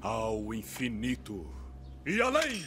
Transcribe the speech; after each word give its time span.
ao 0.00 0.54
infinito 0.54 1.46
e 2.06 2.20
além. 2.22 2.64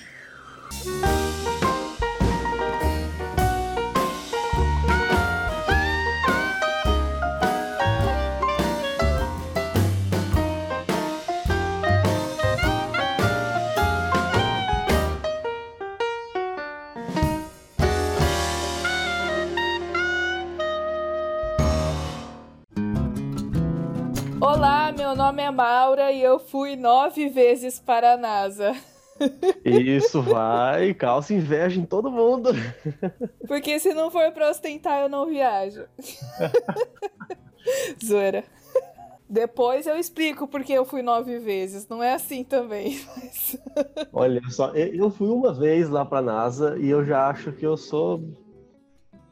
Nome 25.23 25.41
é 25.41 25.49
Maura 25.49 26.11
e 26.11 26.21
eu 26.21 26.37
fui 26.37 26.75
nove 26.75 27.29
vezes 27.29 27.79
para 27.79 28.13
a 28.13 28.17
NASA. 28.17 28.75
Isso 29.63 30.21
vai, 30.21 30.93
calça 30.93 31.33
inveja 31.33 31.79
em 31.79 31.85
todo 31.85 32.11
mundo. 32.11 32.49
Porque 33.47 33.79
se 33.79 33.93
não 33.93 34.11
for 34.11 34.33
pra 34.33 34.49
ostentar, 34.49 34.99
eu 34.99 35.07
não 35.07 35.25
viajo. 35.25 35.85
Zoeira. 38.03 38.43
Depois 39.29 39.87
eu 39.87 39.97
explico 39.97 40.45
porque 40.45 40.73
eu 40.73 40.83
fui 40.83 41.01
nove 41.01 41.39
vezes. 41.39 41.87
Não 41.87 42.03
é 42.03 42.15
assim 42.15 42.43
também. 42.43 42.99
Mas... 43.15 43.57
Olha 44.11 44.41
só, 44.49 44.71
eu 44.75 45.09
fui 45.09 45.29
uma 45.29 45.53
vez 45.53 45.87
lá 45.89 46.03
pra 46.03 46.21
NASA 46.21 46.77
e 46.77 46.89
eu 46.89 47.05
já 47.05 47.29
acho 47.29 47.53
que 47.53 47.65
eu 47.65 47.77
sou 47.77 48.21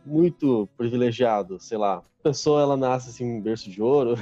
muito 0.05 0.70
privilegiado, 0.78 1.59
sei 1.59 1.78
lá. 1.78 1.98
A 1.98 2.23
pessoa 2.23 2.62
ela 2.62 2.78
nasce 2.78 3.09
assim 3.09 3.26
em 3.26 3.42
berço 3.42 3.70
de 3.70 3.81
ouro. 3.81 4.16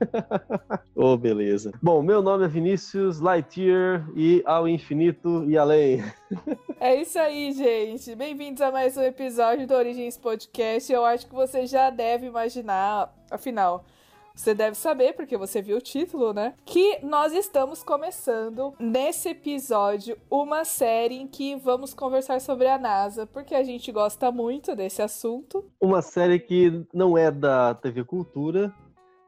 oh, 0.94 1.16
beleza. 1.16 1.72
Bom, 1.82 2.02
meu 2.02 2.22
nome 2.22 2.44
é 2.44 2.48
Vinícius 2.48 3.20
Lightyear 3.20 4.06
e 4.16 4.42
ao 4.46 4.68
infinito 4.68 5.44
e 5.48 5.56
além. 5.56 6.02
É 6.80 7.00
isso 7.00 7.18
aí, 7.18 7.50
gente. 7.52 8.14
Bem-vindos 8.14 8.60
a 8.60 8.70
mais 8.70 8.94
um 8.94 9.02
episódio 9.02 9.66
do 9.66 9.72
Origens 9.72 10.18
Podcast. 10.18 10.92
Eu 10.92 11.02
acho 11.02 11.26
que 11.26 11.34
você 11.34 11.66
já 11.66 11.88
deve 11.88 12.26
imaginar, 12.26 13.10
afinal, 13.30 13.86
você 14.34 14.52
deve 14.52 14.76
saber, 14.76 15.14
porque 15.14 15.36
você 15.36 15.62
viu 15.62 15.76
o 15.76 15.80
título, 15.80 16.34
né? 16.34 16.54
Que 16.64 16.98
nós 17.02 17.32
estamos 17.32 17.82
começando 17.82 18.74
nesse 18.78 19.30
episódio 19.30 20.18
uma 20.28 20.64
série 20.64 21.14
em 21.14 21.26
que 21.28 21.54
vamos 21.54 21.94
conversar 21.94 22.40
sobre 22.40 22.66
a 22.66 22.76
NASA, 22.76 23.26
porque 23.26 23.54
a 23.54 23.62
gente 23.62 23.92
gosta 23.92 24.32
muito 24.32 24.74
desse 24.74 25.00
assunto. 25.00 25.64
Uma 25.80 26.02
série 26.02 26.40
que 26.40 26.84
não 26.92 27.16
é 27.16 27.30
da 27.30 27.74
TV 27.76 28.04
Cultura, 28.04 28.74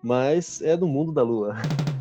mas 0.02 0.60
é 0.62 0.76
do 0.76 0.86
mundo 0.86 1.12
da 1.12 1.22
lua. 1.22 1.56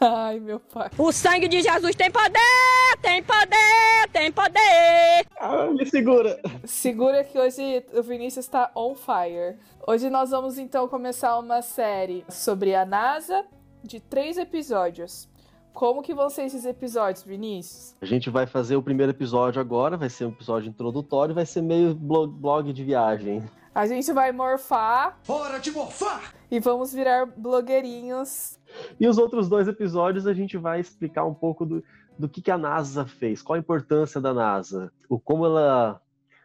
Ai, 0.00 0.40
meu 0.40 0.58
pai. 0.58 0.88
O 0.96 1.12
sangue 1.12 1.46
de 1.46 1.60
Jesus 1.60 1.94
tem 1.94 2.10
poder, 2.10 2.96
tem 3.02 3.22
poder, 3.22 4.08
tem 4.10 4.32
poder. 4.32 5.26
Ah, 5.38 5.66
me 5.70 5.84
segura. 5.84 6.40
Segura 6.64 7.22
que 7.22 7.38
hoje 7.38 7.84
o 7.92 8.02
Vinícius 8.02 8.46
está 8.46 8.70
on 8.74 8.94
fire. 8.94 9.58
Hoje 9.86 10.08
nós 10.08 10.30
vamos 10.30 10.56
então 10.58 10.88
começar 10.88 11.38
uma 11.38 11.60
série 11.60 12.24
sobre 12.30 12.74
a 12.74 12.86
NASA 12.86 13.44
de 13.84 14.00
três 14.00 14.38
episódios. 14.38 15.28
Como 15.74 16.02
que 16.02 16.14
vão 16.14 16.28
ser 16.30 16.44
esses 16.44 16.64
episódios, 16.64 17.22
Vinícius? 17.22 17.94
A 18.00 18.06
gente 18.06 18.28
vai 18.28 18.46
fazer 18.46 18.76
o 18.76 18.82
primeiro 18.82 19.12
episódio 19.12 19.60
agora, 19.60 19.96
vai 19.96 20.08
ser 20.08 20.24
um 20.24 20.30
episódio 20.30 20.68
introdutório, 20.68 21.34
vai 21.34 21.46
ser 21.46 21.62
meio 21.62 21.94
blog, 21.94 22.32
blog 22.32 22.72
de 22.72 22.84
viagem. 22.84 23.42
A 23.72 23.86
gente 23.86 24.12
vai 24.12 24.32
morfar. 24.32 25.16
Hora 25.28 25.60
de 25.60 25.70
morfar! 25.70 26.34
E 26.50 26.58
vamos 26.58 26.92
virar 26.92 27.26
blogueirinhos. 27.26 28.58
E 28.98 29.06
os 29.06 29.16
outros 29.16 29.48
dois 29.48 29.68
episódios 29.68 30.26
a 30.26 30.34
gente 30.34 30.56
vai 30.56 30.80
explicar 30.80 31.24
um 31.24 31.34
pouco 31.34 31.64
do, 31.64 31.84
do 32.18 32.28
que, 32.28 32.42
que 32.42 32.50
a 32.50 32.58
NASA 32.58 33.06
fez, 33.06 33.40
qual 33.40 33.54
a 33.54 33.60
importância 33.60 34.20
da 34.20 34.34
NASA, 34.34 34.92
o 35.08 35.20
como 35.20 35.46
ela 35.46 36.02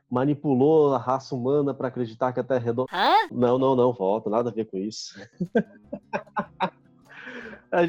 manipulou 0.09 0.93
a 0.93 0.99
raça 0.99 1.33
humana 1.33 1.73
para 1.73 1.87
acreditar 1.87 2.31
que 2.31 2.39
a 2.39 2.43
Terra 2.43 2.59
é 2.59 2.63
redonda. 2.65 2.91
Hã? 2.93 3.27
Não, 3.31 3.57
não, 3.57 3.75
não, 3.75 3.91
volta, 3.91 4.29
nada 4.29 4.51
a 4.51 4.53
ver 4.53 4.65
com 4.65 4.77
isso. 4.77 5.19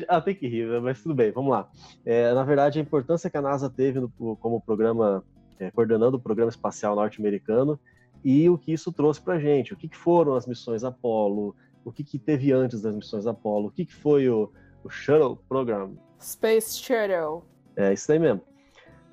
Ah, 0.09 0.21
tem 0.21 0.34
que 0.34 0.49
rir, 0.49 0.66
mas 0.81 1.00
tudo 1.00 1.15
bem, 1.15 1.31
vamos 1.31 1.53
lá. 1.53 1.71
É, 2.05 2.34
na 2.34 2.43
verdade, 2.43 2.77
a 2.77 2.82
importância 2.82 3.31
que 3.31 3.37
a 3.37 3.43
NASA 3.43 3.71
teve 3.71 4.00
no, 4.00 4.09
como 4.41 4.61
programa, 4.61 5.22
é, 5.61 5.71
coordenando 5.71 6.16
o 6.16 6.21
programa 6.21 6.49
espacial 6.49 6.97
norte-americano 6.97 7.78
e 8.25 8.49
o 8.49 8.59
que 8.59 8.72
isso 8.72 8.93
trouxe 8.93 9.21
para 9.21 9.34
a 9.34 9.38
gente. 9.38 9.72
O 9.72 9.77
que, 9.77 9.88
que, 9.88 9.97
foram 9.97 10.34
as 10.34 10.47
missões 10.47 10.84
Apollo, 10.84 11.54
o 11.84 11.93
que, 11.93 12.03
que 12.03 12.19
teve 12.19 12.53
antes 12.53 12.82
das 12.82 12.94
missões 12.94 13.27
Apollo, 13.27 13.69
o 13.69 13.71
que, 13.71 13.84
que 13.84 13.94
foi 13.94 14.28
o, 14.28 14.53
o 14.82 14.91
Shuttle 14.91 15.37
Program. 15.49 15.97
Space 16.21 16.78
Shuttle. 16.78 17.44
É, 17.76 17.93
isso 17.93 18.10
aí 18.10 18.19
mesmo. 18.19 18.41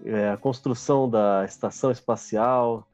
É, 0.06 0.30
a 0.30 0.38
construção 0.38 1.10
da 1.10 1.46
estação 1.46 1.92
espacial 1.92 2.88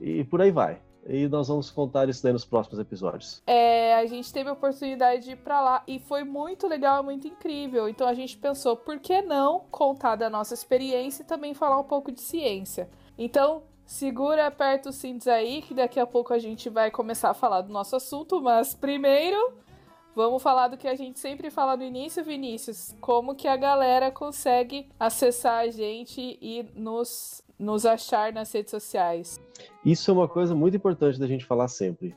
e 0.00 0.24
por 0.24 0.40
aí 0.40 0.50
vai. 0.50 0.80
E 1.06 1.26
nós 1.26 1.48
vamos 1.48 1.70
contar 1.70 2.06
isso 2.08 2.22
daí 2.22 2.34
nos 2.34 2.44
próximos 2.44 2.78
episódios. 2.78 3.42
É, 3.46 3.94
a 3.94 4.04
gente 4.04 4.30
teve 4.30 4.50
a 4.50 4.52
oportunidade 4.52 5.24
de 5.24 5.30
ir 5.32 5.36
pra 5.36 5.58
lá 5.60 5.82
e 5.86 5.98
foi 5.98 6.22
muito 6.22 6.66
legal, 6.66 7.02
muito 7.02 7.26
incrível. 7.26 7.88
Então 7.88 8.06
a 8.06 8.12
gente 8.12 8.36
pensou, 8.36 8.76
por 8.76 8.98
que 8.98 9.22
não 9.22 9.60
contar 9.70 10.16
da 10.16 10.28
nossa 10.28 10.52
experiência 10.52 11.22
e 11.22 11.26
também 11.26 11.54
falar 11.54 11.80
um 11.80 11.84
pouco 11.84 12.12
de 12.12 12.20
ciência? 12.20 12.90
Então, 13.16 13.62
segura, 13.88 14.46
aperta 14.46 14.90
os 14.90 14.96
cintos 14.96 15.26
aí, 15.26 15.62
que 15.62 15.72
daqui 15.72 15.98
a 15.98 16.06
pouco 16.06 16.34
a 16.34 16.38
gente 16.38 16.68
vai 16.68 16.90
começar 16.90 17.30
a 17.30 17.34
falar 17.34 17.62
do 17.62 17.72
nosso 17.72 17.96
assunto, 17.96 18.40
mas 18.40 18.74
primeiro. 18.74 19.54
Vamos 20.14 20.42
falar 20.42 20.68
do 20.68 20.76
que 20.76 20.88
a 20.88 20.94
gente 20.94 21.18
sempre 21.18 21.48
fala 21.48 21.76
no 21.76 21.84
início, 21.84 22.24
Vinícius. 22.24 22.94
Como 23.00 23.34
que 23.34 23.46
a 23.46 23.56
galera 23.56 24.10
consegue 24.10 24.88
acessar 24.98 25.60
a 25.60 25.70
gente 25.70 26.20
e 26.42 26.66
nos, 26.74 27.42
nos 27.58 27.86
achar 27.86 28.32
nas 28.32 28.52
redes 28.52 28.70
sociais? 28.70 29.40
Isso 29.84 30.10
é 30.10 30.14
uma 30.14 30.28
coisa 30.28 30.54
muito 30.54 30.76
importante 30.76 31.18
da 31.18 31.26
gente 31.26 31.44
falar 31.44 31.68
sempre. 31.68 32.16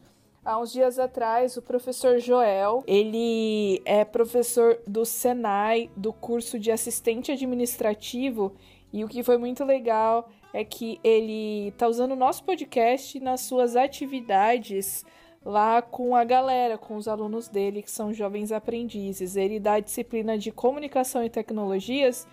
Há 0.45 0.59
uns 0.59 0.73
dias 0.73 0.99
atrás, 0.99 1.57
o 1.57 1.63
professor 1.63 2.19
Joel, 2.19 2.83
ele 2.87 3.81
é 3.85 4.05
professor 4.05 4.81
do 4.87 5.05
Senai, 5.05 5.89
do 5.97 6.13
curso 6.13 6.59
de 6.59 6.73
assistente 6.73 7.31
administrativo, 7.31 8.57
e 8.93 9.05
o 9.05 9.09
que 9.09 9.23
foi 9.23 9.39
muito 9.39 9.65
legal 9.65 10.29
é 10.53 10.65
que 10.65 11.01
ele 11.03 11.73
tá 11.79 11.89
usando 11.89 12.13
o 12.13 12.17
nosso 12.17 12.45
podcast 12.45 13.19
nas 13.21 13.41
suas 13.43 13.77
atividades 13.77 15.05
lá 15.45 15.83
com 15.83 16.15
a 16.15 16.25
galera, 16.25 16.79
com 16.79 16.97
os 16.97 17.09
alunos 17.09 17.49
dele, 17.49 17.83
que 17.83 17.91
são 17.91 18.13
jovens 18.13 18.53
aprendizes. 18.53 19.37
Ele 19.37 19.59
dá 19.59 19.75
a 19.75 19.81
disciplina 19.81 20.39
de 20.39 20.53
comunicação 20.53 21.25
e 21.25 21.31
tecnologias 21.31 22.27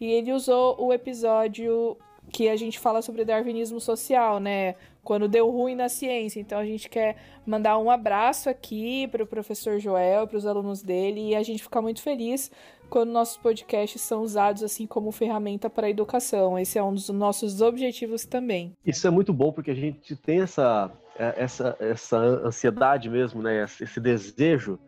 e 0.00 0.06
ele 0.06 0.32
usou 0.32 0.76
o 0.80 0.92
episódio 0.92 1.96
que 2.30 2.48
a 2.48 2.56
gente 2.56 2.78
fala 2.78 3.02
sobre 3.02 3.24
darwinismo 3.24 3.80
social, 3.80 4.38
né? 4.38 4.76
Quando 5.02 5.26
deu 5.26 5.50
ruim 5.50 5.74
na 5.74 5.88
ciência. 5.88 6.38
Então 6.38 6.58
a 6.58 6.64
gente 6.64 6.88
quer 6.88 7.16
mandar 7.46 7.78
um 7.78 7.90
abraço 7.90 8.48
aqui 8.48 9.08
para 9.08 9.24
o 9.24 9.26
professor 9.26 9.78
Joel, 9.78 10.26
para 10.26 10.36
os 10.36 10.46
alunos 10.46 10.82
dele, 10.82 11.30
e 11.30 11.34
a 11.34 11.42
gente 11.42 11.62
fica 11.62 11.80
muito 11.80 12.02
feliz 12.02 12.50
quando 12.90 13.10
nossos 13.10 13.36
podcasts 13.36 14.02
são 14.02 14.22
usados 14.22 14.62
assim 14.62 14.86
como 14.86 15.12
ferramenta 15.12 15.70
para 15.70 15.86
a 15.86 15.90
educação. 15.90 16.58
Esse 16.58 16.78
é 16.78 16.82
um 16.82 16.92
dos 16.92 17.08
nossos 17.08 17.62
objetivos 17.62 18.24
também. 18.26 18.72
Isso 18.84 19.06
é 19.06 19.10
muito 19.10 19.32
bom 19.32 19.52
porque 19.52 19.70
a 19.70 19.74
gente 19.74 20.14
tem 20.16 20.40
essa 20.40 20.90
essa, 21.36 21.76
essa 21.78 22.16
ansiedade 22.16 23.10
mesmo, 23.10 23.42
né? 23.42 23.64
Esse 23.64 24.00
desejo 24.00 24.78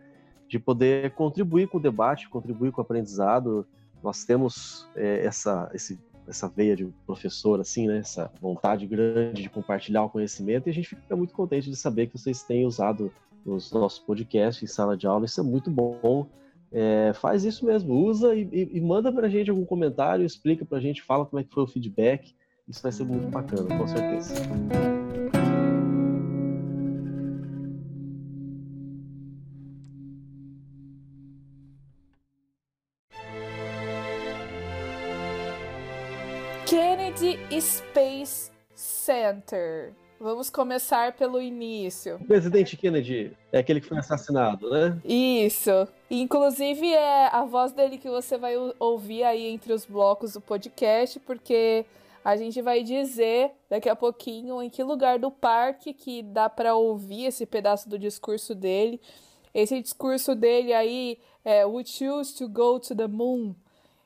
de 0.49 0.59
poder 0.59 1.11
contribuir 1.13 1.69
com 1.69 1.79
o 1.79 1.81
debate, 1.81 2.29
contribuir 2.29 2.73
com 2.73 2.81
o 2.81 2.85
aprendizado. 2.85 3.67
Nós 4.03 4.25
temos 4.25 4.89
é, 4.97 5.25
essa, 5.25 5.71
esse 5.75 5.99
essa 6.27 6.49
veia 6.49 6.77
de 6.77 6.87
professor, 7.05 7.61
assim, 7.61 7.87
né? 7.87 7.99
Essa 7.99 8.31
vontade 8.41 8.87
grande 8.87 9.43
de 9.43 9.51
compartilhar 9.51 10.05
o 10.05 10.11
conhecimento. 10.11 10.69
E 10.69 10.71
a 10.71 10.75
gente 10.75 10.89
fica 10.89 11.17
muito 11.17 11.35
contente 11.35 11.69
de 11.69 11.77
saber 11.77 12.07
que 12.07 12.19
vocês 12.19 12.43
têm 12.43 12.65
usado 12.65 13.13
os 13.45 13.73
nossos 13.73 13.99
podcasts 13.99 14.63
em 14.63 14.67
sala 14.67 14.97
de 14.97 15.07
aula. 15.07 15.25
Isso 15.25 15.41
é 15.41 15.45
muito 15.45 15.71
bom. 15.71 16.27
É, 16.73 17.13
faz 17.13 17.45
isso 17.45 17.67
mesmo, 17.67 17.95
usa 17.95 18.35
e, 18.35 18.49
e, 18.51 18.79
e 18.79 18.81
manda 18.81 19.13
pra 19.13 19.29
gente 19.29 19.51
algum 19.51 19.65
comentário, 19.65 20.25
explica 20.25 20.65
pra 20.65 20.81
gente, 20.81 21.03
fala 21.03 21.27
como 21.27 21.41
é 21.41 21.45
que 21.45 21.53
foi 21.53 21.63
o 21.65 21.67
feedback. 21.67 22.35
Isso 22.67 22.83
vai 22.83 22.93
ser 22.93 23.05
muito 23.05 23.29
bacana, 23.29 23.77
com 23.77 23.87
certeza. 23.87 24.35
Kennedy 36.67 37.39
Space 37.61 38.51
Center. 38.75 39.93
Vamos 40.23 40.49
começar 40.49 41.15
pelo 41.15 41.43
início. 41.43 42.15
O 42.15 42.25
presidente 42.25 42.77
Kennedy 42.77 43.37
é 43.51 43.59
aquele 43.59 43.81
que 43.81 43.89
foi 43.89 43.99
assassinado, 43.99 44.71
né? 44.71 44.97
Isso. 45.05 45.89
Inclusive 46.09 46.95
é 46.95 47.27
a 47.27 47.45
voz 47.45 47.73
dele 47.73 47.99
que 47.99 48.09
você 48.09 48.39
vai 48.39 48.55
ouvir 48.79 49.25
aí 49.25 49.49
entre 49.49 49.73
os 49.73 49.85
blocos 49.85 50.35
do 50.35 50.41
podcast, 50.41 51.19
porque 51.19 51.85
a 52.25 52.37
gente 52.37 52.63
vai 52.63 52.85
dizer 52.85 53.51
daqui 53.69 53.89
a 53.89 53.97
pouquinho 53.97 54.63
em 54.63 54.71
que 54.71 54.85
lugar 54.85 55.19
do 55.19 55.29
parque 55.29 55.93
que 55.93 56.23
dá 56.23 56.49
para 56.49 56.77
ouvir 56.77 57.25
esse 57.25 57.45
pedaço 57.45 57.89
do 57.89 57.99
discurso 57.99 58.55
dele. 58.55 59.01
Esse 59.53 59.83
discurso 59.83 60.37
dele 60.37 60.73
aí 60.73 61.19
é 61.45 61.67
We 61.67 61.85
choose 61.85 62.33
to 62.37 62.49
go 62.49 62.79
to 62.79 62.95
the 62.95 63.09
moon. 63.09 63.57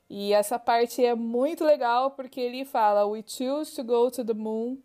E 0.08 0.32
essa 0.32 0.58
parte 0.58 1.04
é 1.04 1.14
muito 1.14 1.62
legal 1.62 2.12
porque 2.12 2.40
ele 2.40 2.64
fala 2.64 3.06
We 3.06 3.22
choose 3.26 3.76
to 3.76 3.84
go 3.84 4.10
to 4.10 4.24
the 4.24 4.32
moon 4.32 4.78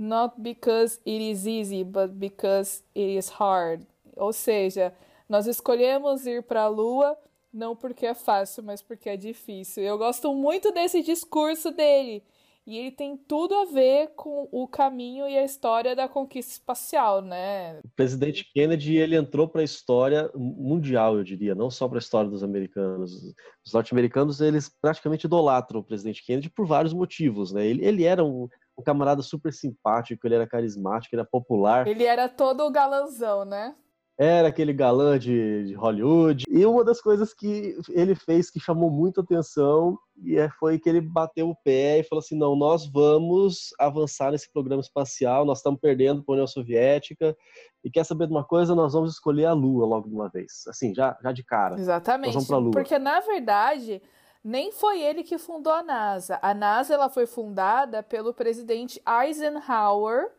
not 0.00 0.40
because 0.40 0.98
it 1.06 1.20
is 1.20 1.46
easy, 1.46 1.84
but 1.84 2.18
because 2.18 2.82
it 2.96 3.18
is 3.18 3.28
hard. 3.28 3.86
Ou 4.16 4.32
seja, 4.32 4.94
nós 5.28 5.46
escolhemos 5.46 6.26
ir 6.26 6.42
para 6.42 6.62
a 6.62 6.68
lua 6.68 7.16
não 7.52 7.76
porque 7.76 8.06
é 8.06 8.14
fácil, 8.14 8.62
mas 8.62 8.80
porque 8.80 9.10
é 9.10 9.16
difícil. 9.16 9.82
Eu 9.82 9.98
gosto 9.98 10.32
muito 10.34 10.72
desse 10.72 11.02
discurso 11.02 11.70
dele. 11.70 12.22
E 12.66 12.78
ele 12.78 12.92
tem 12.92 13.16
tudo 13.16 13.54
a 13.54 13.64
ver 13.64 14.12
com 14.14 14.48
o 14.52 14.68
caminho 14.68 15.28
e 15.28 15.36
a 15.36 15.44
história 15.44 15.96
da 15.96 16.08
conquista 16.08 16.52
espacial, 16.52 17.20
né? 17.20 17.80
O 17.80 17.88
presidente 17.96 18.44
Kennedy 18.52 18.96
ele 18.96 19.16
entrou 19.16 19.48
para 19.48 19.62
a 19.62 19.64
história 19.64 20.30
mundial, 20.36 21.16
eu 21.16 21.24
diria, 21.24 21.54
não 21.54 21.70
só 21.70 21.88
para 21.88 21.98
a 21.98 22.00
história 22.00 22.30
dos 22.30 22.44
americanos. 22.44 23.34
Os 23.66 23.72
norte-americanos 23.72 24.40
eles 24.40 24.68
praticamente 24.80 25.26
idolatram 25.26 25.80
o 25.80 25.84
presidente 25.84 26.24
Kennedy 26.24 26.50
por 26.50 26.66
vários 26.66 26.92
motivos, 26.92 27.50
né? 27.50 27.66
Ele, 27.66 27.84
ele 27.84 28.04
era 28.04 28.22
um, 28.22 28.48
um 28.80 28.82
camarada 28.82 29.22
super 29.22 29.52
simpático, 29.52 30.26
ele 30.26 30.34
era 30.34 30.46
carismático, 30.46 31.14
ele 31.14 31.20
era 31.20 31.28
popular. 31.30 31.86
Ele 31.86 32.04
era 32.04 32.28
todo 32.28 32.70
galanzão, 32.70 33.44
né? 33.44 33.74
era 34.22 34.48
aquele 34.48 34.74
galã 34.74 35.18
de, 35.18 35.64
de, 35.64 35.72
Hollywood. 35.72 36.44
E 36.46 36.66
uma 36.66 36.84
das 36.84 37.00
coisas 37.00 37.32
que 37.32 37.74
ele 37.88 38.14
fez 38.14 38.50
que 38.50 38.60
chamou 38.60 38.90
muita 38.90 39.22
atenção 39.22 39.98
e 40.22 40.36
é, 40.36 40.50
foi 40.50 40.78
que 40.78 40.90
ele 40.90 41.00
bateu 41.00 41.48
o 41.48 41.56
pé 41.64 42.00
e 42.00 42.04
falou 42.04 42.20
assim: 42.20 42.36
não, 42.36 42.54
nós 42.54 42.86
vamos 42.86 43.70
avançar 43.78 44.30
nesse 44.30 44.52
programa 44.52 44.82
espacial, 44.82 45.46
nós 45.46 45.60
estamos 45.60 45.80
perdendo 45.80 46.22
para 46.22 46.34
a 46.34 46.36
União 46.36 46.46
Soviética. 46.46 47.34
E 47.82 47.90
quer 47.90 48.04
saber 48.04 48.26
de 48.26 48.34
uma 48.34 48.44
coisa? 48.44 48.74
Nós 48.74 48.92
vamos 48.92 49.14
escolher 49.14 49.46
a 49.46 49.54
Lua 49.54 49.86
logo 49.86 50.06
de 50.06 50.14
uma 50.14 50.28
vez. 50.28 50.64
Assim, 50.68 50.94
já, 50.94 51.16
já 51.22 51.32
de 51.32 51.42
cara. 51.42 51.80
Exatamente. 51.80 52.34
Nós 52.34 52.46
vamos 52.46 52.48
para 52.48 52.56
a 52.56 52.60
Lua. 52.60 52.72
Porque, 52.72 52.98
na 52.98 53.20
verdade. 53.20 54.02
Nem 54.42 54.72
foi 54.72 55.02
ele 55.02 55.22
que 55.22 55.38
fundou 55.38 55.72
a 55.72 55.82
NASA. 55.82 56.38
A 56.40 56.54
NASA 56.54 56.94
ela 56.94 57.10
foi 57.10 57.26
fundada 57.26 58.02
pelo 58.02 58.32
presidente 58.32 59.02
Eisenhower, 59.06 60.30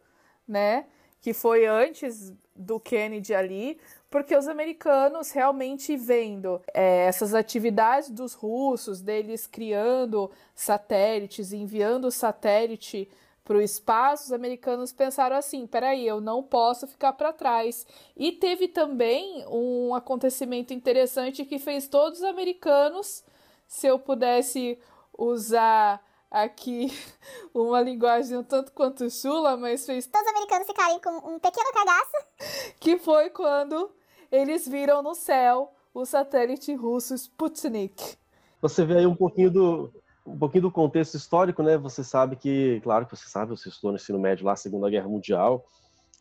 né? 0.47 0.85
Que 1.21 1.33
foi 1.33 1.67
antes 1.67 2.33
do 2.55 2.79
Kennedy 2.79 3.33
ali, 3.33 3.79
porque 4.09 4.35
os 4.35 4.47
americanos 4.47 5.31
realmente 5.31 5.95
vendo 5.95 6.61
é, 6.73 7.05
essas 7.05 7.33
atividades 7.33 8.09
dos 8.09 8.33
russos, 8.33 9.01
deles 9.01 9.47
criando 9.47 10.29
satélites, 10.53 11.53
enviando 11.53 12.11
satélite 12.11 13.09
para 13.43 13.57
o 13.57 13.61
espaço, 13.61 14.25
os 14.25 14.31
americanos 14.31 14.91
pensaram 14.91 15.35
assim: 15.35 15.65
peraí, 15.65 16.07
eu 16.07 16.21
não 16.21 16.43
posso 16.43 16.87
ficar 16.87 17.13
para 17.13 17.33
trás. 17.33 17.87
E 18.15 18.31
teve 18.31 18.67
também 18.67 19.45
um 19.47 19.95
acontecimento 19.95 20.73
interessante 20.73 21.45
que 21.45 21.57
fez 21.57 21.87
todos 21.87 22.19
os 22.19 22.25
americanos, 22.25 23.23
se 23.71 23.87
eu 23.87 23.97
pudesse 23.97 24.77
usar 25.17 26.03
aqui 26.29 26.91
uma 27.55 27.81
linguagem 27.81 28.37
um 28.37 28.43
tanto 28.43 28.73
quanto 28.73 29.09
chula, 29.09 29.55
mas 29.55 29.85
fez 29.85 30.05
todos 30.05 30.27
os 30.27 30.33
americanos 30.33 30.67
ficarem 30.67 30.99
com 30.99 31.35
um 31.35 31.39
pequeno 31.39 31.71
cagaço. 31.73 32.17
Que 32.81 32.97
foi 32.97 33.29
quando 33.29 33.91
eles 34.31 34.67
viram 34.67 35.01
no 35.01 35.15
céu 35.15 35.71
o 35.93 36.03
satélite 36.03 36.73
russo 36.73 37.13
Sputnik. 37.15 38.17
Você 38.61 38.83
vê 38.83 38.97
aí 38.97 39.05
um 39.05 39.15
pouquinho 39.15 39.49
do 39.49 39.93
um 40.25 40.37
pouquinho 40.37 40.63
do 40.63 40.71
contexto 40.71 41.15
histórico, 41.15 41.63
né? 41.63 41.77
Você 41.77 42.03
sabe 42.03 42.35
que, 42.35 42.79
claro 42.83 43.05
que 43.05 43.15
você 43.15 43.27
sabe, 43.29 43.51
você 43.51 43.69
estudou 43.69 43.91
no 43.91 43.97
ensino 43.97 44.19
médio 44.19 44.45
lá, 44.45 44.55
Segunda 44.55 44.89
Guerra 44.89 45.07
Mundial. 45.07 45.65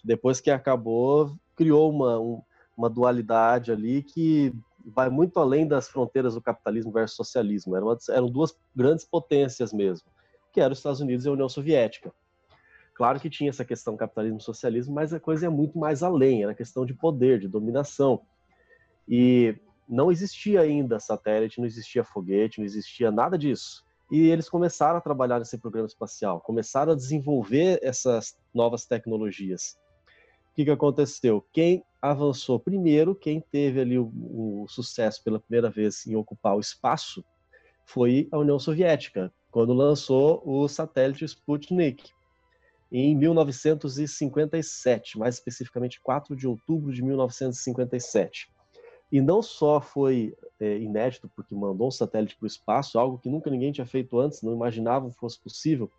Depois 0.04 0.40
que 0.40 0.50
acabou, 0.50 1.36
criou 1.56 1.90
uma, 1.90 2.18
um, 2.18 2.40
uma 2.76 2.88
dualidade 2.88 3.72
ali 3.72 4.02
que 4.02 4.54
vai 4.94 5.08
muito 5.08 5.38
além 5.38 5.66
das 5.66 5.88
fronteiras 5.88 6.34
do 6.34 6.42
capitalismo 6.42 6.92
versus 6.92 7.16
socialismo. 7.16 7.76
Eram, 7.76 7.96
eram 8.10 8.30
duas 8.30 8.56
grandes 8.74 9.04
potências 9.04 9.72
mesmo, 9.72 10.08
que 10.52 10.60
eram 10.60 10.72
os 10.72 10.78
Estados 10.78 11.00
Unidos 11.00 11.24
e 11.24 11.28
a 11.28 11.32
União 11.32 11.48
Soviética. 11.48 12.12
Claro 12.94 13.18
que 13.18 13.30
tinha 13.30 13.48
essa 13.48 13.64
questão 13.64 13.96
capitalismo-socialismo, 13.96 14.94
mas 14.94 15.14
a 15.14 15.18
coisa 15.18 15.46
é 15.46 15.48
muito 15.48 15.78
mais 15.78 16.02
além, 16.02 16.42
era 16.42 16.54
questão 16.54 16.84
de 16.84 16.92
poder, 16.92 17.38
de 17.38 17.48
dominação. 17.48 18.20
E 19.08 19.56
não 19.88 20.12
existia 20.12 20.60
ainda 20.60 21.00
satélite, 21.00 21.58
não 21.58 21.66
existia 21.66 22.04
foguete, 22.04 22.58
não 22.58 22.66
existia 22.66 23.10
nada 23.10 23.38
disso. 23.38 23.84
E 24.10 24.28
eles 24.28 24.48
começaram 24.48 24.98
a 24.98 25.00
trabalhar 25.00 25.38
nesse 25.38 25.56
programa 25.56 25.86
espacial, 25.86 26.40
começaram 26.40 26.92
a 26.92 26.96
desenvolver 26.96 27.78
essas 27.82 28.36
novas 28.52 28.84
tecnologias. 28.84 29.78
O 30.50 30.54
que, 30.54 30.64
que 30.64 30.70
aconteceu? 30.70 31.44
Quem 31.52 31.84
avançou 32.00 32.58
primeiro, 32.58 33.14
quem 33.14 33.40
teve 33.40 33.80
ali 33.80 33.98
o, 33.98 34.10
o, 34.14 34.66
sucesso 34.68 35.22
pela 35.22 35.40
primeira 35.40 35.68
vez 35.68 36.06
em 36.06 36.16
ocupar 36.16 36.56
o 36.56 36.60
espaço 36.60 37.24
foi 37.84 38.28
a 38.30 38.38
União 38.38 38.58
Soviética, 38.58 39.32
quando 39.50 39.72
lançou 39.72 40.42
o 40.44 40.66
satélite 40.68 41.24
Sputnik 41.24 42.10
em 42.90 43.16
1957, 43.16 45.18
mais 45.18 45.36
especificamente 45.36 46.00
4 46.00 46.34
de 46.34 46.46
outubro 46.46 46.92
de 46.92 47.02
1957. 47.02 48.48
E 49.12 49.20
não 49.20 49.42
só 49.42 49.80
foi 49.80 50.36
é, 50.58 50.78
inédito 50.78 51.30
porque 51.34 51.54
mandou 51.54 51.88
um 51.88 51.90
satélite 51.90 52.36
para 52.36 52.44
o 52.44 52.46
espaço, 52.46 52.98
algo 52.98 53.18
que 53.18 53.28
nunca 53.28 53.50
ninguém 53.50 53.72
tinha 53.72 53.86
feito 53.86 54.18
antes, 54.18 54.42
não 54.42 54.52
imaginavam 54.52 55.12
fosse 55.12 55.40
possível, 55.40 55.90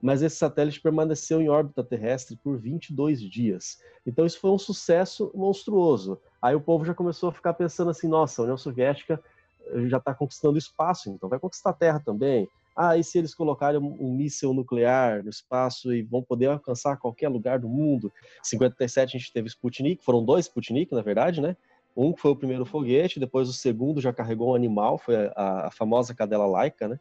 mas 0.00 0.22
esse 0.22 0.36
satélite 0.36 0.80
permaneceu 0.80 1.40
em 1.40 1.48
órbita 1.48 1.82
terrestre 1.82 2.36
por 2.36 2.58
22 2.58 3.20
dias. 3.20 3.78
Então 4.06 4.26
isso 4.26 4.38
foi 4.38 4.50
um 4.50 4.58
sucesso 4.58 5.30
monstruoso. 5.34 6.20
Aí 6.40 6.54
o 6.54 6.60
povo 6.60 6.84
já 6.84 6.94
começou 6.94 7.28
a 7.28 7.32
ficar 7.32 7.54
pensando 7.54 7.90
assim: 7.90 8.08
nossa, 8.08 8.42
a 8.42 8.44
União 8.44 8.56
Soviética 8.56 9.22
eh, 9.66 9.88
já 9.88 9.98
está 9.98 10.14
conquistando 10.14 10.58
espaço, 10.58 11.10
então 11.10 11.28
vai 11.28 11.38
conquistar 11.38 11.70
a 11.70 11.74
Terra 11.74 12.00
também. 12.00 12.48
Ah, 12.76 12.96
e 12.98 13.02
se 13.02 13.16
eles 13.16 13.34
colocarem 13.34 13.80
um, 13.80 14.12
míssil 14.12 14.52
nuclear 14.52 15.24
no 15.24 15.30
espaço 15.30 15.94
e 15.94 16.02
vão 16.02 16.22
poder 16.22 16.50
alcançar 16.50 16.98
qualquer 16.98 17.28
lugar 17.28 17.58
do 17.58 17.68
mundo? 17.68 18.12
Em 18.44 18.48
57 18.48 19.16
a 19.16 19.18
gente 19.18 19.32
teve 19.32 19.48
Sputnik, 19.48 20.04
foram 20.04 20.22
dois 20.22 20.44
Sputnik, 20.44 20.94
na 20.94 21.00
verdade, 21.00 21.40
né? 21.40 21.56
Um 21.96 22.14
foi 22.14 22.32
o 22.32 22.36
primeiro 22.36 22.66
foguete, 22.66 23.18
depois 23.18 23.48
o 23.48 23.54
segundo 23.54 23.98
já 23.98 24.12
carregou 24.12 24.50
um 24.50 24.54
animal, 24.54 24.98
foi 24.98 25.16
a, 25.34 25.68
a 25.68 25.70
famosa 25.70 26.14
cadela 26.14 26.46
laica, 26.46 26.86
né? 26.86 27.00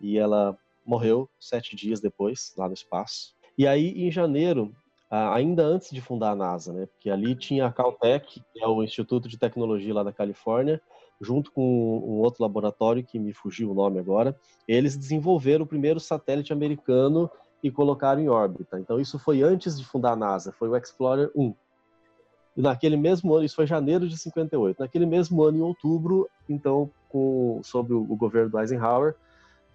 E 0.00 0.16
ela 0.16 0.56
morreu 0.84 1.28
sete 1.38 1.74
dias 1.74 2.00
depois, 2.00 2.54
lá 2.56 2.68
no 2.68 2.74
espaço. 2.74 3.34
E 3.56 3.66
aí, 3.66 3.90
em 4.04 4.10
janeiro, 4.10 4.74
ainda 5.10 5.64
antes 5.64 5.90
de 5.90 6.00
fundar 6.00 6.32
a 6.32 6.36
NASA, 6.36 6.72
né? 6.72 6.86
Porque 6.86 7.10
ali 7.10 7.34
tinha 7.34 7.66
a 7.66 7.72
Caltech, 7.72 8.42
que 8.52 8.62
é 8.62 8.66
o 8.66 8.82
Instituto 8.82 9.28
de 9.28 9.38
Tecnologia 9.38 9.94
lá 9.94 10.02
da 10.02 10.12
Califórnia, 10.12 10.80
junto 11.20 11.52
com 11.52 11.62
um 11.98 12.20
outro 12.20 12.42
laboratório 12.42 13.04
que 13.04 13.18
me 13.18 13.32
fugiu 13.32 13.70
o 13.70 13.74
nome 13.74 13.98
agora, 13.98 14.36
eles 14.66 14.96
desenvolveram 14.96 15.64
o 15.64 15.68
primeiro 15.68 16.00
satélite 16.00 16.52
americano 16.52 17.30
e 17.62 17.70
colocaram 17.70 18.20
em 18.20 18.28
órbita. 18.28 18.78
Então 18.78 19.00
isso 19.00 19.18
foi 19.18 19.42
antes 19.42 19.78
de 19.78 19.84
fundar 19.84 20.12
a 20.12 20.16
NASA, 20.16 20.52
foi 20.52 20.68
o 20.68 20.76
Explorer 20.76 21.30
1. 21.34 21.54
E 22.56 22.62
naquele 22.62 22.96
mesmo 22.96 23.34
ano, 23.34 23.44
isso 23.44 23.56
foi 23.56 23.66
janeiro 23.66 24.08
de 24.08 24.16
58. 24.16 24.78
Naquele 24.78 25.06
mesmo 25.06 25.42
ano, 25.42 25.58
em 25.58 25.62
outubro, 25.62 26.28
então, 26.48 26.90
com, 27.08 27.60
sob 27.64 27.92
o, 27.92 28.02
o 28.02 28.16
governo 28.16 28.50
do 28.50 28.60
Eisenhower, 28.60 29.16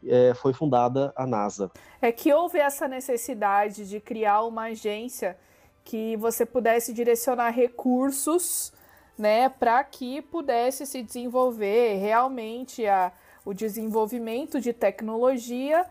é, 0.05 0.33
foi 0.33 0.53
fundada 0.53 1.13
a 1.15 1.25
NASA. 1.25 1.71
É 2.01 2.11
que 2.11 2.33
houve 2.33 2.59
essa 2.59 2.87
necessidade 2.87 3.87
de 3.87 3.99
criar 3.99 4.43
uma 4.43 4.63
agência 4.63 5.37
que 5.83 6.15
você 6.17 6.45
pudesse 6.45 6.93
direcionar 6.93 7.49
recursos 7.49 8.71
né, 9.17 9.49
para 9.49 9.83
que 9.83 10.21
pudesse 10.21 10.85
se 10.85 11.03
desenvolver 11.03 11.97
realmente 11.97 12.87
a, 12.87 13.11
o 13.43 13.53
desenvolvimento 13.53 14.61
de 14.61 14.71
tecnologia 14.71 15.85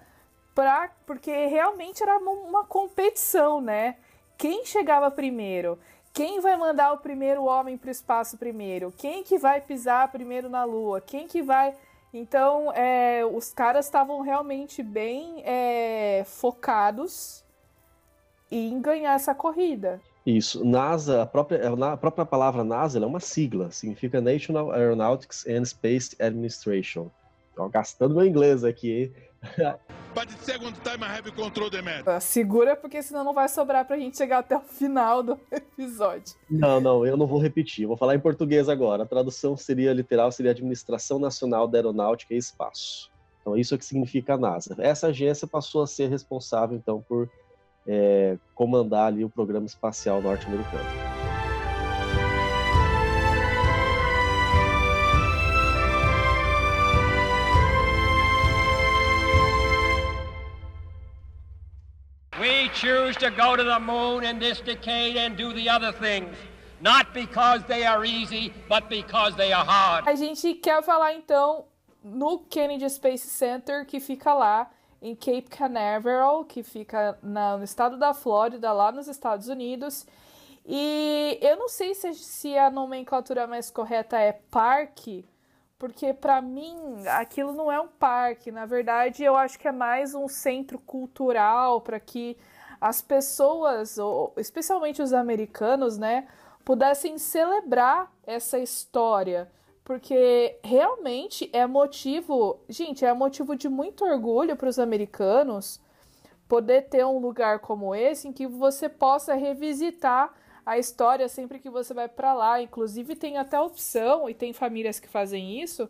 pra, 0.54 0.90
porque 1.06 1.46
realmente 1.46 2.02
era 2.02 2.16
uma 2.18 2.64
competição, 2.64 3.60
né? 3.60 3.96
Quem 4.36 4.64
chegava 4.64 5.10
primeiro? 5.10 5.78
Quem 6.12 6.40
vai 6.40 6.56
mandar 6.56 6.92
o 6.92 6.98
primeiro 6.98 7.44
homem 7.44 7.76
para 7.76 7.88
o 7.88 7.90
espaço 7.90 8.38
primeiro? 8.38 8.92
Quem 8.96 9.22
que 9.22 9.38
vai 9.38 9.60
pisar 9.60 10.10
primeiro 10.10 10.48
na 10.48 10.64
Lua? 10.64 11.00
Quem 11.00 11.28
que 11.28 11.42
vai. 11.42 11.74
Então, 12.12 12.72
é, 12.72 13.24
os 13.24 13.52
caras 13.52 13.84
estavam 13.84 14.20
realmente 14.22 14.82
bem 14.82 15.42
é, 15.44 16.22
focados 16.24 17.44
em 18.50 18.80
ganhar 18.80 19.14
essa 19.14 19.34
corrida. 19.34 20.00
Isso. 20.24 20.64
NASA, 20.64 21.22
a 21.22 21.26
própria, 21.26 21.60
a 21.68 21.96
própria 21.96 22.24
palavra 22.24 22.64
NASA 22.64 22.98
é 22.98 23.06
uma 23.06 23.20
sigla, 23.20 23.70
significa 23.70 24.20
National 24.20 24.72
Aeronautics 24.72 25.46
and 25.46 25.64
Space 25.64 26.16
Administration. 26.20 27.10
Tô 27.54 27.68
gastando 27.68 28.14
meu 28.14 28.26
inglês 28.26 28.64
aqui, 28.64 29.12
But 30.14 30.28
the 30.28 30.38
second 30.42 30.74
time 30.82 31.04
I 31.04 31.16
have 31.16 31.30
control 31.32 31.70
the 31.70 32.20
Segura, 32.20 32.74
porque 32.74 33.02
senão 33.02 33.22
não 33.22 33.32
vai 33.32 33.48
sobrar 33.48 33.84
pra 33.84 33.96
gente 33.98 34.16
chegar 34.16 34.38
até 34.38 34.56
o 34.56 34.60
final 34.60 35.22
do 35.22 35.38
episódio. 35.52 36.34
Não, 36.50 36.80
não, 36.80 37.06
eu 37.06 37.16
não 37.16 37.26
vou 37.26 37.40
repetir. 37.40 37.86
vou 37.86 37.96
falar 37.96 38.14
em 38.14 38.20
português 38.20 38.68
agora. 38.68 39.04
A 39.04 39.06
tradução 39.06 39.56
seria 39.56 39.92
literal, 39.92 40.32
seria 40.32 40.50
Administração 40.50 41.18
Nacional 41.18 41.68
da 41.68 41.78
Aeronáutica 41.78 42.34
e 42.34 42.36
Espaço. 42.38 43.10
Então, 43.40 43.56
isso 43.56 43.74
é 43.74 43.76
o 43.76 43.78
que 43.78 43.84
significa 43.84 44.34
a 44.34 44.38
NASA. 44.38 44.74
Essa 44.78 45.08
agência 45.08 45.46
passou 45.46 45.82
a 45.82 45.86
ser 45.86 46.08
responsável, 46.10 46.76
então, 46.76 47.00
por 47.00 47.30
é, 47.86 48.36
comandar 48.54 49.06
ali 49.06 49.24
o 49.24 49.30
programa 49.30 49.66
espacial 49.66 50.20
norte-americano. 50.20 51.17
Choose 62.80 63.16
to 63.16 63.30
go 63.30 63.56
to 63.56 63.64
the 63.64 63.80
moon 63.80 64.24
in 64.24 64.38
this 64.38 64.60
decade 64.60 65.16
and 65.16 65.36
do 65.36 65.52
the 65.52 65.68
other 65.68 65.92
things. 65.92 66.36
Not 66.80 67.12
because 67.12 67.62
they 67.66 67.84
are 67.84 68.04
easy, 68.04 68.52
but 68.68 68.88
because 68.88 69.34
they 69.36 69.52
are 69.52 69.64
hard. 69.64 70.06
A 70.06 70.14
gente 70.14 70.54
quer 70.54 70.82
falar 70.82 71.14
então 71.14 71.64
no 72.04 72.38
Kennedy 72.48 72.88
Space 72.88 73.26
Center, 73.26 73.84
que 73.84 73.98
fica 73.98 74.32
lá 74.32 74.70
em 75.02 75.14
Cape 75.16 75.48
Canaveral, 75.50 76.44
que 76.44 76.62
fica 76.62 77.18
na, 77.20 77.56
no 77.56 77.64
estado 77.64 77.96
da 77.96 78.14
Flórida, 78.14 78.72
lá 78.72 78.92
nos 78.92 79.08
Estados 79.08 79.48
Unidos. 79.48 80.06
E 80.64 81.38
eu 81.40 81.56
não 81.56 81.68
sei 81.68 81.94
se, 81.94 82.14
se 82.14 82.56
a 82.56 82.70
nomenclatura 82.70 83.46
mais 83.46 83.70
correta 83.70 84.18
é 84.18 84.32
parque, 84.32 85.24
porque 85.78 86.12
para 86.12 86.40
mim 86.40 86.76
aquilo 87.08 87.52
não 87.52 87.72
é 87.72 87.80
um 87.80 87.88
parque. 87.88 88.52
Na 88.52 88.66
verdade, 88.66 89.24
eu 89.24 89.34
acho 89.34 89.58
que 89.58 89.66
é 89.66 89.72
mais 89.72 90.14
um 90.14 90.28
centro 90.28 90.78
cultural 90.78 91.80
para 91.80 91.98
que 91.98 92.36
as 92.80 93.02
pessoas, 93.02 93.96
especialmente 94.36 95.02
os 95.02 95.12
americanos, 95.12 95.98
né, 95.98 96.28
pudessem 96.64 97.18
celebrar 97.18 98.12
essa 98.26 98.58
história, 98.58 99.50
porque 99.84 100.58
realmente 100.62 101.48
é 101.52 101.66
motivo, 101.66 102.60
gente, 102.68 103.04
é 103.04 103.12
motivo 103.12 103.56
de 103.56 103.68
muito 103.68 104.04
orgulho 104.04 104.54
para 104.54 104.68
os 104.68 104.78
americanos 104.78 105.80
poder 106.46 106.82
ter 106.88 107.04
um 107.04 107.18
lugar 107.18 107.60
como 107.60 107.94
esse 107.94 108.28
em 108.28 108.32
que 108.32 108.46
você 108.46 108.88
possa 108.88 109.34
revisitar 109.34 110.32
a 110.64 110.78
história 110.78 111.28
sempre 111.28 111.58
que 111.58 111.70
você 111.70 111.94
vai 111.94 112.08
para 112.08 112.34
lá. 112.34 112.60
Inclusive 112.60 113.16
tem 113.16 113.38
até 113.38 113.58
opção 113.58 114.28
e 114.28 114.34
tem 114.34 114.52
famílias 114.52 115.00
que 115.00 115.08
fazem 115.08 115.62
isso 115.62 115.88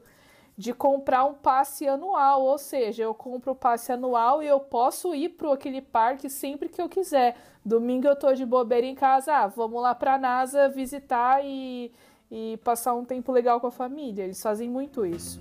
de 0.59 0.75
comprar 0.75 1.25
um 1.25 1.35
passe 1.35 1.87
anual, 1.87 2.43
ou 2.43 2.59
seja, 2.59 3.05
eu 3.05 3.15
compro 3.15 3.53
o 3.53 3.55
passe 3.55 3.93
anual 3.93 4.43
e 4.43 4.49
eu 4.49 4.59
posso 4.59 5.15
ir 5.15 5.29
para 5.29 5.53
aquele 5.53 5.81
parque 5.81 6.29
sempre 6.29 6.69
que 6.69 6.83
eu 6.83 6.89
quiser. 6.89 7.37
Domingo 7.65 8.09
eu 8.09 8.17
tô 8.17 8.35
de 8.35 8.45
bobeira 8.45 8.85
em 8.85 8.97
casa, 8.97 9.33
ah, 9.33 9.47
vamos 9.47 9.81
lá 9.81 9.95
para 9.95 10.15
a 10.15 10.19
NASA 10.19 10.69
visitar 10.69 11.45
e, 11.45 11.93
e 12.29 12.57
passar 12.65 12.93
um 12.95 13.05
tempo 13.05 13.31
legal 13.31 13.61
com 13.61 13.69
a 13.69 13.71
família. 13.71 14.25
Eles 14.25 14.43
fazem 14.43 14.69
muito 14.69 15.07
isso. 15.07 15.39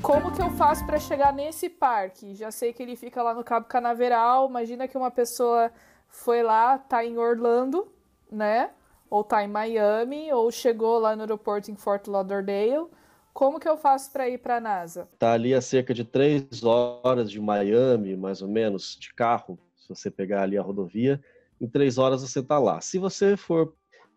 Como 0.00 0.32
que 0.32 0.40
eu 0.40 0.48
faço 0.52 0.86
para 0.86 0.98
chegar 0.98 1.34
nesse 1.34 1.68
parque? 1.68 2.34
Já 2.34 2.50
sei 2.50 2.72
que 2.72 2.82
ele 2.82 2.96
fica 2.96 3.22
lá 3.22 3.34
no 3.34 3.44
Cabo 3.44 3.66
Canaveral. 3.66 4.48
Imagina 4.48 4.88
que 4.88 4.96
uma 4.96 5.10
pessoa 5.10 5.70
foi 6.08 6.42
lá, 6.42 6.78
tá 6.78 7.04
em 7.04 7.18
Orlando, 7.18 7.92
né? 8.34 8.70
Ou 9.08 9.22
tá 9.22 9.44
em 9.44 9.48
Miami, 9.48 10.32
ou 10.32 10.50
chegou 10.50 10.98
lá 10.98 11.14
no 11.14 11.22
aeroporto 11.22 11.70
em 11.70 11.76
Fort 11.76 12.06
Lauderdale. 12.08 12.86
Como 13.32 13.58
que 13.58 13.68
eu 13.68 13.76
faço 13.76 14.12
para 14.12 14.28
ir 14.28 14.38
para 14.38 14.56
a 14.56 14.60
NASA? 14.60 15.08
Tá 15.18 15.32
ali 15.32 15.54
a 15.54 15.60
cerca 15.60 15.92
de 15.92 16.04
três 16.04 16.62
horas 16.62 17.30
de 17.30 17.40
Miami, 17.40 18.16
mais 18.16 18.42
ou 18.42 18.48
menos, 18.48 18.96
de 18.98 19.12
carro. 19.12 19.58
Se 19.76 19.88
você 19.88 20.10
pegar 20.10 20.42
ali 20.42 20.56
a 20.56 20.62
rodovia, 20.62 21.20
em 21.60 21.68
três 21.68 21.98
horas 21.98 22.22
você 22.22 22.42
tá 22.42 22.58
lá. 22.58 22.80
Se 22.80 22.98
você 22.98 23.36
for 23.36 23.74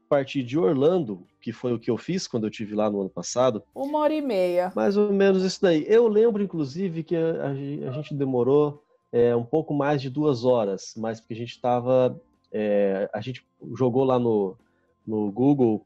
partir 0.07 0.43
de 0.43 0.57
Orlando, 0.57 1.25
que 1.41 1.51
foi 1.51 1.73
o 1.73 1.79
que 1.79 1.91
eu 1.91 1.97
fiz 1.97 2.27
quando 2.27 2.45
eu 2.45 2.51
tive 2.51 2.73
lá 2.73 2.89
no 2.89 3.01
ano 3.01 3.09
passado. 3.09 3.63
Uma 3.75 3.99
hora 3.99 4.13
e 4.13 4.21
meia. 4.21 4.71
Mais 4.75 4.97
ou 4.97 5.11
menos 5.11 5.43
isso 5.43 5.61
daí. 5.61 5.85
Eu 5.87 6.07
lembro, 6.07 6.41
inclusive, 6.41 7.03
que 7.03 7.15
a, 7.15 7.49
a 7.49 7.91
gente 7.91 8.13
demorou 8.13 8.83
é, 9.11 9.35
um 9.35 9.43
pouco 9.43 9.73
mais 9.73 10.01
de 10.01 10.09
duas 10.09 10.43
horas, 10.43 10.93
mas 10.97 11.19
porque 11.19 11.33
a 11.33 11.37
gente 11.37 11.51
estava 11.51 12.19
é, 12.51 13.09
a 13.13 13.21
gente 13.21 13.45
jogou 13.75 14.03
lá 14.03 14.17
no, 14.19 14.55
no 15.05 15.31
Google, 15.31 15.85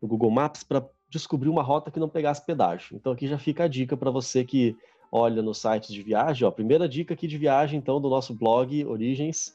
no 0.00 0.08
Google 0.08 0.30
Maps 0.30 0.62
para 0.62 0.84
descobrir 1.08 1.48
uma 1.48 1.62
rota 1.62 1.90
que 1.90 2.00
não 2.00 2.08
pegasse 2.08 2.44
pedágio. 2.44 2.96
Então 2.96 3.12
aqui 3.12 3.26
já 3.26 3.38
fica 3.38 3.64
a 3.64 3.68
dica 3.68 3.96
para 3.96 4.10
você 4.10 4.44
que 4.44 4.76
olha 5.10 5.42
nos 5.42 5.58
sites 5.58 5.92
de 5.92 6.02
viagem. 6.02 6.46
Ó, 6.46 6.50
primeira 6.50 6.88
dica 6.88 7.14
aqui 7.14 7.26
de 7.26 7.38
viagem, 7.38 7.78
então, 7.78 8.00
do 8.00 8.08
nosso 8.08 8.34
blog 8.34 8.84
Origens, 8.84 9.54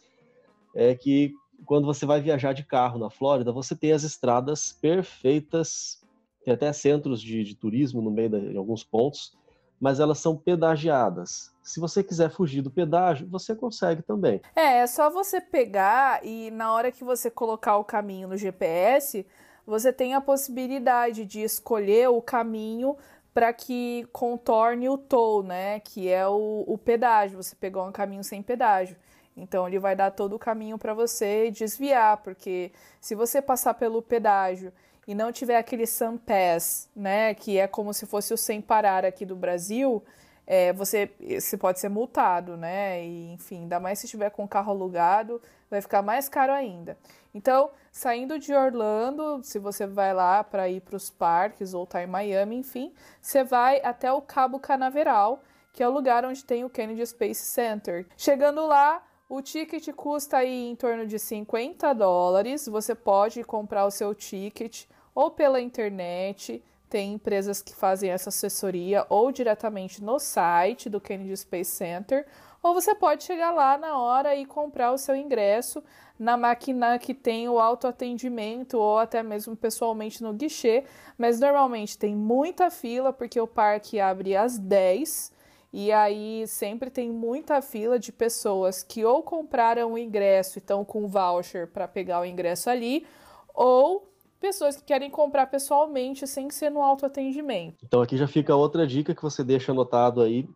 é 0.73 0.95
que 0.95 1.33
quando 1.65 1.85
você 1.85 2.05
vai 2.05 2.21
viajar 2.21 2.53
de 2.53 2.63
carro 2.63 2.97
na 2.97 3.09
Flórida, 3.09 3.51
você 3.51 3.75
tem 3.75 3.91
as 3.91 4.03
estradas 4.03 4.71
perfeitas, 4.71 6.01
tem 6.43 6.53
até 6.53 6.71
centros 6.73 7.21
de, 7.21 7.43
de 7.43 7.55
turismo 7.55 8.01
no 8.01 8.09
meio 8.09 8.29
de, 8.29 8.51
de 8.51 8.57
alguns 8.57 8.83
pontos, 8.83 9.37
mas 9.81 9.99
elas 9.99 10.19
são 10.19 10.37
pedagiadas. 10.37 11.51
Se 11.63 11.79
você 11.79 12.03
quiser 12.03 12.29
fugir 12.29 12.61
do 12.61 12.69
pedágio, 12.69 13.27
você 13.27 13.55
consegue 13.55 14.03
também. 14.03 14.39
É, 14.55 14.77
é 14.77 14.87
só 14.87 15.09
você 15.09 15.41
pegar 15.41 16.23
e 16.23 16.51
na 16.51 16.71
hora 16.71 16.91
que 16.91 17.03
você 17.03 17.31
colocar 17.31 17.77
o 17.77 17.83
caminho 17.83 18.27
no 18.27 18.37
GPS, 18.37 19.25
você 19.65 19.91
tem 19.91 20.13
a 20.13 20.21
possibilidade 20.21 21.25
de 21.25 21.41
escolher 21.41 22.09
o 22.09 22.21
caminho 22.21 22.95
para 23.33 23.51
que 23.51 24.07
contorne 24.11 24.87
o 24.87 24.97
toll, 24.97 25.41
né? 25.41 25.79
Que 25.79 26.09
é 26.09 26.27
o, 26.27 26.63
o 26.67 26.77
pedágio. 26.77 27.41
Você 27.41 27.55
pegou 27.55 27.87
um 27.87 27.91
caminho 27.91 28.23
sem 28.23 28.43
pedágio. 28.43 28.95
Então 29.35 29.67
ele 29.67 29.79
vai 29.79 29.95
dar 29.95 30.11
todo 30.11 30.35
o 30.35 30.39
caminho 30.39 30.77
para 30.77 30.93
você 30.93 31.49
desviar, 31.49 32.17
porque 32.17 32.71
se 32.99 33.15
você 33.15 33.41
passar 33.41 33.73
pelo 33.73 34.01
pedágio 34.01 34.71
e 35.07 35.15
não 35.15 35.31
tiver 35.31 35.57
aquele 35.57 35.85
Sun 35.85 36.17
Pass, 36.17 36.89
né, 36.95 37.33
que 37.33 37.57
é 37.57 37.67
como 37.67 37.93
se 37.93 38.05
fosse 38.05 38.33
o 38.33 38.37
sem 38.37 38.61
parar 38.61 39.03
aqui 39.05 39.25
do 39.25 39.35
Brasil, 39.35 40.03
é, 40.45 40.73
você, 40.73 41.09
você 41.39 41.57
pode 41.57 41.79
ser 41.79 41.89
multado, 41.89 42.57
né? 42.57 43.03
E, 43.05 43.31
enfim, 43.33 43.59
ainda 43.61 43.79
mais 43.79 43.99
se 43.99 44.05
estiver 44.05 44.29
com 44.31 44.43
o 44.43 44.47
carro 44.47 44.71
alugado, 44.71 45.41
vai 45.69 45.81
ficar 45.81 46.01
mais 46.01 46.27
caro 46.27 46.51
ainda. 46.51 46.97
Então, 47.33 47.71
saindo 47.91 48.37
de 48.37 48.53
Orlando, 48.53 49.41
se 49.43 49.57
você 49.59 49.87
vai 49.87 50.13
lá 50.13 50.43
para 50.43 50.67
ir 50.67 50.81
para 50.81 50.97
os 50.97 51.09
parques 51.09 51.73
ou 51.73 51.85
tá 51.85 52.03
em 52.03 52.07
Miami, 52.07 52.57
enfim, 52.57 52.93
você 53.21 53.43
vai 53.43 53.81
até 53.81 54.11
o 54.11 54.21
Cabo 54.21 54.59
Canaveral, 54.59 55.41
que 55.71 55.81
é 55.81 55.87
o 55.87 55.91
lugar 55.91 56.25
onde 56.25 56.43
tem 56.43 56.65
o 56.65 56.69
Kennedy 56.69 57.05
Space 57.05 57.45
Center. 57.45 58.05
Chegando 58.17 58.65
lá, 58.65 59.01
o 59.31 59.41
ticket 59.41 59.93
custa 59.93 60.39
aí 60.39 60.67
em 60.67 60.75
torno 60.75 61.07
de 61.07 61.17
50 61.17 61.93
dólares. 61.93 62.67
Você 62.67 62.93
pode 62.93 63.41
comprar 63.45 63.85
o 63.85 63.89
seu 63.89 64.13
ticket 64.13 64.83
ou 65.15 65.31
pela 65.31 65.61
internet. 65.61 66.61
Tem 66.89 67.13
empresas 67.13 67.61
que 67.61 67.73
fazem 67.73 68.09
essa 68.09 68.27
assessoria 68.27 69.05
ou 69.07 69.31
diretamente 69.31 70.03
no 70.03 70.19
site 70.19 70.89
do 70.89 70.99
Kennedy 70.99 71.37
Space 71.37 71.71
Center, 71.71 72.27
ou 72.61 72.73
você 72.73 72.93
pode 72.93 73.23
chegar 73.23 73.51
lá 73.51 73.77
na 73.77 73.97
hora 73.97 74.35
e 74.35 74.45
comprar 74.45 74.91
o 74.91 74.97
seu 74.97 75.15
ingresso 75.15 75.81
na 76.19 76.35
máquina 76.35 76.99
que 76.99 77.13
tem 77.13 77.47
o 77.47 77.57
autoatendimento 77.57 78.77
ou 78.77 78.97
até 78.97 79.23
mesmo 79.23 79.55
pessoalmente 79.55 80.21
no 80.21 80.33
guichê, 80.33 80.83
mas 81.17 81.39
normalmente 81.39 81.97
tem 81.97 82.13
muita 82.13 82.69
fila 82.69 83.13
porque 83.13 83.39
o 83.39 83.47
parque 83.47 83.97
abre 83.97 84.35
às 84.35 84.59
10 84.59 85.31
e 85.73 85.91
aí 85.91 86.45
sempre 86.47 86.89
tem 86.89 87.09
muita 87.09 87.61
fila 87.61 87.97
de 87.97 88.11
pessoas 88.11 88.83
que 88.83 89.05
ou 89.05 89.23
compraram 89.23 89.93
o 89.93 89.97
ingresso 89.97 90.57
e 90.57 90.59
estão 90.59 90.83
com 90.83 91.07
voucher 91.07 91.67
para 91.67 91.87
pegar 91.87 92.19
o 92.19 92.25
ingresso 92.25 92.69
ali, 92.69 93.05
ou 93.53 94.11
pessoas 94.39 94.75
que 94.75 94.83
querem 94.83 95.09
comprar 95.09 95.45
pessoalmente 95.47 96.27
sem 96.27 96.49
ser 96.49 96.69
no 96.69 96.81
autoatendimento. 96.81 97.77
Então 97.85 98.01
aqui 98.01 98.17
já 98.17 98.27
fica 98.27 98.55
outra 98.55 98.85
dica 98.85 99.15
que 99.15 99.21
você 99.21 99.43
deixa 99.43 99.71
anotado 99.71 100.21
aí. 100.21 100.49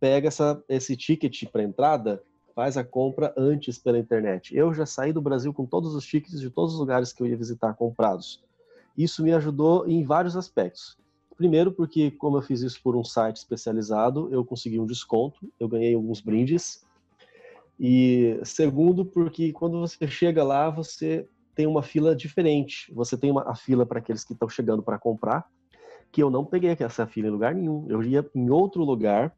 Pega 0.00 0.28
essa, 0.28 0.62
esse 0.68 0.96
ticket 0.96 1.44
para 1.50 1.62
entrada, 1.62 2.22
faz 2.54 2.76
a 2.76 2.84
compra 2.84 3.32
antes 3.36 3.78
pela 3.78 3.98
internet. 3.98 4.54
Eu 4.54 4.74
já 4.74 4.84
saí 4.84 5.12
do 5.12 5.22
Brasil 5.22 5.54
com 5.54 5.64
todos 5.64 5.94
os 5.94 6.04
tickets 6.04 6.40
de 6.40 6.50
todos 6.50 6.74
os 6.74 6.80
lugares 6.80 7.12
que 7.12 7.22
eu 7.22 7.26
ia 7.26 7.36
visitar 7.36 7.72
comprados. 7.74 8.42
Isso 8.96 9.22
me 9.22 9.32
ajudou 9.32 9.88
em 9.88 10.04
vários 10.04 10.36
aspectos. 10.36 10.98
Primeiro 11.38 11.72
porque 11.72 12.10
como 12.10 12.36
eu 12.36 12.42
fiz 12.42 12.60
isso 12.60 12.80
por 12.82 12.96
um 12.96 13.04
site 13.04 13.36
especializado, 13.36 14.28
eu 14.30 14.44
consegui 14.44 14.78
um 14.80 14.84
desconto, 14.84 15.50
eu 15.58 15.68
ganhei 15.68 15.94
alguns 15.94 16.20
brindes. 16.20 16.84
E 17.78 18.40
segundo 18.42 19.06
porque 19.06 19.52
quando 19.52 19.80
você 19.80 20.08
chega 20.08 20.42
lá, 20.42 20.68
você 20.68 21.26
tem 21.54 21.66
uma 21.66 21.82
fila 21.82 22.14
diferente. 22.14 22.92
Você 22.92 23.16
tem 23.16 23.30
uma, 23.30 23.48
a 23.48 23.54
fila 23.54 23.86
para 23.86 24.00
aqueles 24.00 24.24
que 24.24 24.32
estão 24.32 24.48
chegando 24.48 24.82
para 24.82 24.98
comprar, 24.98 25.46
que 26.10 26.20
eu 26.22 26.28
não 26.28 26.44
peguei 26.44 26.76
essa 26.78 27.06
fila 27.06 27.28
em 27.28 27.30
lugar 27.30 27.54
nenhum. 27.54 27.86
Eu 27.88 28.02
ia 28.02 28.28
em 28.34 28.50
outro 28.50 28.82
lugar 28.82 29.32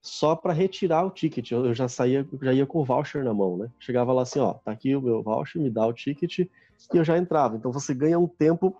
só 0.00 0.36
para 0.36 0.52
retirar 0.52 1.04
o 1.04 1.10
ticket. 1.10 1.50
Eu 1.50 1.74
já 1.74 1.88
saía, 1.88 2.26
já 2.40 2.52
ia 2.52 2.66
com 2.66 2.78
o 2.78 2.84
voucher 2.84 3.24
na 3.24 3.34
mão, 3.34 3.56
né? 3.56 3.68
Chegava 3.80 4.12
lá 4.12 4.22
assim, 4.22 4.38
ó, 4.38 4.54
tá 4.54 4.70
aqui 4.70 4.94
o 4.94 5.02
meu 5.02 5.22
voucher, 5.22 5.60
me 5.60 5.70
dá 5.70 5.84
o 5.84 5.92
ticket 5.92 6.38
e 6.38 6.48
eu 6.94 7.04
já 7.04 7.18
entrava. 7.18 7.56
Então 7.56 7.72
você 7.72 7.92
ganha 7.92 8.18
um 8.18 8.28
tempo 8.28 8.76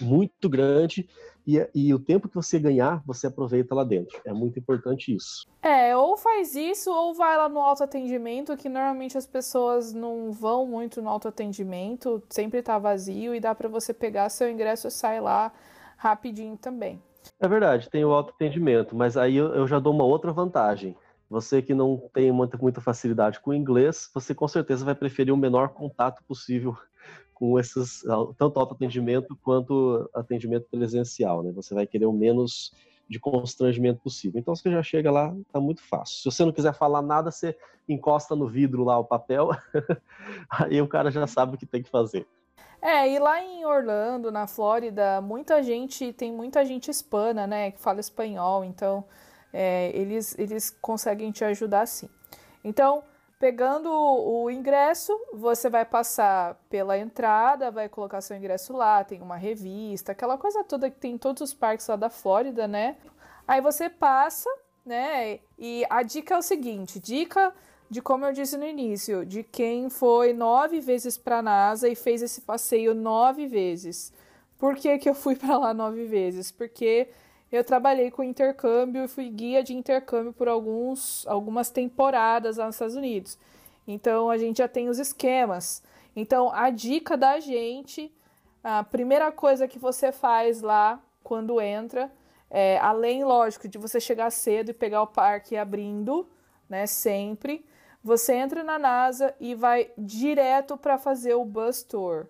muito 0.00 0.48
grande 0.48 1.08
e, 1.46 1.68
e, 1.74 1.92
o 1.92 1.98
tempo 1.98 2.28
que 2.28 2.34
você 2.34 2.58
ganhar, 2.58 3.02
você 3.04 3.26
aproveita 3.26 3.74
lá 3.74 3.84
dentro. 3.84 4.20
É 4.24 4.32
muito 4.32 4.58
importante 4.58 5.14
isso. 5.14 5.46
É, 5.60 5.96
ou 5.96 6.16
faz 6.16 6.54
isso, 6.54 6.90
ou 6.90 7.14
vai 7.14 7.36
lá 7.36 7.48
no 7.48 7.60
autoatendimento, 7.60 8.56
que 8.56 8.68
normalmente 8.68 9.18
as 9.18 9.26
pessoas 9.26 9.92
não 9.92 10.32
vão 10.32 10.66
muito 10.66 11.02
no 11.02 11.08
autoatendimento, 11.08 12.22
sempre 12.30 12.62
tá 12.62 12.78
vazio 12.78 13.34
e 13.34 13.40
dá 13.40 13.54
para 13.54 13.68
você 13.68 13.92
pegar 13.92 14.28
seu 14.28 14.48
ingresso 14.48 14.88
e 14.88 14.90
sair 14.90 15.20
lá 15.20 15.52
rapidinho 15.96 16.56
também. 16.56 17.00
É 17.40 17.48
verdade, 17.48 17.88
tem 17.90 18.04
o 18.04 18.12
autoatendimento, 18.12 18.96
mas 18.96 19.16
aí 19.16 19.36
eu, 19.36 19.54
eu 19.54 19.66
já 19.66 19.78
dou 19.78 19.92
uma 19.92 20.04
outra 20.04 20.32
vantagem. 20.32 20.96
Você 21.30 21.62
que 21.62 21.74
não 21.74 22.10
tem 22.12 22.30
muita, 22.30 22.58
muita 22.58 22.80
facilidade 22.80 23.40
com 23.40 23.50
o 23.50 23.54
inglês, 23.54 24.10
você 24.12 24.34
com 24.34 24.46
certeza 24.46 24.84
vai 24.84 24.94
preferir 24.94 25.32
o 25.32 25.36
menor 25.36 25.70
contato 25.70 26.22
possível 26.24 26.76
com 27.42 27.58
esses, 27.58 28.04
tanto 28.38 28.60
autoatendimento 28.60 29.36
quanto 29.42 30.08
atendimento 30.14 30.68
presencial, 30.70 31.42
né? 31.42 31.50
Você 31.50 31.74
vai 31.74 31.88
querer 31.88 32.06
o 32.06 32.12
menos 32.12 32.72
de 33.10 33.18
constrangimento 33.18 34.00
possível. 34.00 34.38
Então 34.38 34.54
você 34.54 34.70
já 34.70 34.80
chega 34.80 35.10
lá, 35.10 35.34
tá 35.52 35.58
muito 35.58 35.82
fácil. 35.82 36.18
Se 36.18 36.24
você 36.24 36.44
não 36.44 36.52
quiser 36.52 36.72
falar 36.72 37.02
nada, 37.02 37.32
você 37.32 37.58
encosta 37.88 38.36
no 38.36 38.46
vidro 38.46 38.84
lá 38.84 38.96
o 38.96 39.04
papel, 39.04 39.50
aí 40.48 40.80
o 40.80 40.86
cara 40.86 41.10
já 41.10 41.26
sabe 41.26 41.56
o 41.56 41.58
que 41.58 41.66
tem 41.66 41.82
que 41.82 41.90
fazer. 41.90 42.28
É, 42.80 43.10
e 43.10 43.18
lá 43.18 43.42
em 43.42 43.64
Orlando, 43.64 44.30
na 44.30 44.46
Flórida, 44.46 45.20
muita 45.20 45.64
gente, 45.64 46.12
tem 46.12 46.30
muita 46.30 46.64
gente 46.64 46.92
hispana, 46.92 47.44
né, 47.44 47.72
que 47.72 47.80
fala 47.80 47.98
espanhol, 47.98 48.64
então 48.64 49.04
é, 49.52 49.90
eles, 49.96 50.38
eles 50.38 50.70
conseguem 50.80 51.32
te 51.32 51.44
ajudar 51.44 51.86
sim. 51.86 52.08
Então, 52.62 53.02
pegando 53.42 53.90
o 53.90 54.48
ingresso, 54.48 55.12
você 55.32 55.68
vai 55.68 55.84
passar 55.84 56.54
pela 56.70 56.96
entrada, 56.96 57.72
vai 57.72 57.88
colocar 57.88 58.20
seu 58.20 58.36
ingresso 58.36 58.72
lá, 58.72 59.02
tem 59.02 59.20
uma 59.20 59.36
revista, 59.36 60.12
aquela 60.12 60.38
coisa 60.38 60.62
toda 60.62 60.88
que 60.88 60.96
tem 60.96 61.14
em 61.14 61.18
todos 61.18 61.42
os 61.42 61.52
parques 61.52 61.88
lá 61.88 61.96
da 61.96 62.08
Flórida, 62.08 62.68
né? 62.68 62.94
Aí 63.44 63.60
você 63.60 63.90
passa, 63.90 64.48
né? 64.86 65.40
E 65.58 65.84
a 65.90 66.04
dica 66.04 66.36
é 66.36 66.38
o 66.38 66.42
seguinte: 66.42 67.00
dica 67.00 67.52
de 67.90 68.00
como 68.00 68.24
eu 68.24 68.32
disse 68.32 68.56
no 68.56 68.64
início, 68.64 69.26
de 69.26 69.42
quem 69.42 69.90
foi 69.90 70.32
nove 70.32 70.78
vezes 70.78 71.18
para 71.18 71.38
a 71.38 71.42
NASA 71.42 71.88
e 71.88 71.96
fez 71.96 72.22
esse 72.22 72.42
passeio 72.42 72.94
nove 72.94 73.48
vezes. 73.48 74.12
Por 74.56 74.76
que, 74.76 74.98
que 74.98 75.10
eu 75.10 75.14
fui 75.14 75.34
para 75.34 75.58
lá 75.58 75.74
nove 75.74 76.04
vezes? 76.04 76.52
Porque 76.52 77.08
eu 77.52 77.62
trabalhei 77.62 78.10
com 78.10 78.24
intercâmbio 78.24 79.04
e 79.04 79.08
fui 79.08 79.28
guia 79.28 79.62
de 79.62 79.74
intercâmbio 79.74 80.32
por 80.32 80.48
alguns, 80.48 81.26
algumas 81.26 81.68
temporadas 81.70 82.56
lá 82.56 82.64
nos 82.64 82.76
Estados 82.76 82.96
Unidos. 82.96 83.38
Então 83.86 84.30
a 84.30 84.38
gente 84.38 84.58
já 84.58 84.68
tem 84.68 84.88
os 84.88 84.98
esquemas. 84.98 85.82
Então 86.16 86.50
a 86.52 86.70
dica 86.70 87.16
da 87.16 87.38
gente, 87.38 88.10
a 88.64 88.82
primeira 88.82 89.30
coisa 89.30 89.68
que 89.68 89.78
você 89.78 90.10
faz 90.10 90.62
lá 90.62 90.98
quando 91.22 91.60
entra, 91.60 92.10
é, 92.50 92.78
além, 92.78 93.22
lógico, 93.24 93.68
de 93.68 93.78
você 93.78 94.00
chegar 94.00 94.30
cedo 94.30 94.70
e 94.70 94.74
pegar 94.74 95.02
o 95.02 95.06
parque 95.06 95.56
abrindo, 95.56 96.28
né, 96.68 96.86
sempre, 96.86 97.64
você 98.02 98.34
entra 98.34 98.64
na 98.64 98.78
NASA 98.78 99.34
e 99.38 99.54
vai 99.54 99.90
direto 99.96 100.76
para 100.76 100.98
fazer 100.98 101.34
o 101.34 101.44
bus 101.44 101.82
tour, 101.82 102.26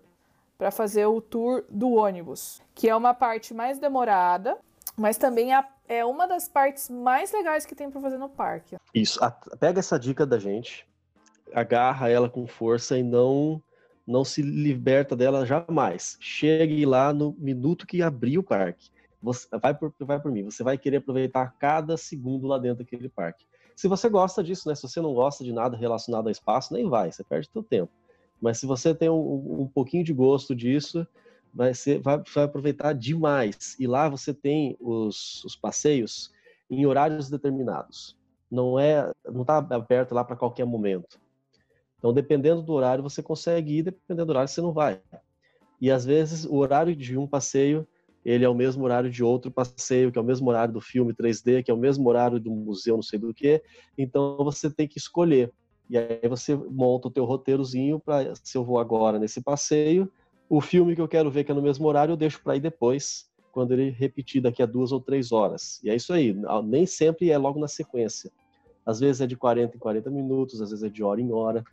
para 0.57 0.69
fazer 0.69 1.05
o 1.05 1.19
tour 1.19 1.65
do 1.69 1.93
ônibus, 1.93 2.61
que 2.75 2.89
é 2.89 2.95
uma 2.95 3.13
parte 3.13 3.53
mais 3.53 3.79
demorada, 3.79 4.57
mas 4.95 5.17
também 5.17 5.49
é 5.87 6.05
uma 6.05 6.27
das 6.27 6.47
partes 6.47 6.89
mais 6.89 7.31
legais 7.31 7.65
que 7.65 7.75
tem 7.75 7.89
para 7.89 8.01
fazer 8.01 8.17
no 8.17 8.29
parque. 8.29 8.77
Isso, 8.93 9.19
pega 9.59 9.79
essa 9.79 9.99
dica 9.99 10.25
da 10.25 10.39
gente, 10.39 10.87
agarra 11.53 12.09
ela 12.09 12.29
com 12.29 12.47
força 12.47 12.97
e 12.97 13.03
não 13.03 13.61
não 14.05 14.25
se 14.25 14.41
liberta 14.41 15.15
dela 15.15 15.45
jamais. 15.45 16.17
Chegue 16.19 16.85
lá 16.85 17.13
no 17.13 17.33
minuto 17.39 17.87
que 17.87 18.01
abrir 18.01 18.37
o 18.37 18.43
parque. 18.43 18.91
Você 19.21 19.47
vai 19.57 19.73
por, 19.73 19.93
vai 19.97 20.19
por 20.19 20.29
mim. 20.29 20.43
Você 20.43 20.61
vai 20.61 20.77
querer 20.77 20.97
aproveitar 20.97 21.55
cada 21.57 21.95
segundo 21.95 22.45
lá 22.45 22.57
dentro 22.57 22.83
daquele 22.83 23.07
parque. 23.07 23.45
Se 23.75 23.87
você 23.87 24.09
gosta 24.09 24.43
disso, 24.43 24.67
né? 24.67 24.75
Se 24.75 24.83
você 24.83 24.99
não 24.99 25.13
gosta 25.13 25.43
de 25.43 25.53
nada 25.53 25.77
relacionado 25.77 26.27
ao 26.27 26.31
espaço, 26.31 26.73
nem 26.73 26.89
vai, 26.89 27.11
você 27.11 27.23
perde 27.23 27.49
seu 27.51 27.63
tempo. 27.63 27.91
Mas 28.41 28.59
se 28.59 28.65
você 28.65 28.93
tem 28.93 29.09
um, 29.09 29.61
um 29.61 29.67
pouquinho 29.67 30.03
de 30.03 30.13
gosto 30.13 30.53
disso, 30.53 31.07
vai, 31.53 31.73
ser, 31.73 31.99
vai, 31.99 32.21
vai, 32.33 32.43
aproveitar 32.43 32.93
demais. 32.93 33.75
E 33.79 33.87
lá 33.87 34.09
você 34.09 34.33
tem 34.33 34.75
os, 34.79 35.43
os 35.43 35.55
passeios 35.55 36.31
em 36.69 36.85
horários 36.85 37.29
determinados. 37.29 38.17
Não 38.49 38.79
é, 38.79 39.11
não 39.25 39.41
está 39.41 39.57
aberto 39.57 40.13
lá 40.13 40.23
para 40.23 40.35
qualquer 40.35 40.65
momento. 40.65 41.19
Então, 41.97 42.13
dependendo 42.13 42.61
do 42.61 42.73
horário, 42.73 43.03
você 43.03 43.23
consegue 43.23 43.77
ir, 43.77 43.83
dependendo 43.83 44.25
do 44.25 44.29
horário, 44.31 44.49
você 44.49 44.61
não 44.61 44.73
vai. 44.73 45.01
E 45.79 45.89
às 45.89 46.05
vezes 46.05 46.45
o 46.45 46.55
horário 46.55 46.95
de 46.95 47.17
um 47.17 47.27
passeio 47.27 47.87
ele 48.25 48.45
é 48.45 48.49
o 48.49 48.55
mesmo 48.55 48.83
horário 48.85 49.09
de 49.09 49.23
outro 49.23 49.51
passeio, 49.51 50.11
que 50.11 50.17
é 50.17 50.21
o 50.21 50.25
mesmo 50.25 50.49
horário 50.49 50.73
do 50.73 50.79
filme 50.79 51.13
3D, 51.13 51.63
que 51.63 51.69
é 51.69 51.73
o 51.73 51.77
mesmo 51.77 52.07
horário 52.07 52.39
do 52.39 52.49
museu, 52.49 52.95
não 52.95 53.03
sei 53.03 53.19
do 53.19 53.33
que. 53.33 53.61
Então 53.97 54.37
você 54.37 54.69
tem 54.69 54.87
que 54.87 54.97
escolher. 54.97 55.51
E 55.89 55.97
aí 55.97 56.21
você 56.29 56.55
monta 56.55 57.09
o 57.09 57.11
teu 57.11 57.25
roteirozinho 57.25 57.99
para 57.99 58.33
se 58.35 58.57
eu 58.57 58.63
vou 58.63 58.79
agora 58.79 59.19
nesse 59.19 59.41
passeio, 59.41 60.09
o 60.55 60.61
filme 60.61 60.93
que 60.93 61.01
eu 61.01 61.07
quero 61.07 61.31
ver 61.31 61.43
que 61.43 61.51
é 61.51 61.55
no 61.55 61.63
mesmo 61.63 61.87
horário 61.87 62.11
eu 62.11 62.17
deixo 62.17 62.39
para 62.43 62.55
ir 62.55 62.59
depois, 62.59 63.27
quando 63.51 63.71
ele 63.71 63.89
repetir 63.89 64.39
daqui 64.39 64.61
a 64.61 64.67
duas 64.67 64.91
ou 64.91 65.01
três 65.01 65.31
horas. 65.31 65.81
E 65.83 65.89
é 65.89 65.95
isso 65.95 66.13
aí. 66.13 66.35
Nem 66.63 66.85
sempre 66.85 67.31
é 67.31 67.37
logo 67.39 67.59
na 67.59 67.67
sequência. 67.67 68.31
Às 68.85 68.99
vezes 68.99 69.21
é 69.21 69.25
de 69.25 69.35
40 69.35 69.75
em 69.75 69.79
40 69.79 70.11
minutos, 70.11 70.61
às 70.61 70.69
vezes 70.69 70.83
é 70.83 70.89
de 70.89 71.03
hora 71.03 71.19
em 71.19 71.31
hora. 71.31 71.63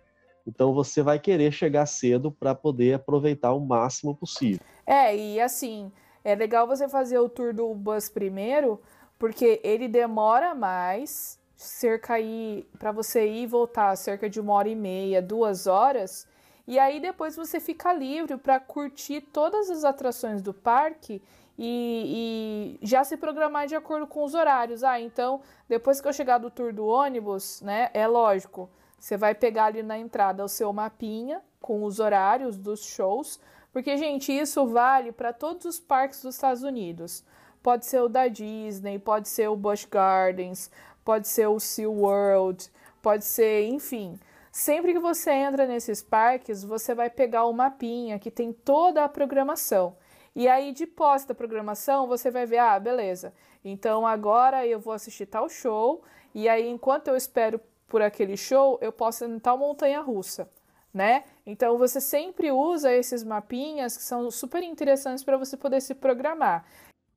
Então 0.47 0.73
você 0.73 1.03
vai 1.03 1.19
querer 1.19 1.53
chegar 1.53 1.85
cedo 1.85 2.33
para 2.33 2.55
poder 2.55 2.95
aproveitar 2.95 3.53
o 3.53 3.61
máximo 3.61 4.17
possível. 4.17 4.61
É, 4.87 5.15
e 5.15 5.39
assim, 5.39 5.93
é 6.25 6.35
legal 6.35 6.67
você 6.67 6.89
fazer 6.89 7.19
o 7.19 7.29
tour 7.29 7.53
do 7.53 7.75
bus 7.75 8.09
primeiro, 8.09 8.81
porque 9.19 9.61
ele 9.63 9.89
demora 9.89 10.55
mais, 10.55 11.39
cerca 11.55 12.15
aí 12.15 12.67
para 12.79 12.93
você 12.93 13.29
ir 13.29 13.43
e 13.43 13.47
voltar 13.47 13.95
cerca 13.97 14.31
de 14.31 14.41
uma 14.41 14.55
hora 14.55 14.71
e 14.71 14.75
meia, 14.75 15.21
duas 15.21 15.67
horas. 15.67 16.27
E 16.71 16.79
aí 16.79 17.01
depois 17.01 17.35
você 17.35 17.59
fica 17.59 17.93
livre 17.93 18.37
para 18.37 18.61
curtir 18.61 19.21
todas 19.21 19.69
as 19.69 19.83
atrações 19.83 20.41
do 20.41 20.55
parque 20.55 21.21
e, 21.59 22.79
e, 22.81 22.87
já 22.87 23.03
se 23.03 23.17
programar 23.17 23.67
de 23.67 23.75
acordo 23.75 24.07
com 24.07 24.23
os 24.23 24.35
horários. 24.35 24.85
Ah, 24.85 25.01
então 25.01 25.41
depois 25.69 26.01
que 26.01 26.07
eu 26.07 26.13
chegar 26.13 26.39
do 26.39 26.49
tour 26.49 26.73
do 26.73 26.87
ônibus, 26.87 27.61
né? 27.61 27.91
É 27.93 28.07
lógico, 28.07 28.71
você 28.97 29.17
vai 29.17 29.35
pegar 29.35 29.65
ali 29.65 29.83
na 29.83 29.99
entrada 29.99 30.45
o 30.45 30.49
seu 30.49 30.73
mapinha 30.73 31.43
com 31.61 31.83
os 31.83 31.99
horários 31.99 32.57
dos 32.57 32.85
shows 32.85 33.41
porque, 33.73 33.97
gente, 33.97 34.33
isso 34.33 34.67
vale 34.67 35.13
para 35.13 35.33
todos 35.33 35.65
os 35.65 35.79
parques 35.79 36.23
dos 36.23 36.35
Estados 36.35 36.63
Unidos. 36.63 37.25
Pode 37.63 37.87
ser 37.87 38.01
o 38.01 38.09
da 38.09 38.27
Disney, 38.27 38.99
pode 38.99 39.29
ser 39.29 39.49
o 39.49 39.57
Busch 39.57 39.85
Gardens, 39.85 40.71
pode 41.05 41.29
ser 41.29 41.47
o 41.47 41.61
SeaWorld, 41.61 42.71
pode 43.03 43.25
ser, 43.25 43.69
enfim. 43.69 44.19
Sempre 44.51 44.93
que 44.93 44.99
você 44.99 45.31
entra 45.31 45.67
nesses 45.67 46.03
parques, 46.03 46.65
você 46.65 46.95
vai 46.95 47.09
pegar 47.09 47.45
o 47.45 47.53
mapinha 47.53 48.19
que 48.19 48.31
tem 48.31 48.53
toda 48.53 49.05
a 49.05 49.09
programação. 49.09 49.97
E 50.35 50.49
aí, 50.49 50.73
de 50.73 50.87
posse 50.87 51.27
da 51.27 51.35
programação, 51.35 52.07
você 52.07 52.31
vai 52.31 52.47
ver, 52.47 52.59
ah, 52.59 52.79
beleza. 52.79 53.33
Então 53.65 54.07
agora 54.07 54.67
eu 54.67 54.81
vou 54.81 54.93
assistir 54.93 55.27
tal 55.27 55.49
show, 55.49 56.03
e 56.35 56.49
aí, 56.49 56.69
enquanto 56.69 57.09
eu 57.09 57.17
espero 57.17 57.61
por 57.89 58.03
aquele 58.03 58.37
show, 58.37 58.79
eu 58.81 58.93
posso 58.93 59.25
ir 59.25 59.31
em 59.31 59.39
tal 59.39 59.59
montanha 59.59 60.01
russa 60.01 60.49
né? 60.93 61.25
Então 61.47 61.79
você 61.79 62.01
sempre 62.01 62.51
usa 62.51 62.93
esses 62.93 63.23
mapinhas 63.23 63.97
que 63.97 64.03
são 64.03 64.31
super 64.31 64.63
interessantes 64.63 65.25
para 65.25 65.37
você 65.37 65.57
poder 65.57 65.81
se 65.81 65.95
programar. 65.95 66.65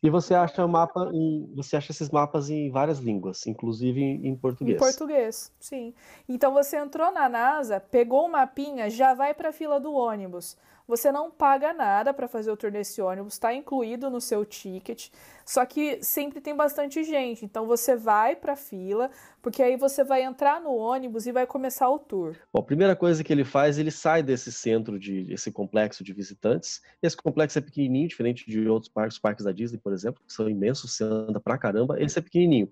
E 0.03 0.09
você 0.09 0.35
acha 0.35 0.67
mapa 0.67 1.09
em, 1.13 1.49
você 1.55 1.77
acha 1.77 1.93
esses 1.93 2.09
mapas 2.09 2.49
em 2.49 2.69
várias 2.69 2.99
línguas, 2.99 3.47
inclusive 3.47 4.01
em, 4.01 4.35
português. 4.35 4.75
Em 4.75 4.79
português, 4.79 5.49
sim. 5.57 5.93
Então 6.27 6.53
você 6.53 6.75
entrou 6.75 7.09
na 7.13 7.29
NASA, 7.29 7.79
pegou 7.79 8.25
o 8.25 8.29
mapinha, 8.29 8.89
já 8.89 9.13
vai 9.13 9.33
para 9.33 9.49
a 9.49 9.53
fila 9.53 9.79
do 9.79 9.93
ônibus. 9.93 10.57
Você 10.87 11.11
não 11.11 11.31
paga 11.31 11.73
nada 11.73 12.13
para 12.13 12.27
fazer 12.27 12.51
o 12.51 12.57
tour 12.57 12.71
desse 12.71 13.01
ônibus, 13.01 13.33
está 13.33 13.53
incluído 13.53 14.09
no 14.09 14.19
seu 14.19 14.45
ticket. 14.45 15.09
Só 15.45 15.65
que 15.65 16.01
sempre 16.01 16.39
tem 16.39 16.55
bastante 16.55 17.03
gente, 17.03 17.43
então 17.43 17.65
você 17.65 17.95
vai 17.95 18.35
para 18.35 18.53
a 18.53 18.55
fila, 18.55 19.09
porque 19.41 19.61
aí 19.61 19.75
você 19.75 20.03
vai 20.03 20.23
entrar 20.23 20.61
no 20.61 20.73
ônibus 20.73 21.25
e 21.25 21.31
vai 21.31 21.45
começar 21.45 21.89
o 21.89 21.99
tour. 21.99 22.35
Bom, 22.51 22.59
a 22.59 22.63
primeira 22.63 22.95
coisa 22.95 23.23
que 23.23 23.33
ele 23.33 23.43
faz, 23.43 23.77
ele 23.77 23.91
sai 23.91 24.23
desse 24.23 24.51
centro 24.51 24.97
de 24.97 25.31
esse 25.33 25.51
complexo 25.51 26.03
de 26.03 26.13
visitantes. 26.13 26.81
Esse 27.01 27.17
complexo 27.17 27.57
é 27.57 27.61
pequenininho, 27.61 28.07
diferente 28.07 28.49
de 28.49 28.67
outros 28.67 28.91
parques, 28.91 29.19
parques 29.19 29.43
da 29.43 29.51
Disney, 29.51 29.79
por 29.79 29.93
exemplo, 29.93 30.21
que 30.25 30.33
são 30.33 30.49
imensos, 30.49 30.93
você 30.93 31.03
anda 31.03 31.39
pra 31.39 31.57
caramba. 31.57 32.01
Esse 32.01 32.19
é 32.19 32.21
pequenininho. 32.21 32.71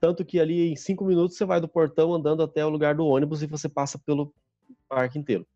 Tanto 0.00 0.24
que 0.24 0.40
ali 0.40 0.72
em 0.72 0.76
cinco 0.76 1.04
minutos 1.04 1.36
você 1.36 1.44
vai 1.44 1.60
do 1.60 1.68
portão 1.68 2.14
andando 2.14 2.42
até 2.42 2.64
o 2.64 2.70
lugar 2.70 2.94
do 2.94 3.06
ônibus 3.06 3.42
e 3.42 3.46
você 3.46 3.68
passa 3.68 3.98
pelo 3.98 4.32
parque 4.88 5.18
inteiro. 5.18 5.46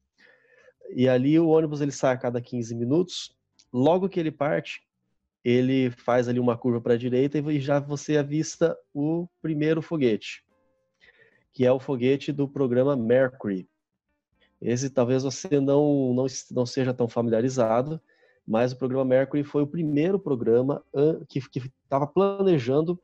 E 0.91 1.09
ali 1.09 1.39
o 1.39 1.49
ônibus 1.49 1.81
ele 1.81 1.93
sai 1.93 2.15
a 2.15 2.19
cada 2.19 2.41
15 2.41 2.75
minutos. 2.75 3.35
Logo 3.73 4.09
que 4.09 4.21
ele 4.21 4.31
parte, 4.31 4.83
ele 5.45 5.91
faz 5.91 6.29
ali 6.29 6.41
uma 6.41 6.57
curva 6.57 6.81
para 6.81 6.95
a 6.95 6.99
direita 6.99 7.39
e 7.39 7.61
já 7.61 7.79
você 7.79 8.17
avista 8.17 8.77
o 8.93 9.29
primeiro 9.43 9.83
foguete, 9.83 10.45
que 11.53 11.67
é 11.67 11.73
o 11.73 11.79
foguete 11.79 12.33
do 12.33 12.49
programa 12.49 12.97
Mercury. 12.97 13.69
Esse 14.61 14.89
talvez 14.89 15.23
você 15.23 15.61
não, 15.61 16.15
não, 16.15 16.27
não 16.51 16.65
seja 16.65 16.95
tão 16.95 17.07
familiarizado, 17.07 18.01
mas 18.47 18.73
o 18.73 18.77
programa 18.77 19.05
Mercury 19.05 19.45
foi 19.45 19.63
o 19.63 19.67
primeiro 19.67 20.19
programa 20.19 20.83
que 21.29 21.39
estava 21.39 22.07
planejando 22.07 22.99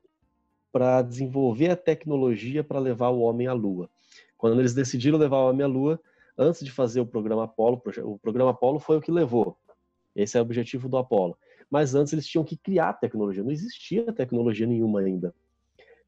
para 0.73 1.03
desenvolver 1.03 1.71
a 1.71 1.77
tecnologia 1.77 2.65
para 2.65 2.79
levar 2.79 3.09
o 3.11 3.21
homem 3.21 3.47
à 3.47 3.53
Lua. 3.53 3.91
Quando 4.39 4.59
eles 4.59 4.73
decidiram 4.73 5.19
levar 5.19 5.39
o 5.39 5.51
homem 5.51 5.65
à 5.65 5.69
Lua, 5.69 6.01
antes 6.37 6.65
de 6.65 6.71
fazer 6.71 7.01
o 7.01 7.07
programa 7.07 7.45
Apollo, 7.45 7.83
o 8.05 8.19
programa 8.19 8.51
Apollo 8.51 8.79
foi 8.79 8.97
o 8.97 9.01
que 9.01 9.11
levou. 9.11 9.57
Esse 10.15 10.37
é 10.37 10.41
o 10.41 10.43
objetivo 10.43 10.89
do 10.89 10.97
Apollo 10.97 11.37
mas 11.71 11.95
antes 11.95 12.13
eles 12.13 12.27
tinham 12.27 12.45
que 12.45 12.57
criar 12.57 12.95
tecnologia, 12.95 13.45
não 13.45 13.53
existia 13.53 14.13
tecnologia 14.13 14.67
nenhuma 14.67 15.01
ainda. 15.01 15.33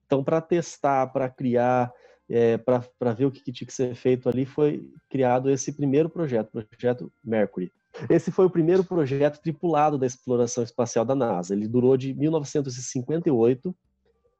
Então, 0.04 0.24
para 0.24 0.40
testar, 0.40 1.06
para 1.06 1.30
criar, 1.30 1.92
é, 2.28 2.58
para 2.58 3.12
ver 3.16 3.26
o 3.26 3.30
que, 3.30 3.40
que, 3.40 3.52
tinha 3.52 3.66
que 3.66 3.72
ser 3.72 3.94
feito 3.94 4.28
ali, 4.28 4.44
foi 4.44 4.90
criado 5.08 5.48
esse 5.48 5.72
primeiro 5.72 6.10
projeto, 6.10 6.48
o 6.48 6.66
projeto 6.66 7.12
Mercury. 7.24 7.72
Esse 8.10 8.32
foi 8.32 8.44
o 8.46 8.50
primeiro 8.50 8.82
projeto 8.82 9.40
tripulado 9.40 9.96
da 9.96 10.06
exploração 10.06 10.64
espacial 10.64 11.04
da 11.04 11.14
NASA. 11.14 11.54
Ele 11.54 11.68
durou 11.68 11.96
de 11.96 12.12
1958, 12.14 13.74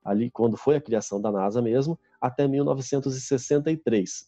ali 0.05 0.31
quando 0.31 0.57
foi 0.57 0.77
a 0.77 0.81
criação 0.81 1.21
da 1.21 1.31
NASA 1.31 1.63
mesmo, 1.63 1.99
até 2.21 2.49
1963. 2.49 4.27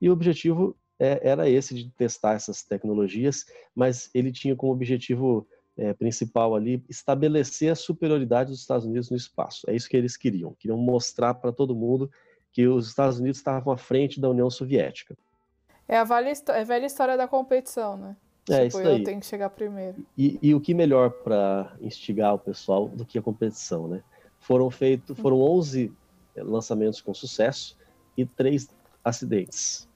E 0.00 0.08
o 0.08 0.12
objetivo 0.12 0.76
é, 1.00 1.18
era 1.22 1.48
esse 1.48 1.74
de 1.74 1.90
testar 1.90 2.34
essas 2.34 2.62
tecnologias, 2.62 3.46
mas 3.74 4.10
ele 4.14 4.30
tinha 4.30 4.54
como 4.54 4.72
objetivo 4.72 5.48
é, 5.76 5.94
principal 5.94 6.54
ali, 6.54 6.84
estabelecer 6.90 7.72
a 7.72 7.74
superioridade 7.74 8.50
dos 8.50 8.60
Estados 8.60 8.84
Unidos 8.84 9.10
no 9.10 9.16
espaço. 9.16 9.68
É 9.68 9.74
isso 9.74 9.88
que 9.88 9.96
eles 9.96 10.14
queriam. 10.14 10.54
Queriam 10.58 10.76
mostrar 10.76 11.32
para 11.32 11.50
todo 11.50 11.74
mundo 11.74 12.10
que 12.52 12.68
os 12.68 12.88
Estados 12.88 13.18
Unidos 13.18 13.38
estavam 13.38 13.72
à 13.72 13.78
frente 13.78 14.20
da 14.20 14.28
União 14.28 14.50
Soviética. 14.50 15.16
É 15.88 15.96
a 15.96 16.04
velha, 16.04 16.32
é 16.48 16.60
a 16.60 16.64
velha 16.64 16.86
história 16.86 17.16
da 17.16 17.26
competição, 17.26 17.96
né? 17.96 18.16
É 18.48 18.66
tipo, 18.66 18.66
isso 18.66 18.78
aí. 18.78 18.98
eu 18.98 19.04
tenho 19.04 19.20
que 19.20 19.26
chegar 19.26 19.48
primeiro. 19.50 20.04
E, 20.18 20.38
e 20.42 20.54
o 20.54 20.60
que 20.60 20.74
melhor 20.74 21.10
para 21.10 21.74
instigar 21.80 22.34
o 22.34 22.38
pessoal 22.38 22.88
do 22.88 23.06
que 23.06 23.18
a 23.18 23.22
competição, 23.22 23.88
né? 23.88 24.02
Foram 24.38 24.70
feitos, 24.70 25.18
foram 25.18 25.40
11 25.40 25.92
lançamentos 26.36 27.00
com 27.00 27.14
sucesso 27.14 27.76
e 28.16 28.26
três 28.26 28.68
acidentes. 29.04 29.88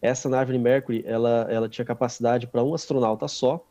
Essa 0.00 0.28
nave 0.28 0.56
Mercury, 0.58 1.04
ela, 1.06 1.46
ela 1.50 1.68
tinha 1.68 1.84
capacidade 1.84 2.46
para 2.46 2.62
um 2.62 2.74
astronauta 2.74 3.28
só, 3.28 3.64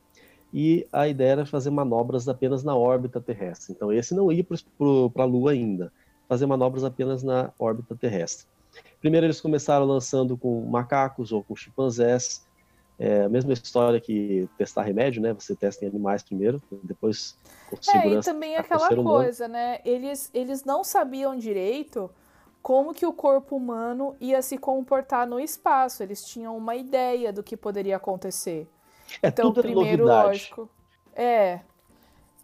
e 0.54 0.88
a 0.91 1.08
ideia 1.08 1.32
era 1.32 1.45
fazer 1.45 1.69
manobras 1.69 2.28
apenas 2.28 2.63
na 2.63 2.76
órbita 2.76 3.21
terrestre. 3.21 3.74
Então, 3.74 3.91
esse 3.91 4.13
não 4.13 4.32
ia 4.32 4.43
para 4.43 5.24
a 5.24 5.26
Lua 5.26 5.52
ainda, 5.52 5.91
fazer 6.28 6.45
manobras 6.45 6.84
apenas 6.84 7.24
na 7.24 7.52
órbita 7.60 7.95
terrestre. 7.95 8.47
Primeiro, 9.00 9.26
eles 9.26 9.41
começaram 9.41 9.86
lançando 9.86 10.38
com 10.38 10.62
macacos 10.65 11.32
ou 11.32 11.43
com 11.43 11.56
chimpanzés, 11.56 12.45
é 13.00 13.24
a 13.24 13.30
mesma 13.30 13.52
história 13.52 14.00
que 14.00 14.47
testar 14.60 14.84
remédio, 14.84 15.24
né? 15.24 15.34
Você 15.34 15.56
testa 15.56 15.84
em 15.84 15.88
animais 15.88 16.21
primeiro, 16.21 16.62
depois 16.84 17.36
com 17.67 17.76
segurança. 17.82 18.30
É, 18.30 18.32
e 18.32 18.34
também 18.36 18.56
aquela 18.56 18.95
coisa, 18.95 19.47
né? 19.47 19.80
Eles, 19.84 20.30
eles 20.36 20.63
não 20.63 20.84
sabiam 20.84 21.36
direito 21.36 22.12
como 22.62 22.93
que 22.93 23.06
o 23.06 23.13
corpo 23.13 23.56
humano 23.56 24.15
ia 24.19 24.41
se 24.41 24.58
comportar 24.58 25.28
no 25.28 25.39
espaço. 25.39 26.04
Eles 26.04 26.24
tinham 26.24 26.56
uma 26.56 26.76
ideia 26.76 27.34
do 27.34 27.43
que 27.43 27.58
poderia 27.58 27.97
acontecer. 27.97 28.67
É 29.21 29.28
então, 29.28 29.52
tudo 29.52 29.62
primeiro, 29.63 30.06
novidade. 30.06 30.28
lógico. 30.28 30.69
É. 31.15 31.62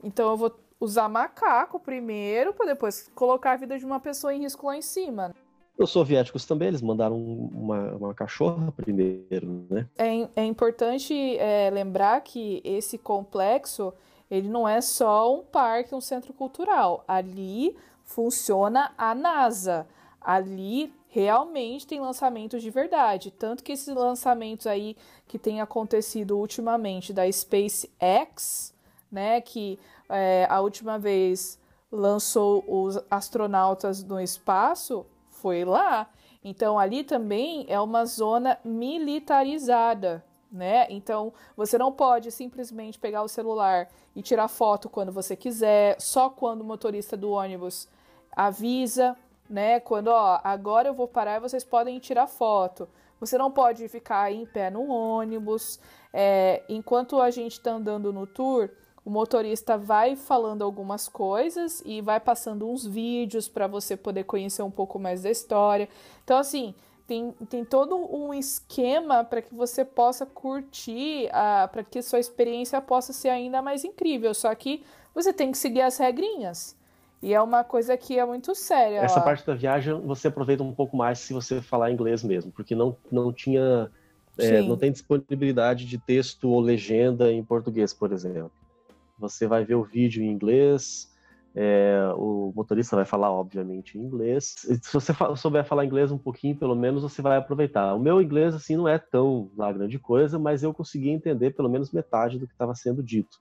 Então 0.03 0.31
eu 0.31 0.37
vou 0.37 0.55
usar 0.79 1.07
macaco 1.09 1.79
primeiro, 1.79 2.53
para 2.53 2.67
depois 2.67 3.09
colocar 3.15 3.53
a 3.53 3.57
vida 3.57 3.77
de 3.77 3.85
uma 3.85 3.99
pessoa 3.99 4.33
em 4.33 4.41
risco 4.41 4.67
lá 4.67 4.77
em 4.77 4.81
cima. 4.81 5.33
Os 5.77 5.91
soviéticos 5.91 6.45
também, 6.45 6.69
eles 6.69 6.81
mandaram 6.81 7.15
uma, 7.15 7.95
uma 7.95 8.13
cachorra 8.13 8.71
primeiro, 8.71 9.67
né? 9.69 9.87
É, 9.95 10.41
é 10.41 10.43
importante 10.43 11.37
é, 11.37 11.69
lembrar 11.69 12.19
que 12.21 12.61
esse 12.63 12.97
complexo, 12.97 13.93
ele 14.29 14.49
não 14.49 14.67
é 14.67 14.81
só 14.81 15.35
um 15.35 15.43
parque, 15.43 15.93
um 15.93 16.01
centro 16.01 16.33
cultural. 16.33 17.03
Ali 17.07 17.77
funciona 18.03 18.91
a 18.97 19.13
NASA. 19.13 19.85
Ali 20.27 20.93
realmente 21.07 21.87
tem 21.87 22.01
lançamentos 22.01 22.61
de 22.61 22.69
verdade. 22.69 23.31
Tanto 23.31 23.63
que 23.63 23.71
esses 23.71 23.95
lançamentos 23.95 24.67
aí 24.67 24.97
que 25.25 25.39
tem 25.39 25.61
acontecido 25.61 26.37
ultimamente 26.37 27.13
da 27.13 27.31
SpaceX, 27.31 28.73
né, 29.09 29.39
que 29.39 29.79
é, 30.09 30.45
a 30.49 30.59
última 30.59 30.99
vez 30.99 31.57
lançou 31.89 32.61
os 32.67 32.99
astronautas 33.09 34.03
no 34.03 34.19
espaço, 34.19 35.05
foi 35.29 35.63
lá. 35.63 36.09
Então 36.43 36.77
ali 36.77 37.05
também 37.05 37.65
é 37.69 37.79
uma 37.79 38.03
zona 38.05 38.59
militarizada, 38.65 40.21
né? 40.51 40.87
Então 40.89 41.31
você 41.55 41.77
não 41.77 41.89
pode 41.89 42.33
simplesmente 42.33 42.99
pegar 42.99 43.23
o 43.23 43.29
celular 43.29 43.87
e 44.13 44.21
tirar 44.21 44.49
foto 44.49 44.89
quando 44.89 45.13
você 45.13 45.37
quiser, 45.37 45.95
só 46.01 46.29
quando 46.29 46.61
o 46.61 46.65
motorista 46.65 47.15
do 47.15 47.31
ônibus 47.31 47.87
avisa, 48.35 49.15
né? 49.49 49.79
Quando, 49.79 50.07
ó, 50.07 50.39
agora 50.43 50.89
eu 50.89 50.93
vou 50.93 51.07
parar 51.07 51.37
e 51.37 51.39
vocês 51.39 51.63
podem 51.63 51.99
tirar 51.99 52.27
foto. 52.27 52.87
Você 53.19 53.37
não 53.37 53.51
pode 53.51 53.87
ficar 53.87 54.31
em 54.31 54.45
pé 54.45 54.69
no 54.69 54.87
ônibus. 54.87 55.79
É, 56.13 56.63
enquanto 56.69 57.19
a 57.19 57.29
gente 57.31 57.53
está 57.53 57.71
andando 57.71 58.13
no 58.13 58.27
tour, 58.27 58.69
o 59.03 59.09
motorista 59.09 59.77
vai 59.77 60.15
falando 60.15 60.63
algumas 60.63 61.07
coisas 61.07 61.81
e 61.85 62.01
vai 62.01 62.19
passando 62.19 62.69
uns 62.69 62.85
vídeos 62.85 63.47
para 63.47 63.65
você 63.65 63.95
poder 63.95 64.25
conhecer 64.25 64.61
um 64.61 64.71
pouco 64.71 64.99
mais 64.99 65.23
da 65.23 65.31
história. 65.31 65.87
Então, 66.23 66.37
assim, 66.37 66.75
tem, 67.07 67.31
tem 67.49 67.63
todo 67.63 67.95
um 67.95 68.33
esquema 68.33 69.23
para 69.23 69.41
que 69.41 69.55
você 69.55 69.85
possa 69.85 70.25
curtir, 70.25 71.29
para 71.71 71.83
que 71.83 72.01
sua 72.01 72.19
experiência 72.19 72.81
possa 72.81 73.13
ser 73.13 73.29
ainda 73.29 73.61
mais 73.61 73.85
incrível. 73.85 74.33
Só 74.33 74.53
que 74.53 74.83
você 75.15 75.31
tem 75.31 75.51
que 75.51 75.57
seguir 75.57 75.81
as 75.81 75.97
regrinhas. 75.97 76.75
E 77.21 77.33
é 77.33 77.41
uma 77.41 77.63
coisa 77.63 77.97
que 77.97 78.17
é 78.17 78.25
muito 78.25 78.53
séria. 78.53 78.99
Essa 78.99 79.19
ó. 79.19 79.23
parte 79.23 79.45
da 79.45 79.55
viagem 79.55 79.99
você 80.01 80.27
aproveita 80.27 80.63
um 80.63 80.73
pouco 80.73 80.95
mais 80.95 81.19
se 81.19 81.33
você 81.33 81.61
falar 81.61 81.91
inglês 81.91 82.23
mesmo, 82.23 82.51
porque 82.51 82.75
não, 82.75 82.95
não 83.11 83.33
tinha. 83.33 83.89
É, 84.37 84.61
não 84.61 84.77
tem 84.77 84.91
disponibilidade 84.91 85.85
de 85.85 85.97
texto 85.97 86.49
ou 86.49 86.59
legenda 86.59 87.31
em 87.31 87.43
português, 87.43 87.91
por 87.91 88.11
exemplo. 88.11 88.51
Você 89.17 89.47
vai 89.47 89.65
ver 89.65 89.73
o 89.73 89.83
vídeo 89.83 90.23
em 90.23 90.29
inglês, 90.29 91.11
é, 91.59 92.13
o 92.15 92.53
motorista 92.55 92.95
vai 92.95 93.03
falar, 93.03 93.31
obviamente, 93.31 93.97
em 93.97 94.01
inglês. 94.03 94.53
Se 94.79 94.93
você 94.93 95.11
souber 95.35 95.65
falar 95.65 95.85
inglês 95.85 96.11
um 96.11 96.17
pouquinho, 96.19 96.55
pelo 96.55 96.75
menos, 96.75 97.01
você 97.01 97.19
vai 97.19 97.35
aproveitar. 97.35 97.95
O 97.95 97.99
meu 97.99 98.21
inglês, 98.21 98.53
assim, 98.53 98.75
não 98.75 98.87
é 98.87 98.99
tão 98.99 99.49
lá 99.57 99.71
grande 99.71 99.97
coisa, 99.97 100.37
mas 100.37 100.61
eu 100.61 100.71
consegui 100.71 101.09
entender 101.09 101.55
pelo 101.55 101.67
menos 101.67 101.91
metade 101.91 102.37
do 102.37 102.45
que 102.45 102.53
estava 102.53 102.75
sendo 102.75 103.01
dito. 103.01 103.39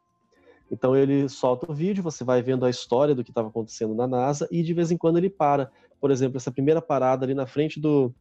Então 0.70 0.96
ele 0.96 1.28
solta 1.28 1.70
o 1.70 1.74
vídeo, 1.74 2.02
você 2.02 2.24
vai 2.24 2.42
vendo 2.42 2.64
a 2.64 2.70
história 2.70 3.14
do 3.14 3.22
que 3.22 3.30
estava 3.30 3.48
acontecendo 3.48 3.94
na 3.94 4.06
NASA 4.06 4.48
e 4.50 4.62
de 4.62 4.74
vez 4.74 4.90
em 4.90 4.96
quando 4.96 5.16
ele 5.16 5.30
para. 5.30 5.70
Por 6.00 6.10
exemplo, 6.10 6.36
essa 6.36 6.50
primeira 6.50 6.82
parada 6.82 7.24
ali 7.24 7.34
na 7.34 7.46
frente 7.46 7.78
do, 7.78 8.12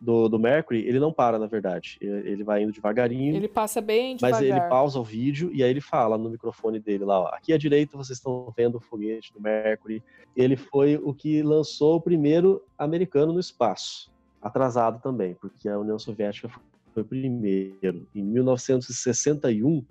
do, 0.00 0.28
do 0.28 0.38
Mercury, 0.38 0.86
ele 0.86 0.98
não 0.98 1.12
para, 1.12 1.38
na 1.38 1.46
verdade. 1.46 1.96
Ele 2.00 2.42
vai 2.42 2.62
indo 2.62 2.72
devagarinho. 2.72 3.34
Ele 3.34 3.48
passa 3.48 3.80
bem 3.80 4.16
devagar. 4.16 4.40
Mas 4.40 4.48
ele 4.48 4.60
pausa 4.68 4.98
o 4.98 5.04
vídeo 5.04 5.50
e 5.52 5.62
aí 5.62 5.70
ele 5.70 5.80
fala 5.80 6.18
no 6.18 6.30
microfone 6.30 6.80
dele 6.80 7.04
lá, 7.04 7.20
ó, 7.20 7.26
aqui 7.28 7.52
à 7.52 7.58
direita 7.58 7.96
vocês 7.96 8.18
estão 8.18 8.52
vendo 8.56 8.76
o 8.76 8.80
foguete 8.80 9.32
do 9.32 9.40
Mercury. 9.40 10.02
Ele 10.36 10.56
foi 10.56 10.96
o 10.96 11.14
que 11.14 11.42
lançou 11.42 11.96
o 11.96 12.00
primeiro 12.00 12.62
americano 12.76 13.32
no 13.32 13.40
espaço. 13.40 14.12
Atrasado 14.42 15.00
também, 15.00 15.34
porque 15.34 15.68
a 15.68 15.78
União 15.78 15.98
Soviética 15.98 16.50
foi 16.92 17.02
o 17.02 17.06
primeiro. 17.06 18.06
Em 18.14 18.22
1961, 18.22 19.84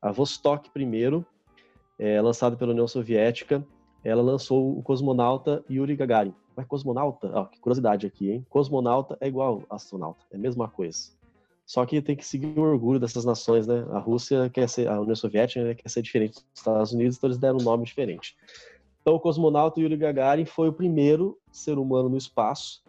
a 0.00 0.12
Vostok 0.12 0.70
primeiro 0.70 1.26
é, 1.98 2.20
pela 2.56 2.72
União 2.72 2.86
Soviética, 2.86 3.66
ela 4.04 4.22
lançou 4.22 4.78
o 4.78 4.82
cosmonauta 4.82 5.64
Yuri 5.68 5.96
Gagarin. 5.96 6.34
Mas 6.56 6.66
cosmonauta? 6.66 7.48
Que 7.52 7.60
curiosidade 7.60 8.06
aqui, 8.06 8.30
hein? 8.30 8.46
Cosmonauta 8.48 9.16
é 9.20 9.28
igual 9.28 9.62
astronauta, 9.70 10.24
é 10.30 10.36
a 10.36 10.40
mesma 10.40 10.68
coisa. 10.68 11.10
Só 11.66 11.84
que 11.84 12.00
tem 12.00 12.16
que 12.16 12.24
seguir 12.24 12.58
o 12.58 12.62
orgulho 12.62 12.98
dessas 12.98 13.24
nações, 13.24 13.66
né? 13.66 13.84
A 13.90 13.98
Rússia 13.98 14.48
quer 14.48 14.68
ser, 14.68 14.88
a 14.88 14.98
União 15.00 15.14
Soviética 15.14 15.62
né, 15.62 15.74
quer 15.74 15.88
ser 15.88 16.00
diferente 16.00 16.34
dos 16.34 16.44
Estados 16.54 16.92
Unidos, 16.92 17.16
então 17.16 17.28
eles 17.28 17.38
deram 17.38 17.58
um 17.58 17.62
nome 17.62 17.84
diferente. 17.84 18.34
Então, 19.02 19.14
o 19.14 19.20
cosmonauta 19.20 19.80
Yuri 19.80 19.96
Gagarin 19.96 20.46
foi 20.46 20.68
o 20.68 20.72
primeiro 20.72 21.38
ser 21.52 21.78
humano 21.78 22.08
no 22.08 22.16
espaço. 22.16 22.82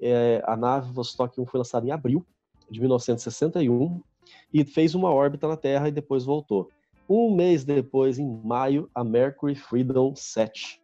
É, 0.00 0.42
a 0.46 0.56
nave 0.56 0.92
Vostok 0.92 1.40
1 1.40 1.46
foi 1.46 1.58
lançada 1.58 1.86
em 1.86 1.90
abril 1.90 2.24
de 2.70 2.78
1961 2.80 4.00
e 4.52 4.64
fez 4.64 4.94
uma 4.94 5.10
órbita 5.10 5.48
na 5.48 5.56
Terra 5.56 5.88
e 5.88 5.92
depois 5.92 6.24
voltou. 6.24 6.68
Um 7.08 7.34
mês 7.34 7.64
depois, 7.64 8.18
em 8.18 8.40
maio, 8.44 8.90
a 8.94 9.02
Mercury 9.02 9.54
Freedom 9.54 10.14
7. 10.14 10.78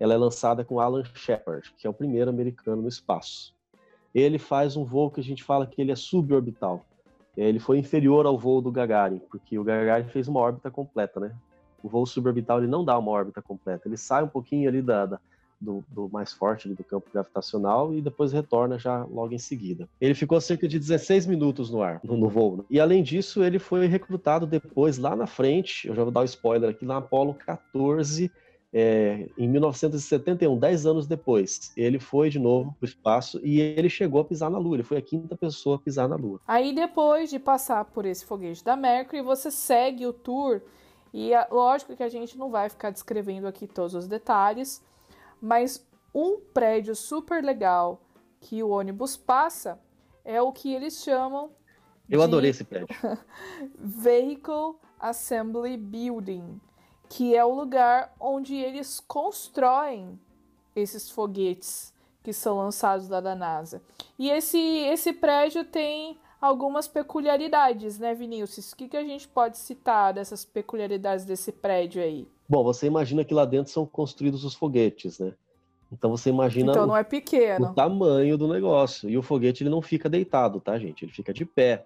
Ela 0.00 0.14
é 0.14 0.16
lançada 0.16 0.64
com 0.64 0.80
Alan 0.80 1.04
Shepard, 1.14 1.72
que 1.78 1.86
é 1.86 1.90
o 1.90 1.94
primeiro 1.94 2.28
americano 2.28 2.82
no 2.82 2.88
espaço. 2.88 3.54
Ele 4.12 4.40
faz 4.40 4.76
um 4.76 4.84
voo 4.84 5.08
que 5.08 5.20
a 5.20 5.22
gente 5.24 5.44
fala 5.44 5.68
que 5.68 5.80
ele 5.80 5.92
é 5.92 5.96
suborbital. 5.96 6.84
Ele 7.36 7.60
foi 7.60 7.78
inferior 7.78 8.26
ao 8.26 8.36
voo 8.36 8.60
do 8.60 8.72
Gagarin, 8.72 9.20
porque 9.30 9.56
o 9.56 9.62
Gagarin 9.62 10.08
fez 10.08 10.26
uma 10.26 10.40
órbita 10.40 10.68
completa, 10.68 11.20
né? 11.20 11.32
O 11.80 11.88
voo 11.88 12.04
suborbital 12.04 12.58
ele 12.58 12.66
não 12.66 12.84
dá 12.84 12.98
uma 12.98 13.12
órbita 13.12 13.40
completa, 13.40 13.86
ele 13.86 13.96
sai 13.96 14.24
um 14.24 14.28
pouquinho 14.28 14.68
ali 14.68 14.82
da, 14.82 15.06
da 15.06 15.20
do, 15.60 15.84
do, 15.88 16.08
mais 16.08 16.32
forte 16.32 16.68
do 16.68 16.84
campo 16.84 17.10
gravitacional 17.12 17.92
e 17.92 18.00
depois 18.00 18.32
retorna 18.32 18.78
já 18.78 19.04
logo 19.04 19.34
em 19.34 19.38
seguida. 19.38 19.88
Ele 20.00 20.14
ficou 20.14 20.40
cerca 20.40 20.68
de 20.68 20.78
16 20.78 21.26
minutos 21.26 21.70
no 21.70 21.82
ar, 21.82 22.00
no, 22.04 22.16
no 22.16 22.28
voo. 22.28 22.58
Né? 22.58 22.64
E 22.70 22.80
além 22.80 23.02
disso, 23.02 23.42
ele 23.42 23.58
foi 23.58 23.86
recrutado 23.86 24.46
depois, 24.46 24.98
lá 24.98 25.16
na 25.16 25.26
frente, 25.26 25.88
eu 25.88 25.94
já 25.94 26.02
vou 26.02 26.12
dar 26.12 26.20
o 26.20 26.22
um 26.22 26.26
spoiler 26.26 26.70
aqui, 26.70 26.84
na 26.84 26.98
Apollo 26.98 27.34
14, 27.34 28.30
é, 28.72 29.26
em 29.38 29.48
1971, 29.48 30.58
10 30.58 30.86
anos 30.86 31.06
depois, 31.06 31.72
ele 31.76 31.98
foi 31.98 32.28
de 32.28 32.38
novo 32.38 32.74
para 32.78 32.84
o 32.84 32.88
espaço 32.88 33.40
e 33.42 33.60
ele 33.60 33.88
chegou 33.88 34.20
a 34.20 34.24
pisar 34.24 34.50
na 34.50 34.58
Lua. 34.58 34.76
Ele 34.76 34.82
foi 34.82 34.98
a 34.98 35.02
quinta 35.02 35.36
pessoa 35.36 35.76
a 35.76 35.78
pisar 35.78 36.08
na 36.08 36.16
Lua. 36.16 36.40
Aí, 36.46 36.74
depois 36.74 37.30
de 37.30 37.38
passar 37.38 37.84
por 37.86 38.04
esse 38.04 38.26
foguete 38.26 38.62
da 38.62 38.76
Mercury, 38.76 39.22
você 39.22 39.50
segue 39.50 40.06
o 40.06 40.12
tour. 40.12 40.60
E 41.12 41.32
é 41.32 41.46
lógico 41.50 41.96
que 41.96 42.02
a 42.02 42.08
gente 42.08 42.36
não 42.36 42.50
vai 42.50 42.68
ficar 42.68 42.90
descrevendo 42.90 43.46
aqui 43.46 43.66
todos 43.66 43.94
os 43.94 44.06
detalhes, 44.06 44.82
mas 45.40 45.86
um 46.14 46.40
prédio 46.52 46.94
super 46.94 47.42
legal 47.42 48.00
que 48.40 48.62
o 48.62 48.70
ônibus 48.70 49.16
passa 49.16 49.80
é 50.24 50.40
o 50.40 50.52
que 50.52 50.72
eles 50.72 51.02
chamam. 51.02 51.50
Eu 52.08 52.22
adorei 52.22 52.50
esse 52.50 52.64
prédio. 52.64 52.88
Vehicle 53.78 54.76
Assembly 54.98 55.76
Building, 55.76 56.60
que 57.08 57.34
é 57.34 57.44
o 57.44 57.54
lugar 57.54 58.14
onde 58.18 58.54
eles 58.54 59.00
constroem 59.00 60.18
esses 60.74 61.10
foguetes 61.10 61.92
que 62.22 62.32
são 62.32 62.58
lançados 62.58 63.08
lá 63.08 63.20
da 63.20 63.34
NASA. 63.34 63.82
E 64.18 64.30
esse, 64.30 64.58
esse 64.58 65.12
prédio 65.12 65.64
tem 65.64 66.18
algumas 66.40 66.86
peculiaridades, 66.86 67.98
né, 67.98 68.14
Vinícius? 68.14 68.72
O 68.72 68.76
que, 68.76 68.88
que 68.88 68.96
a 68.96 69.04
gente 69.04 69.26
pode 69.28 69.58
citar 69.58 70.12
dessas 70.12 70.44
peculiaridades 70.44 71.24
desse 71.24 71.52
prédio 71.52 72.02
aí? 72.02 72.28
Bom, 72.48 72.64
você 72.64 72.86
imagina 72.86 73.24
que 73.24 73.34
lá 73.34 73.44
dentro 73.44 73.70
são 73.70 73.84
construídos 73.84 74.44
os 74.44 74.54
foguetes, 74.54 75.18
né? 75.18 75.34
Então 75.92 76.10
você 76.10 76.30
imagina 76.30 76.72
então, 76.72 76.86
não 76.86 76.96
é 76.96 77.04
pequeno. 77.04 77.70
o 77.70 77.74
tamanho 77.74 78.36
do 78.36 78.48
negócio. 78.48 79.08
E 79.08 79.16
o 79.16 79.22
foguete 79.22 79.62
ele 79.62 79.70
não 79.70 79.82
fica 79.82 80.08
deitado, 80.08 80.60
tá, 80.60 80.78
gente? 80.78 81.04
Ele 81.04 81.12
fica 81.12 81.32
de 81.32 81.44
pé. 81.44 81.84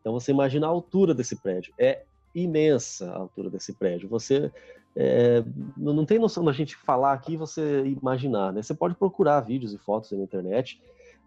Então 0.00 0.12
você 0.12 0.32
imagina 0.32 0.66
a 0.66 0.70
altura 0.70 1.14
desse 1.14 1.36
prédio. 1.36 1.72
É 1.78 2.02
imensa 2.34 3.10
a 3.12 3.18
altura 3.18 3.48
desse 3.48 3.72
prédio. 3.72 4.08
Você 4.08 4.50
é, 4.96 5.44
não 5.76 6.04
tem 6.04 6.18
noção 6.18 6.44
da 6.44 6.52
gente 6.52 6.76
falar 6.76 7.12
aqui 7.12 7.36
você 7.36 7.84
imaginar, 7.86 8.52
né? 8.52 8.62
Você 8.62 8.74
pode 8.74 8.94
procurar 8.94 9.40
vídeos 9.40 9.72
e 9.72 9.78
fotos 9.78 10.10
na 10.12 10.22
internet, 10.22 10.80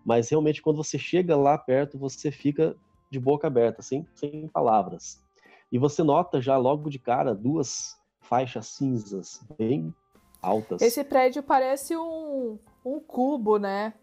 mas 0.06 0.30
realmente 0.30 0.62
quando 0.62 0.78
você 0.78 0.98
chega 0.98 1.36
lá 1.36 1.58
perto, 1.58 1.98
você 1.98 2.32
fica 2.32 2.76
de 3.10 3.20
boca 3.20 3.48
aberta, 3.48 3.82
sem, 3.82 4.06
sem 4.14 4.48
palavras. 4.48 5.22
E 5.72 5.78
você 5.78 6.04
nota 6.04 6.42
já 6.42 6.58
logo 6.58 6.90
de 6.90 7.00
cara 7.00 7.34
duas 7.34 7.97
faixas 8.28 8.68
cinzas 8.68 9.42
bem 9.58 9.94
altas. 10.42 10.82
Esse 10.82 11.04
prédio 11.04 11.42
parece 11.42 11.96
um, 11.96 12.58
um 12.86 13.00
cubo, 13.00 13.58
né? 13.58 13.94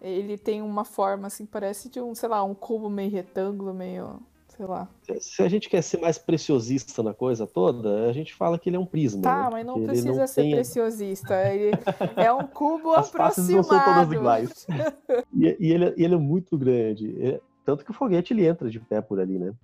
Ele 0.00 0.36
tem 0.36 0.62
uma 0.62 0.84
forma 0.84 1.26
assim, 1.28 1.46
parece 1.46 1.88
de 1.88 2.00
um, 2.00 2.14
sei 2.14 2.28
lá, 2.28 2.42
um 2.42 2.54
cubo 2.54 2.90
meio 2.90 3.10
retângulo, 3.10 3.72
meio, 3.72 4.20
sei 4.48 4.66
lá. 4.66 4.88
Se 5.20 5.42
a 5.42 5.48
gente 5.48 5.68
quer 5.68 5.82
ser 5.82 6.00
mais 6.00 6.18
preciosista 6.18 7.02
na 7.02 7.14
coisa 7.14 7.46
toda, 7.46 8.08
a 8.08 8.12
gente 8.12 8.34
fala 8.34 8.58
que 8.58 8.68
ele 8.68 8.76
é 8.76 8.80
um 8.80 8.86
prisma. 8.86 9.22
Tá, 9.22 9.44
né? 9.44 9.50
mas 9.52 9.66
não 9.66 9.84
precisa 9.84 10.12
não 10.12 10.26
ser 10.26 10.42
tem... 10.42 10.54
preciosista. 10.54 11.34
Ele 11.52 11.70
é 12.16 12.32
um 12.32 12.46
cubo 12.46 12.94
As 12.94 13.08
aproximado. 13.08 13.52
não 13.52 13.62
são 13.62 13.84
todas 13.84 14.12
iguais. 14.12 14.66
e, 15.32 15.56
e, 15.60 15.72
ele, 15.72 15.94
e 15.96 16.04
ele 16.04 16.14
é 16.14 16.18
muito 16.18 16.58
grande. 16.58 17.14
É, 17.24 17.40
tanto 17.64 17.84
que 17.84 17.92
o 17.92 17.94
foguete 17.94 18.32
ele 18.32 18.46
entra 18.46 18.68
de 18.68 18.80
pé 18.80 19.00
por 19.00 19.20
ali, 19.20 19.38
né? 19.38 19.54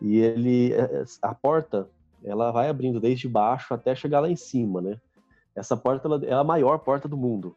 E 0.00 0.18
ele, 0.18 0.72
é, 0.72 1.04
a 1.22 1.34
porta 1.34 1.88
ela 2.24 2.50
vai 2.50 2.68
abrindo 2.68 3.00
desde 3.00 3.28
baixo 3.28 3.74
até 3.74 3.94
chegar 3.94 4.20
lá 4.20 4.28
em 4.28 4.36
cima, 4.36 4.80
né? 4.80 5.00
Essa 5.54 5.76
porta 5.76 6.06
ela, 6.06 6.24
é 6.24 6.32
a 6.32 6.44
maior 6.44 6.78
porta 6.78 7.08
do 7.08 7.16
mundo. 7.16 7.56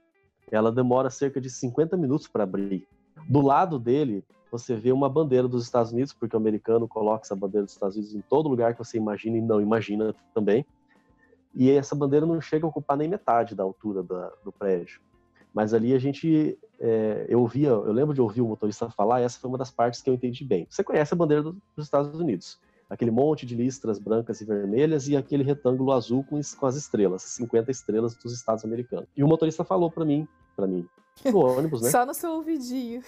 Ela 0.51 0.71
demora 0.71 1.09
cerca 1.09 1.39
de 1.39 1.49
50 1.49 1.95
minutos 1.95 2.27
para 2.27 2.43
abrir. 2.43 2.87
Do 3.29 3.41
lado 3.41 3.77
dele, 3.77 4.23
você 4.51 4.75
vê 4.75 4.91
uma 4.91 5.09
bandeira 5.09 5.47
dos 5.47 5.63
Estados 5.63 5.91
Unidos, 5.91 6.13
porque 6.13 6.35
o 6.35 6.39
americano 6.39 6.87
coloca 6.87 7.25
essa 7.25 7.35
bandeira 7.35 7.65
dos 7.65 7.73
Estados 7.73 7.95
Unidos 7.95 8.15
em 8.15 8.21
todo 8.21 8.49
lugar 8.49 8.73
que 8.73 8.79
você 8.79 8.97
imagina 8.97 9.37
e 9.37 9.41
não 9.41 9.61
imagina 9.61 10.13
também. 10.33 10.65
E 11.53 11.69
essa 11.69 11.95
bandeira 11.95 12.25
não 12.25 12.41
chega 12.41 12.65
a 12.65 12.69
ocupar 12.69 12.97
nem 12.97 13.07
metade 13.07 13.55
da 13.55 13.63
altura 13.63 14.03
da, 14.03 14.31
do 14.43 14.51
prédio. 14.51 14.99
Mas 15.53 15.73
ali 15.73 15.93
a 15.93 15.99
gente, 15.99 16.57
é, 16.79 17.25
eu 17.29 17.41
ouvia, 17.41 17.69
eu 17.69 17.91
lembro 17.91 18.13
de 18.13 18.21
ouvir 18.21 18.41
o 18.41 18.47
motorista 18.47 18.89
falar, 18.89 19.19
essa 19.19 19.39
foi 19.39 19.49
uma 19.49 19.57
das 19.57 19.69
partes 19.69 20.01
que 20.01 20.09
eu 20.09 20.13
entendi 20.13 20.45
bem. 20.45 20.65
Você 20.69 20.83
conhece 20.83 21.13
a 21.13 21.17
bandeira 21.17 21.43
do, 21.43 21.53
dos 21.75 21.85
Estados 21.85 22.19
Unidos? 22.19 22.59
Aquele 22.91 23.09
monte 23.09 23.45
de 23.45 23.55
listras 23.55 23.97
brancas 23.97 24.41
e 24.41 24.45
vermelhas 24.45 25.07
e 25.07 25.15
aquele 25.15 25.45
retângulo 25.45 25.93
azul 25.93 26.25
com, 26.25 26.37
com 26.59 26.65
as 26.65 26.75
estrelas, 26.75 27.21
50 27.21 27.71
estrelas 27.71 28.13
dos 28.17 28.33
Estados 28.33 28.65
americanos. 28.65 29.07
E 29.15 29.23
o 29.23 29.27
motorista 29.27 29.63
falou 29.63 29.89
para 29.89 30.03
mim, 30.03 30.27
para 30.57 30.67
mim, 30.67 30.85
no 31.23 31.39
ônibus, 31.57 31.81
né? 31.81 31.89
Só 31.89 32.05
no 32.05 32.13
seu 32.13 32.33
ouvidinho. 32.33 33.01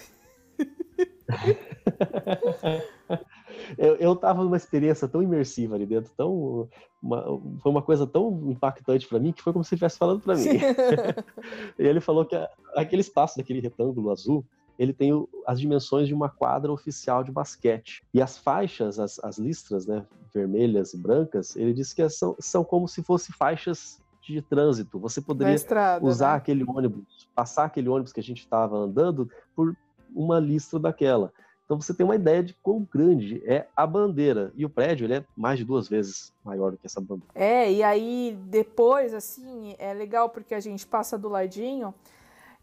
eu, 3.76 3.96
eu 3.96 4.16
tava 4.16 4.42
numa 4.42 4.56
experiência 4.56 5.06
tão 5.06 5.22
imersiva 5.22 5.74
ali 5.74 5.84
dentro, 5.84 6.10
tão 6.16 6.66
uma, 7.02 7.22
foi 7.60 7.70
uma 7.70 7.82
coisa 7.82 8.06
tão 8.06 8.50
impactante 8.50 9.06
para 9.06 9.18
mim 9.18 9.32
que 9.32 9.42
foi 9.42 9.52
como 9.52 9.62
se 9.62 9.74
ele 9.74 9.76
estivesse 9.76 9.98
falando 9.98 10.22
para 10.22 10.34
mim. 10.34 10.48
e 11.78 11.86
ele 11.86 12.00
falou 12.00 12.24
que 12.24 12.34
aquele 12.74 13.02
espaço 13.02 13.36
daquele 13.36 13.60
retângulo 13.60 14.10
azul 14.10 14.42
ele 14.78 14.92
tem 14.92 15.12
o, 15.12 15.28
as 15.46 15.60
dimensões 15.60 16.08
de 16.08 16.14
uma 16.14 16.28
quadra 16.28 16.72
oficial 16.72 17.22
de 17.22 17.30
basquete. 17.30 18.04
E 18.12 18.20
as 18.20 18.36
faixas, 18.38 18.98
as, 18.98 19.18
as 19.20 19.38
listras, 19.38 19.86
né, 19.86 20.04
vermelhas 20.32 20.94
e 20.94 20.98
brancas, 20.98 21.56
ele 21.56 21.72
disse 21.72 21.94
que 21.94 22.08
são, 22.08 22.34
são 22.38 22.64
como 22.64 22.88
se 22.88 23.02
fossem 23.02 23.34
faixas 23.34 24.00
de 24.22 24.40
trânsito. 24.40 24.98
Você 24.98 25.20
poderia 25.20 25.54
estrada, 25.54 26.04
usar 26.04 26.32
né? 26.32 26.36
aquele 26.36 26.64
ônibus, 26.64 27.28
passar 27.34 27.64
aquele 27.64 27.88
ônibus 27.88 28.12
que 28.12 28.20
a 28.20 28.22
gente 28.22 28.40
estava 28.40 28.76
andando 28.76 29.30
por 29.54 29.76
uma 30.14 30.40
listra 30.40 30.78
daquela. 30.78 31.32
Então 31.64 31.80
você 31.80 31.94
tem 31.94 32.04
uma 32.04 32.14
ideia 32.14 32.42
de 32.42 32.54
quão 32.62 32.86
grande 32.90 33.42
é 33.46 33.66
a 33.74 33.86
bandeira. 33.86 34.52
E 34.54 34.64
o 34.66 34.70
prédio 34.70 35.06
ele 35.06 35.14
é 35.14 35.24
mais 35.36 35.58
de 35.58 35.64
duas 35.64 35.88
vezes 35.88 36.32
maior 36.44 36.72
do 36.72 36.76
que 36.76 36.86
essa 36.86 37.00
bandeira. 37.00 37.32
É, 37.34 37.72
e 37.72 37.82
aí 37.82 38.38
depois, 38.48 39.14
assim, 39.14 39.74
é 39.78 39.94
legal 39.94 40.28
porque 40.28 40.54
a 40.54 40.60
gente 40.60 40.86
passa 40.86 41.16
do 41.16 41.28
ladinho 41.28 41.94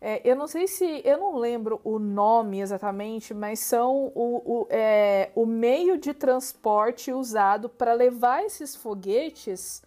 é, 0.03 0.19
eu 0.27 0.35
não 0.35 0.47
sei 0.47 0.67
se. 0.67 1.01
Eu 1.05 1.19
não 1.19 1.37
lembro 1.37 1.79
o 1.83 1.99
nome 1.99 2.59
exatamente, 2.59 3.35
mas 3.35 3.59
são 3.59 4.11
o, 4.15 4.63
o, 4.63 4.67
é, 4.71 5.29
o 5.35 5.45
meio 5.45 5.95
de 5.95 6.11
transporte 6.11 7.13
usado 7.13 7.69
para 7.69 7.93
levar 7.93 8.43
esses 8.43 8.75
foguetes 8.75 9.83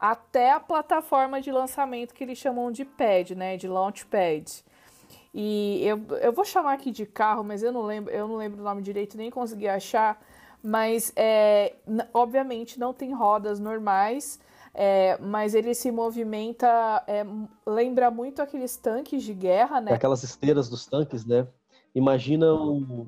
até 0.00 0.50
a 0.50 0.58
plataforma 0.58 1.40
de 1.40 1.52
lançamento 1.52 2.12
que 2.12 2.24
eles 2.24 2.38
chamam 2.38 2.72
de 2.72 2.84
pad, 2.84 3.36
né? 3.36 3.56
De 3.56 3.68
launch 3.68 4.04
pad. 4.06 4.64
E 5.32 5.80
eu, 5.86 6.02
eu 6.20 6.32
vou 6.32 6.44
chamar 6.44 6.72
aqui 6.72 6.90
de 6.90 7.06
carro, 7.06 7.44
mas 7.44 7.62
eu 7.62 7.70
não 7.70 7.82
lembro, 7.82 8.12
eu 8.12 8.26
não 8.26 8.36
lembro 8.36 8.60
o 8.60 8.64
nome 8.64 8.82
direito, 8.82 9.16
nem 9.16 9.30
consegui 9.30 9.68
achar. 9.68 10.20
Mas 10.60 11.12
é, 11.14 11.74
obviamente 12.12 12.80
não 12.80 12.92
tem 12.92 13.12
rodas 13.12 13.60
normais 13.60 14.40
é, 14.74 15.18
mas 15.18 15.54
ele 15.54 15.74
se 15.74 15.90
movimenta, 15.90 17.04
é, 17.06 17.24
lembra 17.66 18.10
muito 18.10 18.40
aqueles 18.40 18.76
tanques 18.76 19.22
de 19.22 19.34
guerra, 19.34 19.80
né? 19.80 19.92
Aquelas 19.92 20.22
esteiras 20.22 20.68
dos 20.68 20.86
tanques, 20.86 21.26
né? 21.26 21.46
Imagina 21.94 22.54
um, 22.54 23.06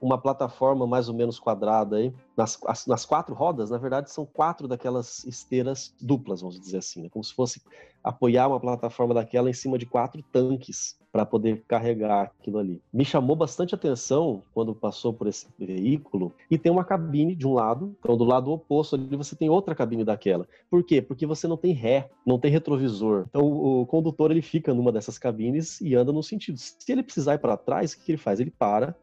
uma 0.00 0.18
plataforma 0.18 0.86
mais 0.86 1.08
ou 1.08 1.14
menos 1.14 1.38
quadrada 1.38 1.96
aí. 1.96 2.12
Nas, 2.36 2.58
as, 2.66 2.86
nas 2.86 3.04
quatro 3.04 3.34
rodas, 3.34 3.70
na 3.70 3.78
verdade, 3.78 4.10
são 4.10 4.26
quatro 4.26 4.68
daquelas 4.68 5.24
esteiras 5.24 5.94
duplas, 6.00 6.40
vamos 6.40 6.60
dizer 6.60 6.78
assim, 6.78 7.02
né? 7.02 7.08
como 7.08 7.24
se 7.24 7.34
fosse 7.34 7.62
apoiar 8.02 8.48
uma 8.48 8.60
plataforma 8.60 9.14
daquela 9.14 9.50
em 9.50 9.54
cima 9.54 9.76
de 9.76 9.86
quatro 9.86 10.22
tanques 10.32 10.98
para 11.12 11.26
poder 11.26 11.62
carregar 11.66 12.32
aquilo 12.38 12.58
ali. 12.58 12.80
Me 12.92 13.04
chamou 13.04 13.34
bastante 13.34 13.74
atenção 13.74 14.42
quando 14.54 14.74
passou 14.74 15.12
por 15.12 15.26
esse 15.26 15.46
veículo 15.58 16.32
e 16.50 16.56
tem 16.56 16.70
uma 16.70 16.84
cabine 16.84 17.34
de 17.34 17.46
um 17.46 17.52
lado, 17.52 17.94
então 17.98 18.16
do 18.16 18.24
lado 18.24 18.50
oposto 18.50 18.94
ali 18.94 19.16
você 19.16 19.34
tem 19.34 19.50
outra 19.50 19.74
cabine 19.74 20.04
daquela. 20.04 20.46
Por 20.70 20.84
quê? 20.84 21.02
Porque 21.02 21.26
você 21.26 21.48
não 21.48 21.56
tem 21.56 21.72
ré, 21.72 22.08
não 22.24 22.38
tem 22.38 22.50
retrovisor. 22.50 23.26
Então 23.28 23.44
o 23.44 23.84
condutor 23.86 24.30
ele 24.30 24.42
fica 24.42 24.72
numa 24.72 24.92
dessas 24.92 25.18
cabines 25.18 25.80
e 25.80 25.94
anda 25.94 26.12
no 26.12 26.22
sentido. 26.22 26.58
Se 26.58 26.74
ele 26.90 27.02
precisar 27.02 27.34
ir 27.34 27.38
para 27.38 27.56
trás, 27.56 27.92
o 27.92 28.00
que 28.00 28.12
ele 28.12 28.18
faz? 28.18 28.38
Ele 28.40 28.50
para, 28.50 28.96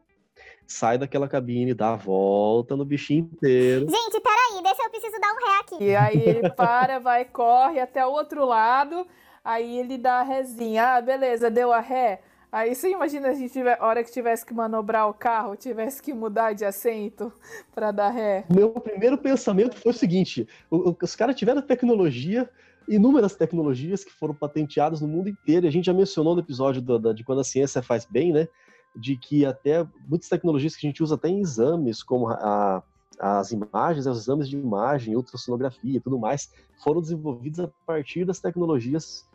sai 0.68 0.98
daquela 0.98 1.26
cabine, 1.26 1.72
dá 1.72 1.94
a 1.94 1.96
volta 1.96 2.76
no 2.76 2.84
bichinho 2.84 3.20
inteiro. 3.32 3.86
Gente, 3.88 4.20
peraí, 4.20 4.62
deixa 4.62 4.82
eu 4.82 4.90
preciso 4.90 5.18
dar 5.18 5.32
um 5.32 5.46
ré 5.46 5.60
aqui. 5.60 5.84
E 5.84 5.96
aí 5.96 6.28
ele 6.28 6.50
para, 6.52 6.98
vai, 6.98 7.24
corre 7.24 7.80
até 7.80 8.06
o 8.06 8.10
outro 8.10 8.44
lado, 8.44 9.06
aí 9.42 9.78
ele 9.78 9.96
dá 9.96 10.20
a 10.20 10.22
rezinha. 10.22 10.96
Ah, 10.96 11.00
beleza, 11.00 11.50
deu 11.50 11.72
a 11.72 11.80
ré. 11.80 12.20
Aí 12.52 12.74
você 12.74 12.90
imagina 12.90 13.28
a 13.28 13.34
gente 13.34 13.52
tiver, 13.52 13.78
a 13.80 13.86
hora 13.86 14.04
que 14.04 14.12
tivesse 14.12 14.44
que 14.44 14.54
manobrar 14.54 15.08
o 15.08 15.14
carro, 15.14 15.56
tivesse 15.56 16.02
que 16.02 16.12
mudar 16.12 16.52
de 16.52 16.66
assento 16.66 17.32
para 17.74 17.90
dar 17.90 18.10
ré. 18.10 18.44
Meu 18.54 18.70
primeiro 18.70 19.16
pensamento 19.16 19.74
foi 19.74 19.92
o 19.92 19.94
seguinte: 19.94 20.46
os 20.70 21.16
caras 21.16 21.34
tiveram 21.34 21.62
tecnologia, 21.62 22.48
inúmeras 22.86 23.34
tecnologias 23.34 24.04
que 24.04 24.12
foram 24.12 24.34
patenteadas 24.34 25.00
no 25.00 25.08
mundo 25.08 25.30
inteiro. 25.30 25.64
E 25.64 25.68
a 25.68 25.72
gente 25.72 25.86
já 25.86 25.94
mencionou 25.94 26.34
no 26.34 26.40
episódio 26.40 26.82
do, 26.82 26.98
da, 26.98 27.12
de 27.14 27.24
quando 27.24 27.40
a 27.40 27.44
ciência 27.44 27.82
faz 27.82 28.04
bem, 28.04 28.32
né? 28.32 28.48
De 28.94 29.16
que 29.16 29.44
até 29.44 29.86
muitas 30.08 30.28
tecnologias 30.28 30.74
que 30.74 30.86
a 30.86 30.90
gente 30.90 31.02
usa 31.02 31.14
até 31.14 31.28
em 31.28 31.40
exames, 31.40 32.02
como 32.02 32.28
a, 32.28 32.82
as 33.18 33.50
imagens, 33.50 34.06
os 34.06 34.18
exames 34.18 34.48
de 34.48 34.56
imagem, 34.56 35.16
ultrassonografia 35.16 35.96
e 35.96 36.00
tudo 36.00 36.18
mais, 36.18 36.52
foram 36.82 37.00
desenvolvidos 37.00 37.60
a 37.60 37.68
partir 37.86 38.24
das 38.24 38.40
tecnologias 38.40 39.26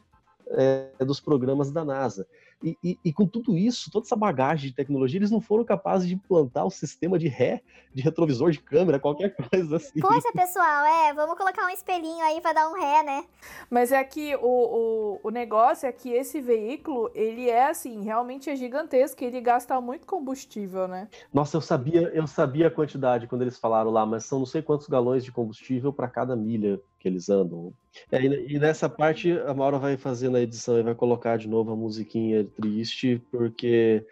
é, 0.48 0.90
dos 1.00 1.20
programas 1.20 1.72
da 1.72 1.84
NASA. 1.84 2.28
E, 2.64 2.78
e, 2.82 3.00
e, 3.04 3.12
com 3.12 3.28
tudo 3.28 3.58
isso, 3.58 3.92
toda 3.92 4.06
essa 4.06 4.16
bagagem 4.16 4.70
de 4.70 4.76
tecnologia, 4.76 5.20
eles 5.20 5.30
não 5.30 5.42
foram 5.42 5.66
capazes 5.66 6.08
de 6.08 6.14
implantar 6.14 6.64
o 6.64 6.68
um 6.68 6.70
sistema 6.70 7.20
de 7.20 7.28
ré, 7.28 7.62
de 7.94 8.02
retrovisor 8.02 8.52
de 8.52 8.60
câmera, 8.60 9.00
qualquer 9.00 9.36
coisa 9.52 9.76
assim. 9.76 10.00
Poxa, 10.00 10.32
pessoal, 10.34 10.86
é, 10.86 11.14
vamos 11.14 11.38
colocar 11.38 11.66
um 11.66 11.70
espelhinho 11.70 12.24
aí 12.24 12.40
para 12.40 12.54
dar 12.54 12.70
um 12.70 12.80
ré, 12.80 13.04
né? 13.04 13.26
Mas 13.70 13.92
é 13.92 14.02
que 14.04 14.34
o, 14.38 14.40
o, 14.42 15.20
o 15.24 15.30
negócio 15.30 15.86
é 15.86 15.92
que 15.92 16.10
esse 16.10 16.40
veículo, 16.40 17.12
ele 17.14 17.50
é 17.50 17.70
assim, 17.70 18.02
realmente 18.02 18.50
é 18.50 18.56
gigantesco, 18.56 19.22
ele 19.24 19.42
gasta 19.42 19.80
muito 19.82 20.08
combustível, 20.08 20.88
né? 20.88 21.10
Nossa, 21.34 21.58
eu 21.58 21.62
sabia, 21.62 22.12
eu 22.14 22.26
sabia 22.26 22.68
a 22.68 22.72
quantidade 22.72 23.28
quando 23.28 23.42
eles 23.42 23.60
falaram 23.60 23.92
lá, 23.92 24.06
mas 24.06 24.24
são 24.24 24.40
não 24.40 24.46
sei 24.46 24.62
quantos 24.62 24.88
galões 24.88 25.26
de 25.26 25.32
combustível 25.34 25.92
para 25.92 26.08
cada 26.08 26.34
milha 26.34 26.80
que 27.04 27.10
eles 27.10 27.30
andam. 27.30 27.74
É, 28.10 28.24
e, 28.24 28.58
nessa 28.58 28.88
parte 28.88 29.32
a 29.46 29.54
Maura 29.54 29.78
vai 29.78 29.98
fazer 29.98 30.30
na 30.30 30.40
edição 30.40 30.80
e 30.80 30.84
vai 30.84 30.96
colocar 30.96 31.38
de 31.38 31.50
novo 31.50 31.74
a 31.74 31.76
musiquinha 31.76 32.48
triste, 32.56 33.22
porque 33.32 34.06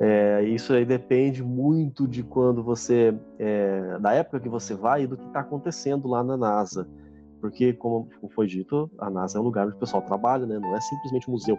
é, 0.00 0.42
isso 0.44 0.72
aí 0.72 0.84
depende 0.84 1.42
muito 1.42 2.06
de 2.06 2.22
quando 2.22 2.62
você, 2.62 3.14
é, 3.38 3.98
da 3.98 4.12
época 4.12 4.40
que 4.40 4.48
você 4.48 4.74
vai 4.74 5.02
e 5.02 5.06
do 5.06 5.16
que 5.16 5.26
está 5.26 5.40
acontecendo 5.40 6.08
lá 6.08 6.22
na 6.22 6.36
NASA. 6.36 6.88
Porque, 7.40 7.72
como 7.72 8.08
foi 8.34 8.46
dito, 8.46 8.90
a 8.98 9.10
NASA 9.10 9.38
é 9.38 9.40
um 9.40 9.44
lugar 9.44 9.66
onde 9.66 9.76
o 9.76 9.78
pessoal 9.78 10.02
trabalha, 10.02 10.46
né? 10.46 10.58
não 10.58 10.74
é 10.74 10.80
simplesmente 10.80 11.28
um 11.28 11.32
museu. 11.32 11.58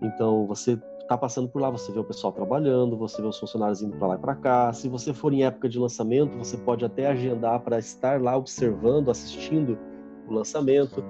Então, 0.00 0.46
você 0.46 0.78
está 1.00 1.16
passando 1.16 1.48
por 1.48 1.60
lá, 1.60 1.70
você 1.70 1.90
vê 1.90 1.98
o 1.98 2.04
pessoal 2.04 2.32
trabalhando, 2.32 2.96
você 2.96 3.20
vê 3.20 3.26
os 3.26 3.38
funcionários 3.38 3.82
indo 3.82 3.96
para 3.96 4.08
lá 4.08 4.14
e 4.14 4.18
para 4.18 4.34
cá. 4.34 4.72
Se 4.72 4.88
você 4.88 5.12
for 5.12 5.32
em 5.32 5.42
época 5.42 5.68
de 5.68 5.78
lançamento, 5.78 6.36
você 6.36 6.56
pode 6.56 6.84
até 6.84 7.06
agendar 7.06 7.60
para 7.60 7.78
estar 7.78 8.20
lá 8.20 8.36
observando, 8.36 9.10
assistindo 9.10 9.78
o 10.28 10.34
lançamento. 10.34 11.02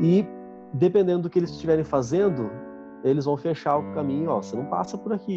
E 0.00 0.24
dependendo 0.72 1.22
do 1.22 1.30
que 1.30 1.38
eles 1.38 1.50
estiverem 1.50 1.84
fazendo, 1.84 2.50
eles 3.04 3.24
vão 3.24 3.36
fechar 3.36 3.78
o 3.78 3.94
caminho, 3.94 4.30
ó, 4.30 4.42
você 4.42 4.56
não 4.56 4.66
passa 4.66 4.96
por 4.96 5.12
aqui. 5.12 5.36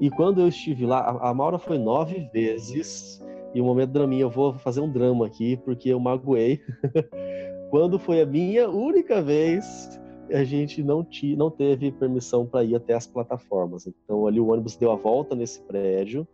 E 0.00 0.10
quando 0.10 0.40
eu 0.40 0.48
estive 0.48 0.86
lá, 0.86 1.18
a, 1.20 1.32
Maura 1.32 1.58
foi 1.58 1.78
nove 1.78 2.28
vezes, 2.32 3.22
e 3.54 3.60
o 3.60 3.64
momento 3.64 3.90
draminha, 3.90 4.22
eu 4.22 4.30
vou 4.30 4.54
fazer 4.54 4.80
um 4.80 4.90
drama 4.90 5.26
aqui, 5.26 5.56
porque 5.58 5.88
eu 5.90 6.00
magoei. 6.00 6.60
quando 7.70 7.98
foi 7.98 8.20
a 8.20 8.26
minha 8.26 8.68
única 8.68 9.22
vez, 9.22 10.00
a 10.32 10.42
gente 10.42 10.82
não, 10.82 11.04
ti, 11.04 11.36
não 11.36 11.50
teve 11.50 11.92
permissão 11.92 12.46
para 12.46 12.64
ir 12.64 12.74
até 12.74 12.94
as 12.94 13.06
plataformas. 13.06 13.86
Então 13.86 14.26
ali 14.26 14.40
o 14.40 14.48
ônibus 14.48 14.76
deu 14.76 14.90
a 14.90 14.96
volta 14.96 15.34
nesse 15.34 15.62
prédio, 15.62 16.26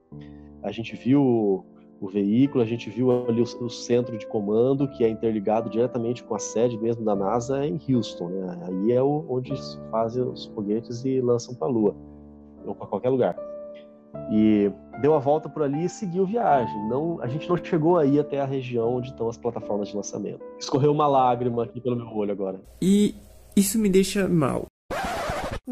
a 0.62 0.70
gente 0.70 0.96
viu 0.96 1.64
o 2.01 2.09
veículo, 2.09 2.65
a 2.65 2.67
gente 2.67 2.89
viu 2.89 3.11
ali 3.29 3.43
o, 3.43 3.65
o, 3.65 3.69
centro 3.69 4.17
de 4.17 4.27
comando, 4.27 4.89
que 4.89 5.05
é 5.05 5.09
interligado 5.09 5.69
diretamente 5.69 6.25
com 6.25 6.35
a 6.35 6.39
sede 6.39 6.79
mesmo 6.79 7.05
da 7.05 7.15
NASA 7.15 7.67
em 7.67 7.79
Houston. 7.89 8.29
Né? 8.29 8.59
Aí 8.67 8.93
é 8.93 9.03
o, 9.03 9.27
onde 9.29 9.53
fazem 9.91 10.23
os 10.23 10.47
foguetes 10.47 11.05
e 11.05 11.21
lançam 11.21 11.55
para 11.55 11.69
a 11.69 11.71
Lua, 11.71 11.95
ou 12.65 12.75
para 12.75 12.87
qualquer 12.87 13.11
lugar. 13.11 13.37
E 14.33 14.73
deu 15.03 15.15
a 15.15 15.19
volta 15.19 15.49
por 15.49 15.63
ali 15.63 15.85
e 15.85 15.89
seguiu 15.91 16.25
viagem. 16.25 16.89
Não, 16.89 17.21
a 17.21 17.27
gente 17.27 17.47
não 17.49 17.57
chegou 17.63 17.99
aí 17.99 18.19
até 18.19 18.41
a 18.41 18.47
região 18.47 18.97
onde 18.97 19.09
estão 19.09 19.29
as 19.29 19.37
plataformas 19.37 19.89
de 19.89 19.97
lançamento. 19.97 20.41
Escorreu 20.59 20.93
uma 20.93 21.07
lágrima 21.07 21.65
aqui 21.65 21.81
pelo 21.83 21.97
meu 21.97 22.09
olho 22.09 22.33
agora. 22.33 22.61
E 22.81 23.15
isso 23.55 23.79
me 23.79 23.91
deixa 23.91 24.27
mal. 24.27 24.67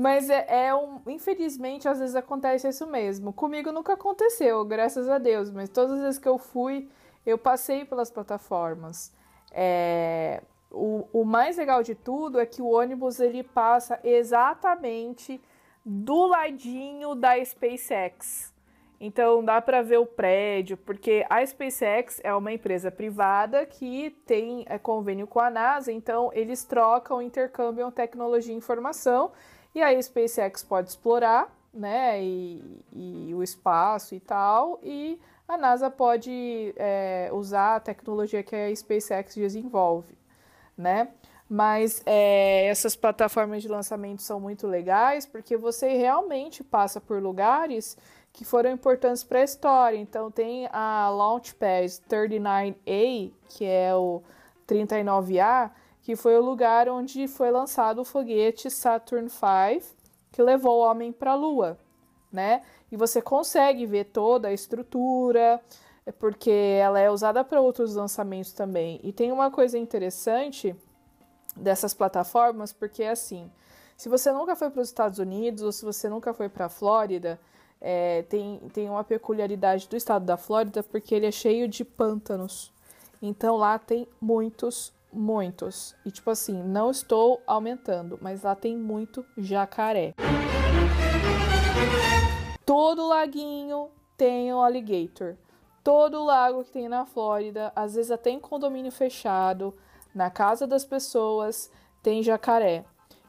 Mas 0.01 0.31
é, 0.31 0.67
é, 0.67 0.75
um. 0.77 1.01
Infelizmente, 1.09 1.89
às 1.89 1.99
vezes 1.99 2.15
acontece 2.15 2.69
isso 2.69 2.87
mesmo. 2.87 3.33
Comigo 3.33 3.73
nunca 3.73 3.95
aconteceu, 3.95 4.65
graças 4.65 5.09
a 5.09 5.19
Deus. 5.19 5.51
Mas 5.51 5.69
todas 5.69 5.95
as 5.95 6.01
vezes 6.01 6.19
que 6.21 6.29
eu 6.29 6.39
fui, 6.39 6.89
eu 7.27 7.37
passei 7.37 7.85
pelas 7.85 8.09
plataformas. 8.09 9.13
É, 9.51 10.41
o, 10.71 11.09
o 11.13 11.25
mais 11.25 11.57
legal 11.57 11.83
de 11.83 11.97
tudo 11.97 12.39
é 12.39 12.47
que 12.47 12.63
o 12.63 12.69
ônibus 12.69 13.19
ele 13.19 13.43
passa 13.43 13.99
exatamente 14.05 15.41
do 15.85 16.27
ladinho 16.27 17.17
da 17.17 17.45
SpaceX. 17.45 18.55
Então 19.01 19.45
dá 19.45 19.61
para 19.61 19.83
ver 19.83 19.99
o 19.99 20.07
prédio, 20.07 20.77
porque 20.77 21.27
a 21.29 21.45
SpaceX 21.45 22.21
é 22.23 22.33
uma 22.33 22.53
empresa 22.53 22.89
privada 22.89 23.67
que 23.67 24.11
tem 24.25 24.65
é, 24.69 24.79
convênio 24.79 25.27
com 25.27 25.41
a 25.41 25.51
NASA, 25.51 25.91
então 25.91 26.31
eles 26.33 26.63
trocam, 26.63 27.21
intercambiam 27.21 27.91
tecnologia 27.91 28.55
e 28.55 28.57
informação 28.57 29.33
e 29.79 29.83
aí 29.83 29.97
a 29.97 30.03
SpaceX 30.03 30.62
pode 30.64 30.91
explorar, 30.91 31.57
né, 31.73 32.23
e, 32.23 32.85
e 32.93 33.35
o 33.35 33.43
espaço 33.43 34.14
e 34.14 34.21
tal, 34.21 34.81
e 34.83 35.21
a 35.47 35.57
NASA 35.57 35.88
pode 35.88 36.75
é, 36.77 37.31
usar 37.33 37.77
a 37.77 37.81
tecnologia 37.81 38.43
que 38.43 38.57
a 38.57 38.75
SpaceX 38.75 39.35
desenvolve, 39.35 40.19
né? 40.77 41.09
Mas 41.49 42.03
é, 42.05 42.67
essas 42.67 42.95
plataformas 42.95 43.62
de 43.62 43.69
lançamento 43.69 44.21
são 44.21 44.38
muito 44.38 44.67
legais 44.67 45.25
porque 45.25 45.57
você 45.57 45.97
realmente 45.97 46.62
passa 46.62 47.01
por 47.01 47.23
lugares 47.23 47.97
que 48.33 48.45
foram 48.45 48.71
importantes 48.71 49.25
para 49.25 49.38
a 49.38 49.45
história. 49.45 49.97
Então 49.97 50.31
tem 50.31 50.69
a 50.71 51.09
Launchpad 51.09 52.03
39A, 52.11 53.33
que 53.49 53.64
é 53.64 53.95
o 53.95 54.23
39A, 54.67 55.71
que 56.09 56.16
foi 56.16 56.38
o 56.38 56.42
lugar 56.42 56.88
onde 56.88 57.29
foi 57.29 57.51
lançado 57.51 58.01
o 58.01 58.05
foguete 58.05 58.71
Saturn 58.71 59.29
V, 59.29 59.83
que 60.33 60.42
levou 60.42 60.79
o 60.79 60.90
homem 60.90 61.12
para 61.12 61.33
a 61.33 61.35
Lua, 61.35 61.79
né? 62.33 62.62
E 62.90 62.97
você 62.97 63.21
consegue 63.21 63.85
ver 63.85 64.05
toda 64.05 64.49
a 64.49 64.53
estrutura, 64.55 65.61
é 66.07 66.11
porque 66.11 66.51
ela 66.51 66.99
é 66.99 67.11
usada 67.11 67.44
para 67.44 67.61
outros 67.61 67.94
lançamentos 67.94 68.55
também. 68.55 68.99
E 69.05 69.12
tem 69.12 69.31
uma 69.31 69.51
coisa 69.51 69.77
interessante 69.77 70.75
dessas 71.55 71.92
plataformas, 71.92 72.73
porque 72.73 73.05
assim, 73.05 73.53
se 73.94 74.09
você 74.09 74.33
nunca 74.33 74.57
foi 74.57 74.71
para 74.71 74.81
os 74.81 74.88
Estados 74.88 75.18
Unidos 75.18 75.62
ou 75.62 75.73
se 75.73 75.85
você 75.85 76.09
nunca 76.09 76.33
foi 76.33 76.49
para 76.49 76.64
a 76.64 76.71
Flórida, 76.71 77.38
é, 77.83 78.23
tem, 78.31 78.61
tem 78.73 78.88
uma 78.88 79.05
peculiaridade 79.05 79.87
do 79.87 79.94
estado 79.94 80.25
da 80.25 80.38
Flórida, 80.38 80.83
porque 80.83 81.14
ele 81.14 81.27
é 81.27 81.31
cheio 81.31 81.68
de 81.68 81.85
pântanos. 81.85 82.73
Então 83.21 83.57
lá 83.57 83.79
tem 83.79 84.09
muitos 84.18 84.97
Muitos. 85.12 85.94
E 86.05 86.11
tipo 86.11 86.31
assim, 86.31 86.62
não 86.62 86.90
estou 86.90 87.42
aumentando, 87.47 88.18
mas 88.21 88.42
lá 88.42 88.55
tem 88.55 88.77
muito 88.77 89.25
jacaré. 89.37 90.14
Todo 92.64 93.09
laguinho 93.09 93.88
tem 94.16 94.53
um 94.53 94.61
alligator. 94.61 95.37
Todo 95.83 96.25
lago 96.25 96.64
que 96.64 96.73
tem 96.73 96.88
na 96.88 97.07
Flórida, 97.07 97.73
às 97.75 97.94
vezes 97.94 98.11
até 98.11 98.31
em 98.31 98.38
condomínio 98.38 98.92
fechado, 98.92 99.75
na 100.14 100.31
casa 100.31 100.66
das 100.66 100.85
pessoas, 100.85 101.71
tem 102.03 102.23
jacaré. 102.23 102.85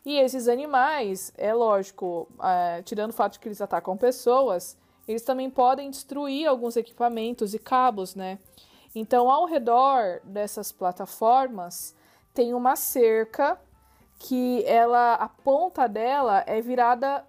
E 0.05 0.17
esses 0.17 0.47
animais, 0.47 1.31
é 1.37 1.53
lógico, 1.53 2.27
é, 2.41 2.81
tirando 2.81 3.11
o 3.11 3.13
fato 3.13 3.33
de 3.33 3.39
que 3.39 3.47
eles 3.47 3.61
atacam 3.61 3.95
pessoas, 3.95 4.77
eles 5.07 5.21
também 5.23 5.49
podem 5.49 5.89
destruir 5.89 6.47
alguns 6.47 6.75
equipamentos 6.75 7.53
e 7.53 7.59
cabos, 7.59 8.15
né? 8.15 8.39
Então, 8.95 9.29
ao 9.29 9.45
redor 9.45 10.19
dessas 10.23 10.71
plataformas 10.71 11.95
tem 12.33 12.53
uma 12.53 12.75
cerca 12.75 13.59
que 14.17 14.63
ela 14.65 15.15
a 15.15 15.29
ponta 15.29 15.87
dela 15.87 16.43
é 16.45 16.59
virada 16.61 17.25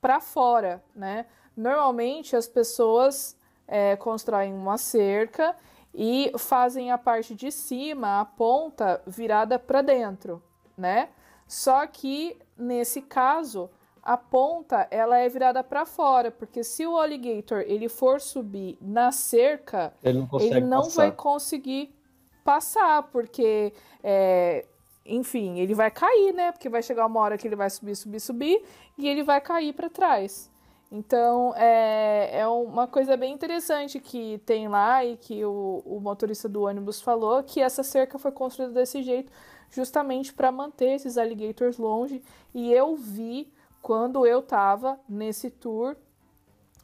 para 0.00 0.20
fora, 0.20 0.82
né? 0.94 1.26
Normalmente 1.56 2.36
as 2.36 2.46
pessoas 2.46 3.36
é, 3.66 3.96
constroem 3.96 4.52
uma 4.52 4.78
cerca 4.78 5.54
e 5.94 6.32
fazem 6.38 6.90
a 6.90 6.98
parte 6.98 7.34
de 7.34 7.50
cima, 7.50 8.20
a 8.20 8.24
ponta 8.24 9.02
virada 9.06 9.58
para 9.58 9.82
dentro, 9.82 10.42
né? 10.76 11.10
Só 11.46 11.86
que 11.86 12.38
nesse 12.56 13.02
caso 13.02 13.70
a 14.08 14.16
ponta 14.16 14.88
ela 14.90 15.18
é 15.18 15.28
virada 15.28 15.62
para 15.62 15.84
fora, 15.84 16.30
porque 16.30 16.64
se 16.64 16.86
o 16.86 16.96
alligator 16.96 17.60
ele 17.66 17.90
for 17.90 18.22
subir 18.22 18.78
na 18.80 19.12
cerca, 19.12 19.92
ele 20.02 20.20
não, 20.20 20.40
ele 20.40 20.60
não 20.62 20.88
vai 20.88 21.12
conseguir 21.12 21.94
passar, 22.42 23.02
porque 23.12 23.70
é, 24.02 24.64
enfim, 25.04 25.58
ele 25.58 25.74
vai 25.74 25.90
cair, 25.90 26.32
né? 26.32 26.52
Porque 26.52 26.70
vai 26.70 26.82
chegar 26.82 27.04
uma 27.04 27.20
hora 27.20 27.36
que 27.36 27.46
ele 27.46 27.54
vai 27.54 27.68
subir, 27.68 27.94
subir, 27.94 28.18
subir 28.18 28.64
e 28.96 29.06
ele 29.06 29.22
vai 29.22 29.42
cair 29.42 29.74
para 29.74 29.90
trás. 29.90 30.50
Então 30.90 31.52
é, 31.54 32.30
é 32.32 32.48
uma 32.48 32.86
coisa 32.86 33.14
bem 33.14 33.34
interessante 33.34 34.00
que 34.00 34.40
tem 34.46 34.68
lá 34.68 35.04
e 35.04 35.18
que 35.18 35.44
o, 35.44 35.82
o 35.84 36.00
motorista 36.00 36.48
do 36.48 36.62
ônibus 36.62 36.98
falou 36.98 37.42
que 37.42 37.60
essa 37.60 37.82
cerca 37.82 38.18
foi 38.18 38.32
construída 38.32 38.72
desse 38.72 39.02
jeito 39.02 39.30
justamente 39.70 40.32
para 40.32 40.50
manter 40.50 40.94
esses 40.94 41.18
alligators 41.18 41.76
longe. 41.76 42.22
E 42.54 42.72
eu 42.72 42.96
vi 42.96 43.52
quando 43.88 44.26
eu 44.26 44.40
estava 44.40 45.00
nesse 45.08 45.48
tour, 45.48 45.96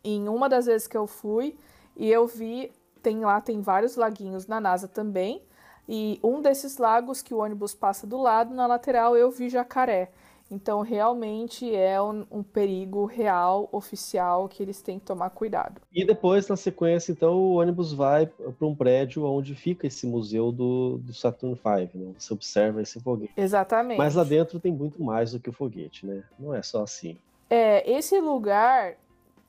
em 0.02 0.26
uma 0.26 0.48
das 0.48 0.64
vezes 0.64 0.86
que 0.86 0.96
eu 0.96 1.06
fui, 1.06 1.54
e 1.94 2.10
eu 2.10 2.26
vi, 2.26 2.72
tem 3.02 3.20
lá, 3.20 3.42
tem 3.42 3.60
vários 3.60 3.94
laguinhos 3.94 4.46
na 4.46 4.58
NASA 4.58 4.88
também. 4.88 5.42
E 5.86 6.18
um 6.24 6.40
desses 6.40 6.78
lagos 6.78 7.20
que 7.20 7.34
o 7.34 7.40
ônibus 7.40 7.74
passa 7.74 8.06
do 8.06 8.16
lado, 8.16 8.54
na 8.54 8.66
lateral, 8.66 9.14
eu 9.14 9.30
vi 9.30 9.50
jacaré. 9.50 10.12
Então, 10.54 10.82
realmente 10.82 11.74
é 11.74 12.00
um, 12.00 12.24
um, 12.30 12.42
perigo 12.44 13.06
real, 13.06 13.68
oficial, 13.72 14.48
que 14.48 14.62
eles 14.62 14.80
têm 14.80 15.00
que 15.00 15.04
tomar 15.04 15.30
cuidado. 15.30 15.80
E 15.92 16.04
depois, 16.04 16.46
na 16.46 16.56
sequência, 16.56 17.10
então, 17.10 17.34
o 17.34 17.54
ônibus 17.54 17.92
vai 17.92 18.26
para 18.26 18.66
um 18.66 18.74
prédio 18.74 19.24
onde 19.24 19.52
fica 19.56 19.88
esse 19.88 20.06
museu 20.06 20.52
do, 20.52 20.98
do 20.98 21.12
Saturn 21.12 21.56
V, 21.56 21.90
né? 21.92 22.14
Você 22.16 22.32
observa 22.32 22.80
esse 22.80 23.00
foguete. 23.00 23.32
Exatamente. 23.36 23.98
Mas 23.98 24.14
lá 24.14 24.22
dentro 24.22 24.60
tem 24.60 24.72
muito 24.72 25.02
mais 25.02 25.32
do 25.32 25.40
que 25.40 25.50
o 25.50 25.52
foguete, 25.52 26.06
né? 26.06 26.22
Não 26.38 26.54
é 26.54 26.62
só 26.62 26.84
assim. 26.84 27.18
É, 27.50 27.90
esse 27.90 28.20
lugar, 28.20 28.94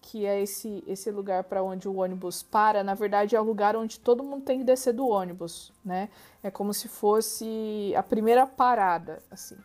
que 0.01 0.26
é 0.26 0.41
esse, 0.41 0.84
esse 0.88 1.12
lugar 1.12 1.43
para 1.43 1.62
onde 1.62 1.88
o 1.88 1.97
ônibus 1.97 2.41
para, 2.41 2.84
na 2.84 2.95
verdade 2.95 3.36
é 3.36 3.39
o 3.39 3.43
lugar 3.43 3.76
onde 3.76 3.99
todo 3.99 4.24
mundo 4.24 4.43
tem 4.43 4.58
que 4.58 4.66
descer 4.66 4.93
do 4.93 5.08
ônibus, 5.08 5.72
né? 5.84 6.10
É 6.41 6.49
como 6.49 6.74
se 6.74 6.88
fosse 6.88 7.93
a 7.95 8.01
primeira 8.01 8.47
parada, 8.47 9.22
assim. 9.30 9.56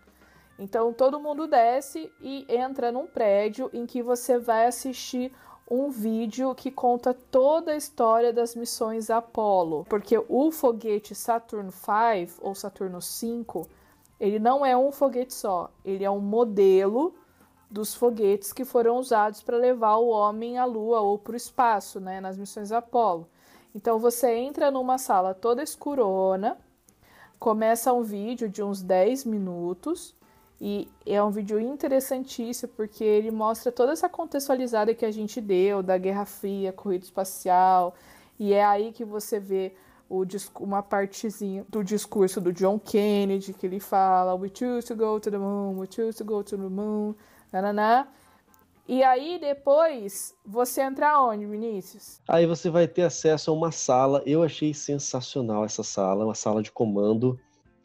Então 0.61 0.93
todo 0.93 1.19
mundo 1.19 1.47
desce 1.47 2.13
e 2.21 2.45
entra 2.47 2.93
num 2.93 3.07
prédio 3.07 3.71
em 3.73 3.87
que 3.87 4.03
você 4.03 4.39
vai 4.39 4.67
assistir 4.67 5.33
um 5.71 5.89
vídeo 5.89 6.55
que 6.55 6.71
conta 6.71 7.15
toda 7.15 7.73
a 7.73 7.77
história 7.77 8.31
das 8.31 8.55
missões 8.55 9.09
Apollo, 9.09 9.87
porque 9.89 10.23
o 10.29 10.53
foguete 10.53 11.15
Saturn 11.15 11.71
V 11.71 12.29
ou 12.43 12.55
Saturno 12.55 13.01
5, 13.01 13.67
ele 14.19 14.39
não 14.39 14.67
é 14.67 14.77
um 14.77 14.93
foguete 14.93 15.33
só, 15.33 15.71
ele 15.83 16.05
é 16.05 16.11
um 16.11 16.21
modelo 16.21 17.15
dos 17.71 17.95
foguetes 17.95 18.53
que 18.53 18.65
foram 18.65 18.99
usados 18.99 19.41
para 19.41 19.57
levar 19.57 19.97
o 19.97 20.09
homem 20.09 20.59
à 20.59 20.67
Lua 20.67 21.01
ou 21.01 21.19
para 21.19 21.33
o 21.33 21.37
espaço, 21.37 22.01
né, 22.01 22.21
nas 22.21 22.37
missões 22.37 22.71
Apollo. 22.71 23.27
Então 23.75 23.99
você 23.99 24.35
entra 24.35 24.71
numa 24.71 24.99
sala 24.99 25.33
toda 25.33 25.63
escurona, 25.63 26.59
começa 27.39 27.95
um 27.95 28.03
vídeo 28.03 28.47
de 28.47 28.63
uns 28.63 28.83
10 28.83 29.25
minutos 29.25 30.15
e 30.61 30.87
é 31.07 31.23
um 31.23 31.31
vídeo 31.31 31.59
interessantíssimo 31.59 32.71
porque 32.77 33.03
ele 33.03 33.31
mostra 33.31 33.73
toda 33.73 33.93
essa 33.93 34.09
contextualizada 34.09 34.95
que 34.95 35.07
a 35.07 35.11
gente 35.11 35.41
deu 35.41 35.83
da 35.83 35.97
Guerra 35.97 36.27
Fria, 36.27 36.71
corrida 36.71 37.05
espacial, 37.05 37.95
e 38.39 38.53
é 38.53 38.63
aí 38.63 38.93
que 38.93 39.05
você 39.05 39.41
vê 39.41 39.73
o, 40.09 40.23
uma 40.59 40.83
partezinha 40.83 41.65
do 41.69 41.83
discurso 41.83 42.41
do 42.41 42.53
John 42.53 42.79
Kennedy, 42.79 43.55
que 43.55 43.67
ele 43.67 43.81
fala 43.81 44.35
We 44.35 44.51
choose 44.53 44.87
to 44.89 44.95
go 44.95 45.19
to 45.19 45.31
the 45.31 45.39
moon, 45.39 45.79
we 45.79 45.89
choose 45.91 46.19
to 46.19 46.25
go 46.25 46.43
to 46.43 46.59
the 46.59 46.69
moon, 46.69 47.15
nananá. 47.51 48.07
E 48.87 49.05
aí 49.05 49.39
depois 49.39 50.35
você 50.45 50.83
entra 50.83 51.23
onde, 51.23 51.47
Vinícius? 51.47 52.21
Aí 52.29 52.45
você 52.45 52.69
vai 52.69 52.89
ter 52.89 53.03
acesso 53.03 53.51
a 53.51 53.55
uma 53.55 53.71
sala. 53.71 54.21
Eu 54.27 54.43
achei 54.43 54.75
sensacional 54.75 55.65
essa 55.65 55.85
sala, 55.85 56.25
uma 56.25 56.35
sala 56.35 56.61
de 56.61 56.73
comando 56.73 57.39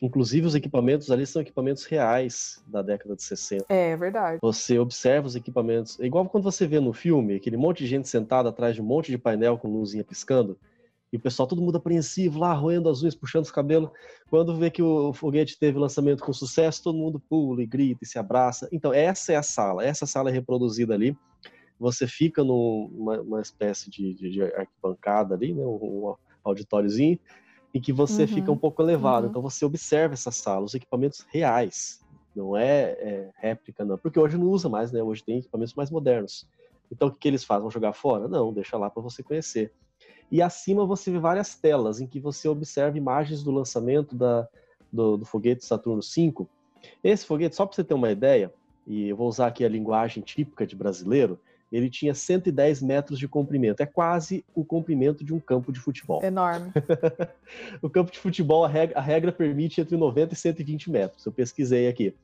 Inclusive, 0.05 0.45
os 0.45 0.53
equipamentos 0.53 1.09
ali 1.09 1.25
são 1.25 1.41
equipamentos 1.41 1.83
reais 1.85 2.63
da 2.67 2.83
década 2.83 3.15
de 3.15 3.23
60. 3.23 3.65
É, 3.69 3.97
verdade. 3.97 4.37
Você 4.39 4.77
observa 4.77 5.25
os 5.25 5.35
equipamentos. 5.35 5.99
É 5.99 6.05
igual 6.05 6.29
quando 6.29 6.43
você 6.43 6.67
vê 6.67 6.79
no 6.79 6.93
filme, 6.93 7.33
aquele 7.33 7.57
monte 7.57 7.79
de 7.79 7.87
gente 7.87 8.07
sentada 8.07 8.49
atrás 8.49 8.75
de 8.75 8.81
um 8.83 8.85
monte 8.85 9.09
de 9.09 9.17
painel 9.17 9.57
com 9.57 9.67
luzinha 9.67 10.03
piscando. 10.03 10.59
E 11.11 11.17
o 11.17 11.19
pessoal 11.19 11.47
todo 11.47 11.59
mundo 11.59 11.77
apreensivo 11.77 12.37
lá, 12.37 12.53
roendo 12.53 12.87
as 12.87 13.01
unhas, 13.01 13.15
puxando 13.15 13.45
os 13.45 13.51
cabelos. 13.51 13.89
Quando 14.29 14.55
vê 14.55 14.69
que 14.69 14.83
o 14.83 15.11
foguete 15.11 15.57
teve 15.57 15.79
lançamento 15.79 16.23
com 16.23 16.31
sucesso, 16.31 16.83
todo 16.83 16.99
mundo 16.99 17.19
pula 17.19 17.63
e 17.63 17.65
grita 17.65 18.03
e 18.03 18.07
se 18.07 18.19
abraça. 18.19 18.69
Então, 18.71 18.93
essa 18.93 19.33
é 19.33 19.35
a 19.35 19.43
sala. 19.43 19.83
Essa 19.83 20.05
sala 20.05 20.29
é 20.29 20.33
reproduzida 20.33 20.93
ali. 20.93 21.17
Você 21.79 22.05
fica 22.05 22.43
numa 22.43 23.41
espécie 23.41 23.89
de, 23.89 24.13
de, 24.13 24.29
de 24.29 24.43
arquibancada 24.43 25.33
ali, 25.33 25.51
né? 25.51 25.65
um, 25.65 26.09
um 26.09 26.15
auditóriozinho 26.43 27.19
em 27.75 27.81
que 27.81 27.91
você 27.91 28.21
uhum. 28.21 28.27
fica 28.29 28.51
um 28.53 28.57
pouco 28.57 28.81
elevado. 28.81 29.25
Uhum. 29.25 29.29
Então 29.29 29.41
você 29.41 29.65
observa 29.65 30.13
essa 30.13 30.31
sala, 30.31 30.63
os 30.63 30.73
equipamentos 30.73 31.25
reais, 31.29 32.01
não 32.33 32.55
é, 32.55 32.91
é, 32.91 33.31
réplica, 33.35 33.83
não. 33.83 33.97
Porque 33.97 34.17
hoje 34.17 34.37
não 34.37 34.47
usa 34.47 34.69
mais, 34.69 34.93
né? 34.93 35.03
Hoje 35.03 35.21
tem 35.21 35.39
equipamentos 35.39 35.73
mais 35.73 35.91
modernos. 35.91 36.47
Então 36.89 37.09
o 37.09 37.11
que, 37.11 37.19
que 37.19 37.27
eles 37.27 37.43
fazem? 37.43 37.63
Vão 37.63 37.71
jogar 37.71 37.91
fora? 37.91 38.29
Não, 38.29 38.53
deixa 38.53 38.77
lá 38.77 38.89
para 38.89 39.03
você 39.03 39.21
conhecer. 39.21 39.73
E 40.31 40.41
acima 40.41 40.85
você 40.85 41.11
vê 41.11 41.19
várias 41.19 41.55
telas 41.55 41.99
em 41.99 42.07
que 42.07 42.17
você 42.17 42.47
observa 42.47 42.97
imagens 42.97 43.43
do 43.43 43.51
lançamento 43.51 44.15
da, 44.15 44.47
do, 44.91 45.17
do 45.17 45.25
foguete 45.25 45.65
Saturno 45.65 46.01
V. 46.01 46.47
Esse 47.03 47.25
foguete, 47.25 47.57
só 47.57 47.65
para 47.65 47.75
você 47.75 47.83
ter 47.83 47.93
uma 47.93 48.09
ideia, 48.09 48.53
e 48.87 49.09
eu 49.09 49.17
vou 49.17 49.27
usar 49.27 49.47
aqui 49.47 49.65
a 49.65 49.69
linguagem 49.69 50.23
típica 50.23 50.65
de 50.65 50.77
brasileiro, 50.77 51.37
ele 51.75 51.89
tinha 51.89 52.13
110 52.13 52.81
metros 52.81 53.19
de 53.19 53.27
comprimento. 53.27 53.83
É 53.83 53.85
quase 53.85 54.45
o 54.55 54.63
comprimento 54.63 55.25
de 55.25 55.33
um 55.33 55.39
campo 55.39 55.73
de 55.73 55.79
futebol. 55.79 56.23
Enorme. 56.23 56.71
o 57.81 57.89
campo 57.89 58.11
de 58.11 58.17
futebol, 58.17 58.63
a 58.63 58.67
regra, 58.67 58.97
a 58.97 59.01
regra, 59.01 59.31
permite 59.31 59.81
entre 59.81 59.97
90 59.97 60.33
e 60.33 60.37
120 60.37 60.89
metros. 60.89 61.25
Eu 61.25 61.33
pesquisei 61.33 61.89
aqui. 61.89 62.15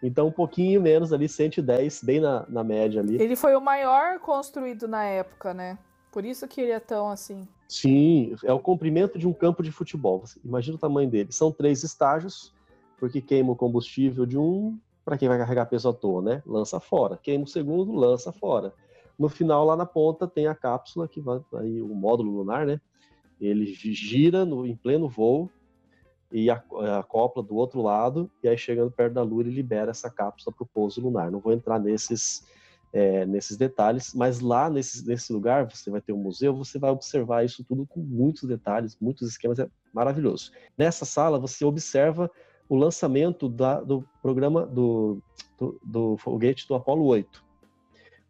Então, 0.00 0.28
um 0.28 0.32
pouquinho 0.32 0.80
menos 0.80 1.12
ali, 1.12 1.28
110, 1.28 2.04
bem 2.04 2.20
na, 2.20 2.46
na 2.48 2.62
média 2.62 3.00
ali. 3.00 3.20
Ele 3.20 3.34
foi 3.34 3.56
o 3.56 3.60
maior 3.60 4.20
construído 4.20 4.86
na 4.86 5.04
época, 5.04 5.52
né? 5.52 5.76
Por 6.12 6.24
isso 6.24 6.46
que 6.46 6.60
ele 6.60 6.72
é 6.72 6.80
tão 6.80 7.08
assim. 7.08 7.46
Sim, 7.68 8.34
é 8.44 8.52
o 8.52 8.60
comprimento 8.60 9.18
de 9.18 9.26
um 9.26 9.32
campo 9.32 9.62
de 9.62 9.72
futebol. 9.72 10.22
Imagina 10.44 10.76
o 10.76 10.80
tamanho 10.80 11.10
dele. 11.10 11.32
São 11.32 11.50
três 11.52 11.82
estágios, 11.82 12.54
porque 12.98 13.20
queima 13.20 13.52
o 13.52 13.56
combustível 13.56 14.24
de 14.24 14.38
um, 14.38 14.78
para 15.04 15.18
quem 15.18 15.28
vai 15.28 15.38
carregar 15.38 15.66
peso 15.66 15.88
à 15.88 15.92
toa, 15.92 16.22
né? 16.22 16.42
Lança 16.46 16.78
fora. 16.80 17.18
Queima 17.20 17.44
o 17.44 17.48
segundo, 17.48 17.92
lança 17.92 18.32
fora. 18.32 18.72
No 19.20 19.28
final, 19.28 19.66
lá 19.66 19.76
na 19.76 19.84
ponta, 19.84 20.26
tem 20.26 20.46
a 20.46 20.54
cápsula, 20.54 21.06
que 21.06 21.20
vai 21.20 21.38
aí 21.56 21.82
o 21.82 21.88
módulo 21.88 22.32
lunar, 22.32 22.64
né? 22.64 22.80
Ele 23.38 23.66
gira 23.66 24.46
no, 24.46 24.64
em 24.64 24.74
pleno 24.74 25.10
voo 25.10 25.50
e 26.32 26.48
acopla 26.48 27.42
do 27.42 27.54
outro 27.54 27.82
lado, 27.82 28.30
e 28.42 28.48
aí 28.48 28.56
chegando 28.56 28.90
perto 28.90 29.12
da 29.12 29.22
Lua, 29.22 29.42
ele 29.42 29.50
libera 29.50 29.90
essa 29.90 30.08
cápsula 30.08 30.56
para 30.56 30.64
o 30.64 30.68
pouso 30.72 31.02
lunar. 31.02 31.30
Não 31.30 31.38
vou 31.38 31.52
entrar 31.52 31.78
nesses, 31.78 32.46
é, 32.94 33.26
nesses 33.26 33.58
detalhes, 33.58 34.14
mas 34.14 34.40
lá 34.40 34.70
nesse, 34.70 35.06
nesse 35.06 35.30
lugar, 35.34 35.70
você 35.70 35.90
vai 35.90 36.00
ter 36.00 36.14
um 36.14 36.22
museu, 36.22 36.56
você 36.56 36.78
vai 36.78 36.90
observar 36.90 37.44
isso 37.44 37.62
tudo 37.62 37.86
com 37.86 38.00
muitos 38.00 38.48
detalhes, 38.48 38.96
muitos 38.98 39.28
esquemas, 39.28 39.58
é 39.58 39.68
maravilhoso. 39.92 40.50
Nessa 40.78 41.04
sala, 41.04 41.38
você 41.38 41.62
observa 41.62 42.30
o 42.70 42.74
lançamento 42.74 43.50
da, 43.50 43.82
do 43.82 44.02
programa 44.22 44.64
do, 44.64 45.22
do, 45.58 45.78
do 45.84 46.16
foguete 46.16 46.66
do 46.66 46.74
Apollo 46.74 47.04
8. 47.04 47.49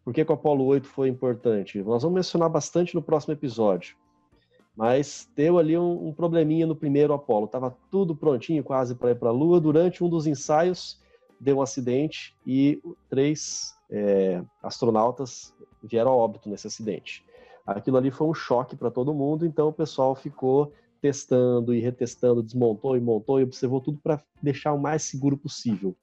Por 0.03 0.13
que, 0.13 0.25
que 0.25 0.31
o 0.31 0.35
Apolo 0.35 0.65
8 0.65 0.87
foi 0.87 1.09
importante? 1.09 1.81
Nós 1.83 2.03
vamos 2.03 2.15
mencionar 2.15 2.49
bastante 2.49 2.95
no 2.95 3.01
próximo 3.01 3.33
episódio. 3.33 3.95
Mas 4.75 5.29
deu 5.35 5.59
ali 5.59 5.77
um, 5.77 6.07
um 6.07 6.13
probleminha 6.13 6.65
no 6.65 6.75
primeiro 6.75 7.13
Apolo. 7.13 7.45
Estava 7.45 7.75
tudo 7.91 8.15
prontinho 8.15 8.63
quase 8.63 8.95
para 8.95 9.11
ir 9.11 9.15
para 9.15 9.29
a 9.29 9.33
Lua. 9.33 9.59
Durante 9.59 10.03
um 10.03 10.09
dos 10.09 10.25
ensaios, 10.25 10.99
deu 11.39 11.57
um 11.57 11.61
acidente 11.61 12.35
e 12.45 12.81
três 13.09 13.75
é, 13.89 14.43
astronautas 14.63 15.53
vieram 15.83 16.11
a 16.11 16.15
óbito 16.15 16.49
nesse 16.49 16.67
acidente. 16.67 17.25
Aquilo 17.65 17.97
ali 17.97 18.09
foi 18.09 18.27
um 18.27 18.33
choque 18.33 18.75
para 18.75 18.89
todo 18.89 19.13
mundo, 19.13 19.45
então 19.45 19.67
o 19.67 19.73
pessoal 19.73 20.15
ficou 20.15 20.73
testando 21.01 21.73
e 21.73 21.79
retestando, 21.79 22.43
desmontou 22.43 22.95
e 22.95 23.01
montou 23.01 23.39
e 23.39 23.43
observou 23.43 23.81
tudo 23.81 23.99
para 24.01 24.23
deixar 24.41 24.73
o 24.73 24.79
mais 24.79 25.03
seguro 25.03 25.37
possível. 25.37 25.95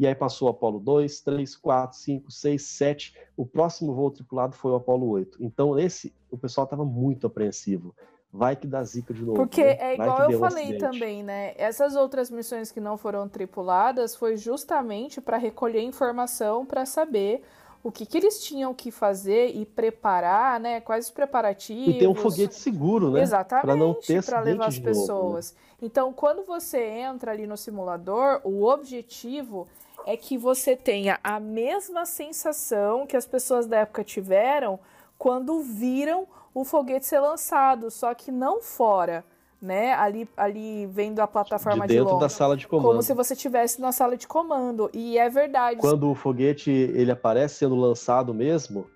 E 0.00 0.06
aí 0.06 0.14
passou 0.14 0.48
o 0.48 0.50
Apolo 0.50 0.80
2, 0.80 1.20
3, 1.20 1.56
4, 1.56 1.98
5, 1.98 2.30
6, 2.32 2.62
7. 2.62 3.14
O 3.36 3.44
próximo 3.44 3.92
voo 3.92 4.10
tripulado 4.10 4.56
foi 4.56 4.72
o 4.72 4.76
Apolo 4.76 5.06
8. 5.10 5.36
Então, 5.44 5.78
esse, 5.78 6.10
o 6.30 6.38
pessoal 6.38 6.64
estava 6.64 6.86
muito 6.86 7.26
apreensivo. 7.26 7.94
Vai 8.32 8.56
que 8.56 8.66
dá 8.66 8.82
zica 8.82 9.12
de 9.12 9.20
novo. 9.20 9.34
Porque 9.34 9.62
né? 9.62 9.76
é 9.78 9.94
igual 9.96 10.30
eu 10.30 10.38
falei 10.38 10.78
também, 10.78 11.22
né? 11.22 11.52
Essas 11.58 11.96
outras 11.96 12.30
missões 12.30 12.72
que 12.72 12.80
não 12.80 12.96
foram 12.96 13.28
tripuladas 13.28 14.16
foi 14.16 14.38
justamente 14.38 15.20
para 15.20 15.36
recolher 15.36 15.82
informação 15.82 16.64
para 16.64 16.86
saber 16.86 17.42
o 17.82 17.92
que, 17.92 18.06
que 18.06 18.16
eles 18.16 18.42
tinham 18.42 18.72
que 18.72 18.90
fazer 18.90 19.54
e 19.54 19.66
preparar, 19.66 20.58
né? 20.58 20.80
Quais 20.80 21.06
os 21.06 21.10
preparativos. 21.10 21.94
E 21.94 21.98
ter 21.98 22.08
um 22.08 22.14
foguete 22.14 22.54
seguro, 22.54 23.10
né? 23.10 23.20
Exatamente. 23.20 23.66
Para 23.66 23.76
não 23.76 23.92
ter 23.92 24.24
para 24.24 24.40
levar 24.40 24.66
as 24.66 24.78
pessoas. 24.78 25.52
Novo, 25.52 25.64
né? 25.64 25.70
Então, 25.82 26.12
quando 26.12 26.42
você 26.42 26.82
entra 26.82 27.32
ali 27.32 27.46
no 27.46 27.56
simulador, 27.56 28.40
o 28.44 28.64
objetivo 28.64 29.66
é 30.06 30.16
que 30.16 30.36
você 30.36 30.76
tenha 30.76 31.18
a 31.22 31.38
mesma 31.38 32.04
sensação 32.06 33.06
que 33.06 33.16
as 33.16 33.26
pessoas 33.26 33.66
da 33.66 33.78
época 33.78 34.04
tiveram 34.04 34.78
quando 35.18 35.60
viram 35.62 36.26
o 36.54 36.64
foguete 36.64 37.06
ser 37.06 37.20
lançado, 37.20 37.90
só 37.90 38.14
que 38.14 38.32
não 38.32 38.60
fora, 38.60 39.24
né? 39.60 39.92
Ali, 39.92 40.28
ali 40.36 40.86
vendo 40.86 41.20
a 41.20 41.26
plataforma 41.26 41.86
de, 41.86 41.94
dentro 41.94 42.06
de 42.06 42.12
longe, 42.12 42.24
da 42.24 42.28
sala 42.28 42.56
de 42.56 42.66
comando. 42.66 42.88
Como 42.88 43.02
se 43.02 43.14
você 43.14 43.34
estivesse 43.34 43.80
na 43.80 43.92
sala 43.92 44.16
de 44.16 44.26
comando. 44.26 44.90
E 44.92 45.18
é 45.18 45.28
verdade. 45.28 45.78
Quando 45.78 46.10
o 46.10 46.14
foguete 46.14 46.70
ele 46.70 47.10
aparece 47.10 47.56
sendo 47.56 47.76
lançado 47.76 48.32
mesmo, 48.32 48.86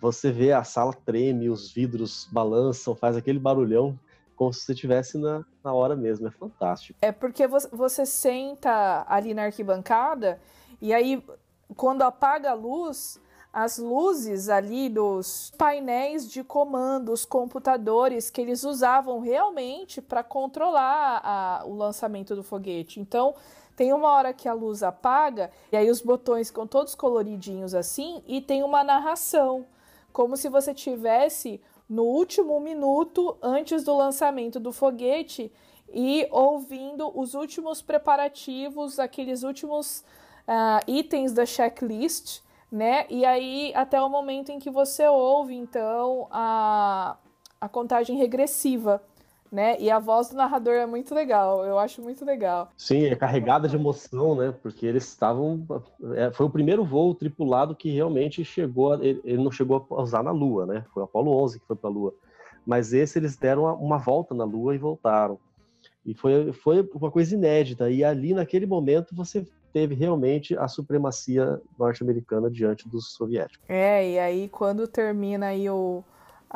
você 0.00 0.30
vê 0.30 0.52
a 0.52 0.62
sala 0.62 0.92
treme, 0.92 1.48
os 1.48 1.72
vidros 1.72 2.28
balançam, 2.30 2.94
faz 2.94 3.16
aquele 3.16 3.38
barulhão 3.38 3.98
como 4.36 4.52
se 4.52 4.60
você 4.60 4.72
estivesse 4.72 5.18
na, 5.18 5.44
na 5.62 5.72
hora 5.72 5.94
mesmo. 5.96 6.28
É 6.28 6.30
fantástico. 6.30 6.98
É 7.02 7.12
porque 7.12 7.46
você 7.46 8.04
senta 8.04 9.04
ali 9.08 9.34
na 9.34 9.44
arquibancada 9.44 10.40
e 10.80 10.92
aí, 10.92 11.24
quando 11.76 12.02
apaga 12.02 12.50
a 12.50 12.54
luz, 12.54 13.20
as 13.52 13.78
luzes 13.78 14.48
ali 14.48 14.88
dos 14.88 15.52
painéis 15.56 16.28
de 16.28 16.42
comando, 16.42 17.12
os 17.12 17.24
computadores 17.24 18.28
que 18.28 18.40
eles 18.40 18.64
usavam 18.64 19.20
realmente 19.20 20.02
para 20.02 20.22
controlar 20.22 21.20
a, 21.24 21.62
o 21.64 21.74
lançamento 21.74 22.34
do 22.34 22.42
foguete. 22.42 23.00
Então, 23.00 23.34
tem 23.76 23.92
uma 23.92 24.10
hora 24.10 24.32
que 24.32 24.48
a 24.48 24.52
luz 24.52 24.82
apaga 24.82 25.50
e 25.72 25.76
aí 25.76 25.90
os 25.90 26.00
botões 26.00 26.48
ficam 26.48 26.66
todos 26.66 26.94
coloridinhos 26.94 27.74
assim 27.74 28.22
e 28.26 28.40
tem 28.40 28.62
uma 28.62 28.84
narração, 28.84 29.64
como 30.12 30.36
se 30.36 30.48
você 30.48 30.74
tivesse 30.74 31.60
no 31.88 32.04
último 32.04 32.58
minuto 32.60 33.36
antes 33.42 33.84
do 33.84 33.96
lançamento 33.96 34.58
do 34.58 34.72
foguete 34.72 35.52
e 35.92 36.26
ouvindo 36.30 37.10
os 37.18 37.34
últimos 37.34 37.82
preparativos, 37.82 38.98
aqueles 38.98 39.42
últimos 39.42 40.04
uh, 40.48 40.90
itens 40.90 41.32
da 41.32 41.46
checklist, 41.46 42.40
né? 42.70 43.06
E 43.08 43.24
aí 43.24 43.72
até 43.74 44.00
o 44.00 44.08
momento 44.08 44.50
em 44.50 44.58
que 44.58 44.70
você 44.70 45.06
ouve 45.06 45.54
então 45.54 46.26
a, 46.30 47.16
a 47.60 47.68
contagem 47.68 48.16
regressiva 48.16 49.02
né? 49.54 49.76
E 49.78 49.88
a 49.88 50.00
voz 50.00 50.30
do 50.30 50.36
narrador 50.36 50.74
é 50.74 50.84
muito 50.84 51.14
legal, 51.14 51.64
eu 51.64 51.78
acho 51.78 52.02
muito 52.02 52.24
legal. 52.24 52.72
Sim, 52.76 53.04
é 53.04 53.14
carregada 53.14 53.68
de 53.68 53.76
emoção, 53.76 54.34
né? 54.34 54.52
Porque 54.60 54.84
eles 54.84 55.04
estavam. 55.04 55.64
É, 56.16 56.32
foi 56.32 56.44
o 56.44 56.50
primeiro 56.50 56.84
voo 56.84 57.14
tripulado 57.14 57.76
que 57.76 57.88
realmente 57.88 58.44
chegou. 58.44 58.94
A, 58.94 58.98
ele 59.04 59.38
não 59.38 59.52
chegou 59.52 59.86
a 59.90 60.02
usar 60.02 60.24
na 60.24 60.32
Lua, 60.32 60.66
né? 60.66 60.84
Foi 60.92 61.02
o 61.02 61.04
Apollo 61.04 61.30
11 61.44 61.60
que 61.60 61.66
foi 61.66 61.76
para 61.76 61.88
a 61.88 61.92
Lua. 61.92 62.12
Mas 62.66 62.92
esse 62.92 63.16
eles 63.16 63.36
deram 63.36 63.62
uma, 63.62 63.74
uma 63.74 63.98
volta 63.98 64.34
na 64.34 64.44
Lua 64.44 64.74
e 64.74 64.78
voltaram. 64.78 65.38
E 66.04 66.14
foi, 66.14 66.52
foi 66.52 66.88
uma 66.92 67.10
coisa 67.10 67.34
inédita. 67.34 67.88
E 67.88 68.02
ali, 68.02 68.34
naquele 68.34 68.66
momento, 68.66 69.14
você 69.14 69.46
teve 69.72 69.94
realmente 69.94 70.56
a 70.56 70.68
supremacia 70.68 71.60
norte-americana 71.78 72.50
diante 72.50 72.88
dos 72.88 73.12
soviéticos. 73.12 73.64
É, 73.68 74.10
e 74.12 74.18
aí 74.18 74.48
quando 74.48 74.86
termina 74.86 75.46
aí 75.46 75.68
o, 75.68 76.04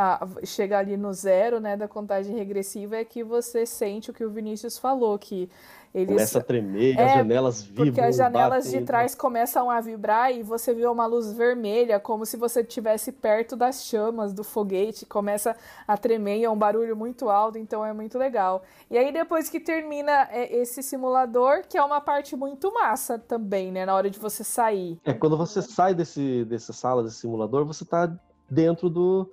a, 0.00 0.28
chega 0.44 0.78
ali 0.78 0.96
no 0.96 1.12
zero, 1.12 1.58
né, 1.58 1.76
da 1.76 1.88
contagem 1.88 2.36
regressiva, 2.36 2.94
é 2.94 3.04
que 3.04 3.24
você 3.24 3.66
sente 3.66 4.12
o 4.12 4.14
que 4.14 4.24
o 4.24 4.30
Vinícius 4.30 4.78
falou, 4.78 5.18
que 5.18 5.50
eles... 5.92 6.14
Começa 6.14 6.38
a 6.38 6.42
tremer, 6.42 6.96
é, 6.96 7.02
as 7.02 7.14
janelas 7.14 7.62
vibram. 7.64 7.86
Porque 7.86 8.00
as 8.00 8.14
janelas 8.14 8.66
batem, 8.66 8.78
de 8.78 8.86
trás 8.86 9.16
começam 9.16 9.68
a 9.68 9.80
vibrar 9.80 10.32
e 10.32 10.40
você 10.44 10.72
vê 10.72 10.86
uma 10.86 11.04
luz 11.04 11.32
vermelha, 11.32 11.98
como 11.98 12.24
se 12.24 12.36
você 12.36 12.60
estivesse 12.60 13.10
perto 13.10 13.56
das 13.56 13.86
chamas 13.86 14.32
do 14.32 14.44
foguete, 14.44 15.04
começa 15.04 15.56
a 15.88 15.96
tremer 15.96 16.38
e 16.38 16.44
é 16.44 16.50
um 16.50 16.56
barulho 16.56 16.96
muito 16.96 17.28
alto, 17.28 17.58
então 17.58 17.84
é 17.84 17.92
muito 17.92 18.16
legal. 18.16 18.62
E 18.88 18.96
aí 18.96 19.12
depois 19.12 19.48
que 19.48 19.58
termina 19.58 20.28
é, 20.30 20.58
esse 20.58 20.80
simulador, 20.80 21.64
que 21.68 21.76
é 21.76 21.82
uma 21.82 22.00
parte 22.00 22.36
muito 22.36 22.72
massa 22.72 23.18
também, 23.18 23.72
né, 23.72 23.84
na 23.84 23.96
hora 23.96 24.08
de 24.08 24.20
você 24.20 24.44
sair. 24.44 24.96
É, 25.04 25.12
quando 25.12 25.36
você 25.36 25.60
sai 25.60 25.92
desse, 25.92 26.44
dessa 26.44 26.72
sala, 26.72 27.02
desse 27.02 27.16
simulador, 27.16 27.64
você 27.64 27.84
tá 27.84 28.08
dentro 28.48 28.88
do 28.88 29.28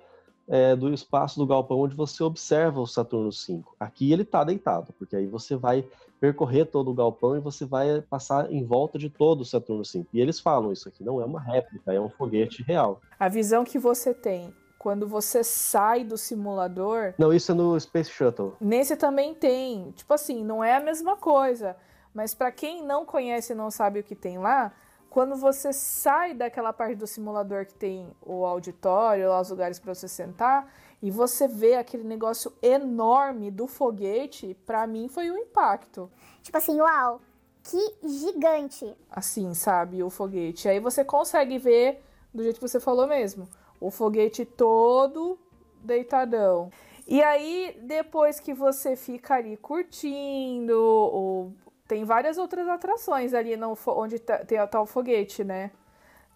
é, 0.48 0.76
do 0.76 0.92
espaço 0.92 1.38
do 1.38 1.46
galpão 1.46 1.80
onde 1.80 1.94
você 1.94 2.22
observa 2.22 2.80
o 2.80 2.86
Saturno 2.86 3.30
V. 3.30 3.62
Aqui 3.78 4.12
ele 4.12 4.22
está 4.22 4.44
deitado, 4.44 4.92
porque 4.98 5.16
aí 5.16 5.26
você 5.26 5.56
vai 5.56 5.84
percorrer 6.20 6.66
todo 6.66 6.90
o 6.90 6.94
galpão 6.94 7.36
e 7.36 7.40
você 7.40 7.64
vai 7.64 8.00
passar 8.00 8.50
em 8.50 8.64
volta 8.64 8.98
de 8.98 9.10
todo 9.10 9.40
o 9.40 9.44
Saturno 9.44 9.82
V. 9.82 10.06
E 10.12 10.20
eles 10.20 10.40
falam 10.40 10.72
isso 10.72 10.88
aqui 10.88 11.04
não 11.04 11.20
é 11.20 11.24
uma 11.24 11.40
réplica, 11.40 11.92
é 11.92 12.00
um 12.00 12.08
foguete 12.08 12.62
real. 12.62 13.00
A 13.18 13.28
visão 13.28 13.64
que 13.64 13.78
você 13.78 14.14
tem 14.14 14.54
quando 14.78 15.08
você 15.08 15.42
sai 15.42 16.04
do 16.04 16.16
simulador. 16.16 17.12
Não, 17.18 17.32
isso 17.32 17.50
é 17.50 17.54
no 17.54 17.78
Space 17.80 18.10
Shuttle. 18.10 18.54
Nesse 18.60 18.96
também 18.96 19.34
tem. 19.34 19.90
Tipo 19.92 20.14
assim, 20.14 20.44
não 20.44 20.62
é 20.62 20.76
a 20.76 20.80
mesma 20.80 21.16
coisa. 21.16 21.76
Mas 22.14 22.34
para 22.34 22.52
quem 22.52 22.84
não 22.84 23.04
conhece 23.04 23.52
e 23.52 23.56
não 23.56 23.70
sabe 23.70 24.00
o 24.00 24.04
que 24.04 24.14
tem 24.14 24.38
lá, 24.38 24.72
quando 25.16 25.34
você 25.34 25.72
sai 25.72 26.34
daquela 26.34 26.74
parte 26.74 26.96
do 26.96 27.06
simulador 27.06 27.64
que 27.64 27.72
tem 27.72 28.06
o 28.20 28.44
auditório, 28.44 29.30
lá 29.30 29.40
os 29.40 29.48
lugares 29.48 29.78
para 29.78 29.94
você 29.94 30.06
sentar, 30.06 30.70
e 31.00 31.10
você 31.10 31.48
vê 31.48 31.76
aquele 31.76 32.04
negócio 32.04 32.52
enorme 32.60 33.50
do 33.50 33.66
foguete, 33.66 34.54
para 34.66 34.86
mim 34.86 35.08
foi 35.08 35.30
um 35.30 35.38
impacto. 35.38 36.10
Tipo 36.42 36.58
assim, 36.58 36.78
uau, 36.82 37.22
que 37.62 37.94
gigante. 38.04 38.94
Assim, 39.10 39.54
sabe, 39.54 40.02
o 40.02 40.10
foguete. 40.10 40.68
Aí 40.68 40.80
você 40.80 41.02
consegue 41.02 41.56
ver 41.56 42.04
do 42.30 42.42
jeito 42.42 42.56
que 42.56 42.68
você 42.68 42.78
falou 42.78 43.06
mesmo, 43.06 43.48
o 43.80 43.90
foguete 43.90 44.44
todo 44.44 45.38
deitadão. 45.82 46.70
E 47.06 47.22
aí, 47.22 47.74
depois 47.84 48.38
que 48.38 48.52
você 48.52 48.94
fica 48.94 49.36
ali 49.36 49.56
curtindo, 49.56 50.78
ou 50.78 51.54
tem 51.86 52.04
várias 52.04 52.38
outras 52.38 52.68
atrações 52.68 53.32
ali 53.32 53.56
no, 53.56 53.76
onde 53.88 54.18
tá, 54.18 54.38
tem 54.38 54.58
o 54.60 54.86
foguete, 54.86 55.44
né? 55.44 55.70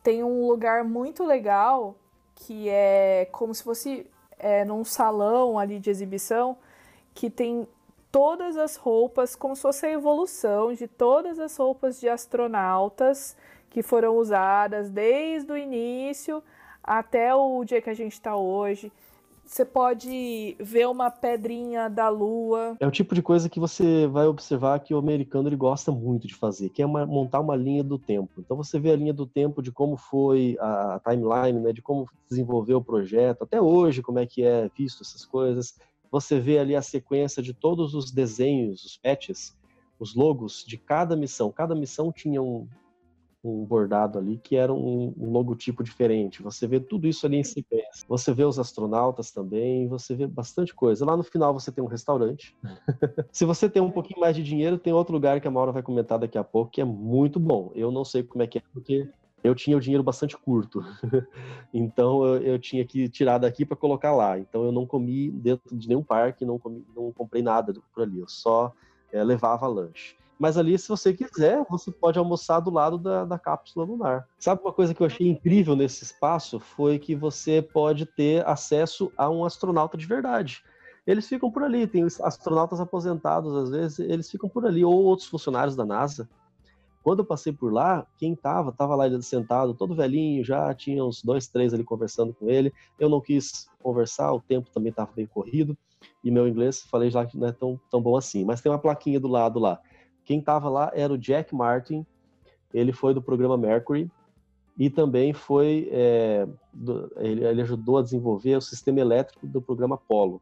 Tem 0.03 0.22
um 0.22 0.46
lugar 0.46 0.84
muito 0.84 1.24
legal 1.24 1.96
que 2.34 2.68
é 2.68 3.28
como 3.32 3.55
se 3.55 3.62
fosse 3.62 4.07
é, 4.38 4.64
num 4.64 4.84
salão 4.84 5.59
ali 5.59 5.78
de 5.78 5.90
exibição 5.90 6.57
que 7.14 7.28
tem 7.28 7.68
todas 8.11 8.57
as 8.57 8.76
roupas, 8.76 9.36
como 9.36 9.55
se 9.55 9.62
fosse 9.62 9.86
a 9.86 9.90
evolução 9.90 10.72
de 10.72 10.88
todas 10.88 11.38
as 11.38 11.57
roupas 11.57 12.01
de 12.01 12.09
astronautas 12.09 13.36
que 13.68 13.82
foram 13.82 14.16
usadas 14.16 14.90
desde 14.90 15.53
o 15.53 15.57
início 15.57 16.42
até 16.82 17.34
o 17.34 17.64
dia 17.64 17.80
que 17.80 17.90
a 17.90 17.94
gente 17.94 18.12
está 18.12 18.34
hoje. 18.36 18.90
Você 19.51 19.64
pode 19.64 20.57
ver 20.61 20.86
uma 20.86 21.11
pedrinha 21.11 21.90
da 21.90 22.09
lua. 22.09 22.76
É 22.78 22.86
o 22.86 22.90
tipo 22.90 23.16
de 23.16 23.20
coisa 23.20 23.48
que 23.48 23.59
você 23.59 24.07
vai 24.07 24.28
observar 24.28 24.78
que 24.78 24.94
o 24.94 24.98
americano 24.98 25.48
ele 25.48 25.57
gosta 25.57 25.90
muito 25.90 26.28
de 26.28 26.36
fazer, 26.36 26.68
que 26.68 26.80
é 26.80 26.86
uma, 26.86 27.05
montar 27.05 27.40
uma 27.40 27.57
linha 27.57 27.82
do 27.82 27.98
tempo. 27.98 28.30
Então 28.38 28.57
você 28.57 28.78
vê 28.78 28.92
a 28.92 28.96
linha 28.96 29.12
do 29.12 29.26
tempo 29.26 29.61
de 29.61 29.72
como 29.72 29.96
foi 29.96 30.57
a, 30.61 31.01
timeline, 31.05 31.59
né, 31.59 31.72
de 31.72 31.82
como 31.82 32.09
desenvolveu 32.28 32.78
o 32.78 32.84
projeto, 32.84 33.42
até 33.42 33.61
hoje 33.61 34.03
como 34.03 34.20
é 34.20 34.24
que 34.26 34.44
é 34.44 34.70
visto 34.78 35.03
essas 35.03 35.26
coisas. 35.26 35.74
Você 36.12 36.38
vê 36.38 36.61
ali 36.61 36.76
a 36.76 36.82
sequência 36.82 37.42
de 37.42 37.53
todos 37.53 37.92
os 37.92 38.12
desenhos, 38.12 38.84
os 38.84 38.96
patches, 38.96 39.59
os 39.98 40.14
logos 40.14 40.64
de 40.64 40.78
cada 40.78 41.16
missão. 41.16 41.51
Cada 41.51 41.74
missão 41.74 42.12
tinha 42.12 42.40
um, 42.40 42.68
um 43.43 43.64
bordado 43.64 44.18
ali 44.18 44.38
que 44.38 44.57
era 44.57 44.72
um, 44.72 45.14
um, 45.16 45.30
logotipo 45.30 45.82
diferente. 45.82 46.43
Você 46.43 46.66
vê 46.66 46.78
tudo 46.78 47.07
isso 47.07 47.24
ali 47.26 47.38
em 47.38 47.45
sequência. 47.45 48.05
Você 48.07 48.34
vê 48.34 48.45
os 48.45 48.59
astronautas 48.59 49.30
também, 49.30 49.88
você 49.88 50.14
vê 50.14 50.26
bastante 50.26 50.74
coisa. 50.74 51.05
Lá 51.07 51.16
no 51.16 51.22
final 51.22 51.53
você 51.53 51.72
tem 51.72 51.82
um 51.82 51.86
restaurante. 51.86 52.55
Se 53.32 53.45
você 53.45 53.68
tem 53.68 53.82
um 53.82 53.91
pouquinho 53.91 54.20
mais 54.20 54.36
de 54.36 54.43
dinheiro, 54.43 54.78
tem 54.78 54.93
outro 54.93 55.14
lugar 55.14 55.41
que 55.41 55.49
a 55.49 55.51
Maura 55.51 55.72
vai 55.72 55.82
comentar 55.82 56.18
daqui 56.18 56.36
a 56.36 56.45
pouco 56.45 56.70
que 56.70 56.80
é 56.80 56.84
muito 56.84 57.41
bom. 57.41 57.72
Eu 57.74 57.91
não 57.91 58.05
sei 58.05 58.22
como 58.22 58.43
é 58.43 58.47
que 58.47 58.59
é, 58.59 58.62
porque 58.72 59.09
eu 59.43 59.55
tinha 59.55 59.76
o 59.76 59.80
dinheiro 59.80 60.03
bastante 60.03 60.36
curto. 60.36 60.84
então 61.72 62.24
eu, 62.24 62.43
eu, 62.43 62.59
tinha 62.59 62.84
que 62.84 63.09
tirar 63.09 63.38
daqui 63.38 63.64
para 63.64 63.76
colocar 63.76 64.12
lá. 64.12 64.38
Então 64.38 64.64
eu 64.64 64.72
não 64.72 64.86
comi 64.86 65.30
dentro 65.30 65.76
de 65.76 65.88
nenhum 65.88 66.03
parque, 66.03 66.45
não, 66.45 66.59
comi, 66.59 66.84
não 66.95 67.11
comprei 67.11 67.43
nada 67.43 67.72
por 67.95 68.03
ali. 68.03 68.20
Eu 68.20 68.28
só 68.28 68.72
é, 69.11 69.24
levava 69.24 69.66
lanche. 69.66 70.14
Mas 70.41 70.57
ali, 70.57 70.78
se 70.78 70.88
você 70.88 71.12
quiser, 71.12 71.66
você 71.68 71.93
pode 71.93 72.18
almoçar 72.18 72.61
do 72.61 72.70
lado 72.70 72.97
da, 72.97 73.26
da 73.26 73.38
cápsula 73.38 73.84
lunar. 73.84 74.26
Sabe 74.38 74.62
uma 74.62 74.72
coisa 74.72 74.95
que 74.95 75.03
eu 75.03 75.07
achei 75.07 75.28
incrível 75.28 75.76
nesse 75.76 76.03
espaço? 76.03 76.59
Foi 76.59 76.99
que 76.99 77.14
você 77.14 77.61
pode 77.61 78.07
ter 78.07 78.49
acesso 78.49 79.12
a 79.18 79.28
um 79.28 79.45
astronauta 79.45 79.99
de 79.99 80.07
verdade. 80.07 80.64
Eles 81.07 81.28
ficam 81.28 81.51
por 81.51 81.62
ali, 81.62 81.86
tem 81.86 82.07
astronautas 82.22 82.80
aposentados, 82.80 83.55
às 83.55 83.68
vezes, 83.68 83.99
eles 83.99 84.30
ficam 84.30 84.49
por 84.49 84.64
ali, 84.64 84.82
ou 84.82 84.95
outros 84.95 85.28
funcionários 85.28 85.76
da 85.76 85.84
NASA. 85.84 86.26
Quando 87.03 87.18
eu 87.18 87.26
passei 87.26 87.53
por 87.53 87.70
lá, 87.70 88.07
quem 88.16 88.34
tava, 88.34 88.72
tava 88.72 88.97
lá 88.97 89.07
ele 89.07 89.20
sentado, 89.20 89.74
todo 89.74 89.95
velhinho, 89.95 90.43
já 90.43 90.72
tinha 90.72 91.05
uns 91.05 91.22
dois, 91.22 91.49
três 91.49 91.74
ali 91.74 91.84
conversando 91.84 92.32
com 92.32 92.49
ele. 92.49 92.72
Eu 92.99 93.11
não 93.11 93.20
quis 93.20 93.68
conversar, 93.82 94.32
o 94.32 94.41
tempo 94.41 94.70
também 94.72 94.88
estava 94.88 95.11
bem 95.14 95.26
corrido, 95.26 95.76
e 96.24 96.30
meu 96.30 96.49
inglês, 96.49 96.82
falei 96.91 97.11
já 97.11 97.26
que 97.26 97.36
não 97.36 97.49
é 97.49 97.53
tão, 97.53 97.78
tão 97.91 98.01
bom 98.01 98.16
assim. 98.16 98.43
Mas 98.43 98.62
tem 98.62 98.72
uma 98.72 98.78
plaquinha 98.78 99.20
do 99.20 99.28
lado 99.28 99.59
lá 99.59 99.78
quem 100.30 100.38
estava 100.38 100.68
lá 100.68 100.92
era 100.94 101.12
o 101.12 101.18
Jack 101.18 101.52
Martin, 101.52 102.06
ele 102.72 102.92
foi 102.92 103.12
do 103.12 103.20
programa 103.20 103.58
Mercury 103.58 104.08
e 104.78 104.88
também 104.88 105.32
foi 105.32 105.88
é, 105.90 106.46
do, 106.72 107.10
ele, 107.16 107.44
ele, 107.44 107.62
ajudou 107.62 107.98
a 107.98 108.02
desenvolver 108.02 108.54
o 108.54 108.60
sistema 108.60 109.00
elétrico 109.00 109.44
do 109.44 109.60
programa 109.60 109.96
Apollo. 109.96 110.40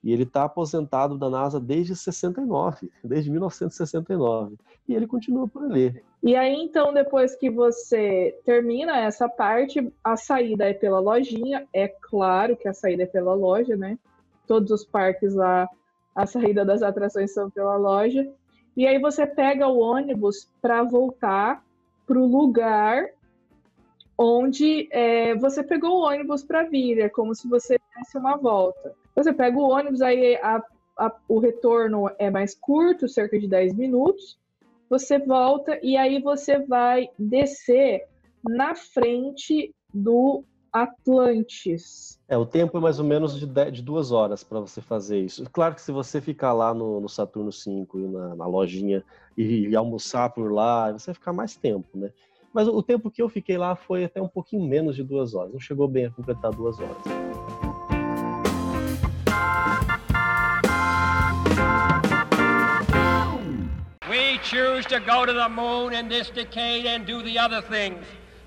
E 0.00 0.12
ele 0.12 0.22
está 0.22 0.44
aposentado 0.44 1.18
da 1.18 1.28
NASA 1.28 1.58
desde 1.58 1.96
69, 1.96 2.88
desde 3.02 3.32
1969. 3.32 4.54
E 4.88 4.94
ele 4.94 5.08
continua 5.08 5.48
por 5.48 5.64
ali. 5.64 6.00
E 6.22 6.36
aí, 6.36 6.54
então, 6.54 6.94
depois 6.94 7.34
que 7.34 7.50
você 7.50 8.38
termina 8.44 9.00
essa 9.00 9.28
parte, 9.28 9.92
a 10.04 10.16
saída 10.16 10.66
é 10.66 10.72
pela 10.72 11.00
lojinha. 11.00 11.66
É 11.72 11.88
claro 11.88 12.56
que 12.56 12.68
a 12.68 12.72
saída 12.72 13.02
é 13.02 13.06
pela 13.06 13.34
loja, 13.34 13.76
né? 13.76 13.98
Todos 14.46 14.70
os 14.70 14.84
parques 14.84 15.34
lá, 15.34 15.68
a 16.14 16.26
saída 16.26 16.64
das 16.64 16.80
atrações 16.80 17.34
são 17.34 17.50
pela 17.50 17.76
loja. 17.76 18.32
E 18.76 18.86
aí 18.86 18.98
você 18.98 19.26
pega 19.26 19.68
o 19.68 19.78
ônibus 19.78 20.48
para 20.60 20.82
voltar 20.82 21.64
para 22.06 22.18
o 22.18 22.26
lugar 22.26 23.08
onde 24.18 24.88
é, 24.90 25.34
você 25.34 25.62
pegou 25.62 25.98
o 25.98 26.04
ônibus 26.06 26.44
para 26.44 26.64
vir, 26.64 27.00
é 27.00 27.08
como 27.08 27.34
se 27.34 27.48
você 27.48 27.78
desse 27.96 28.16
uma 28.18 28.36
volta. 28.36 28.94
Você 29.14 29.32
pega 29.32 29.56
o 29.56 29.68
ônibus, 29.70 30.00
aí 30.02 30.36
a, 30.36 30.62
a, 30.98 31.12
o 31.28 31.38
retorno 31.38 32.10
é 32.18 32.30
mais 32.30 32.54
curto, 32.54 33.08
cerca 33.08 33.38
de 33.38 33.48
10 33.48 33.74
minutos. 33.74 34.38
Você 34.88 35.18
volta 35.18 35.78
e 35.82 35.96
aí 35.96 36.20
você 36.20 36.58
vai 36.58 37.08
descer 37.18 38.06
na 38.44 38.74
frente 38.74 39.74
do 39.92 40.44
Atlantis. 40.74 42.18
É, 42.28 42.36
o 42.36 42.44
tempo 42.44 42.76
é 42.76 42.80
mais 42.80 42.98
ou 42.98 43.04
menos 43.04 43.38
de, 43.38 43.46
de 43.70 43.80
duas 43.80 44.10
horas 44.10 44.42
para 44.42 44.58
você 44.58 44.80
fazer 44.80 45.20
isso. 45.20 45.44
Claro 45.52 45.76
que 45.76 45.80
se 45.80 45.92
você 45.92 46.20
ficar 46.20 46.52
lá 46.52 46.74
no, 46.74 47.00
no 47.00 47.08
Saturno 47.08 47.52
5 47.52 48.00
e 48.00 48.02
na, 48.08 48.34
na 48.34 48.46
lojinha 48.46 49.04
e, 49.38 49.68
e, 49.68 49.76
almoçar 49.76 50.30
por 50.30 50.52
lá, 50.52 50.90
você 50.90 51.06
vai 51.06 51.14
ficar 51.14 51.32
mais 51.32 51.54
tempo, 51.54 51.86
né? 51.96 52.10
Mas 52.52 52.66
o, 52.66 52.76
o 52.76 52.82
tempo 52.82 53.08
que 53.08 53.22
eu 53.22 53.28
fiquei 53.28 53.56
lá 53.56 53.76
foi 53.76 54.04
até 54.04 54.20
um 54.20 54.26
pouquinho 54.26 54.64
menos 54.64 54.96
de 54.96 55.04
duas 55.04 55.32
horas. 55.32 55.52
Não 55.52 55.60
chegou 55.60 55.86
bem 55.86 56.06
a 56.06 56.10
completar 56.10 56.50
duas 56.50 56.76
horas. 56.80 56.96
We 64.10 64.40
choose 64.42 64.84
to 64.88 64.98
go 64.98 65.24
to 65.24 65.32
the 65.32 65.48
moon 65.48 65.92
in 65.92 66.08
this 66.08 66.30
decade 66.30 66.88
and 66.88 67.04
do 67.04 67.22
the 67.22 67.38
other 67.38 67.62
things 67.62 68.04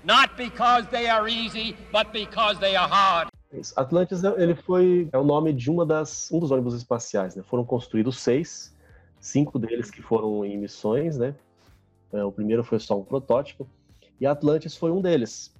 not 0.08 0.34
because 0.36 0.88
they 0.90 1.06
are 1.06 1.28
easy, 1.28 1.76
but 1.92 2.10
because 2.12 2.58
they 2.58 2.74
are 2.74 2.88
hard. 2.88 3.28
Atlantis 3.76 4.22
ele 4.24 4.54
foi 4.54 5.08
é 5.12 5.18
o 5.18 5.24
nome 5.24 5.52
de 5.52 5.70
uma 5.70 5.84
das 5.84 6.30
um 6.32 6.40
dos 6.40 6.50
ônibus 6.50 6.74
espaciais, 6.74 7.36
né? 7.36 7.42
Foram 7.42 7.64
construídos 7.64 8.18
seis, 8.18 8.74
cinco 9.20 9.58
deles 9.58 9.90
que 9.90 10.02
foram 10.02 10.44
em 10.44 10.56
missões, 10.58 11.18
né? 11.18 11.34
É, 12.12 12.24
o 12.24 12.32
primeiro 12.32 12.64
foi 12.64 12.78
só 12.78 12.98
um 12.98 13.04
protótipo 13.04 13.68
e 14.20 14.26
Atlantis 14.26 14.76
foi 14.76 14.90
um 14.90 15.00
deles. 15.00 15.54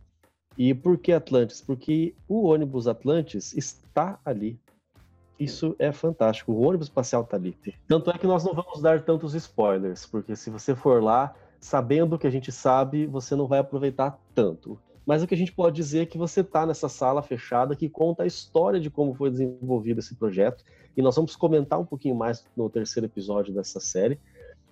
E 0.57 0.75
por 0.75 0.99
que 0.99 1.13
Atlantis? 1.13 1.61
Porque 1.61 2.15
o 2.27 2.47
ônibus 2.49 2.89
Atlantis 2.89 3.55
está 3.55 4.19
ali. 4.25 4.59
Isso 5.39 5.77
é 5.79 5.93
fantástico. 5.93 6.53
O 6.53 6.67
ônibus 6.67 6.89
espacial 6.89 7.23
está 7.23 7.37
ali. 7.37 7.57
Tanto 7.87 8.11
é 8.11 8.19
que 8.19 8.27
nós 8.27 8.45
não 8.45 8.53
vamos 8.53 8.83
dar 8.83 9.03
tantos 9.05 9.35
spoilers, 9.35 10.05
porque 10.05 10.35
se 10.35 10.51
você 10.51 10.75
for 10.75 11.01
lá, 11.01 11.33
sabendo 11.61 12.15
o 12.15 12.19
que 12.19 12.27
a 12.27 12.31
gente 12.31 12.53
sabe, 12.53 13.07
você 13.07 13.35
não 13.35 13.47
vai 13.47 13.59
aproveitar 13.59 14.19
tanto. 14.35 14.79
Mas 15.05 15.23
o 15.23 15.27
que 15.27 15.35
a 15.35 15.39
gente 15.39 15.53
pode 15.53 15.77
dizer 15.77 16.01
é 16.01 16.07
que 16.07 16.19
você 16.19 16.41
está 16.41 16.67
nessa 16.67 16.89
sala 16.89 17.23
fechada 17.23 17.75
que 17.75 17.89
conta 17.89 18.25
a 18.25 18.27
história 18.27 18.79
de 18.79 18.91
como 18.91 19.15
foi 19.15 19.31
desenvolvido 19.31 20.01
esse 20.01 20.15
projeto. 20.15 20.63
E 20.95 21.01
nós 21.01 21.17
vamos 21.17 21.35
comentar 21.35 21.81
um 21.81 21.85
pouquinho 21.85 22.15
mais 22.15 22.45
no 22.57 22.69
terceiro 22.69 23.07
episódio 23.07 23.55
dessa 23.55 23.81
série. 23.81 24.21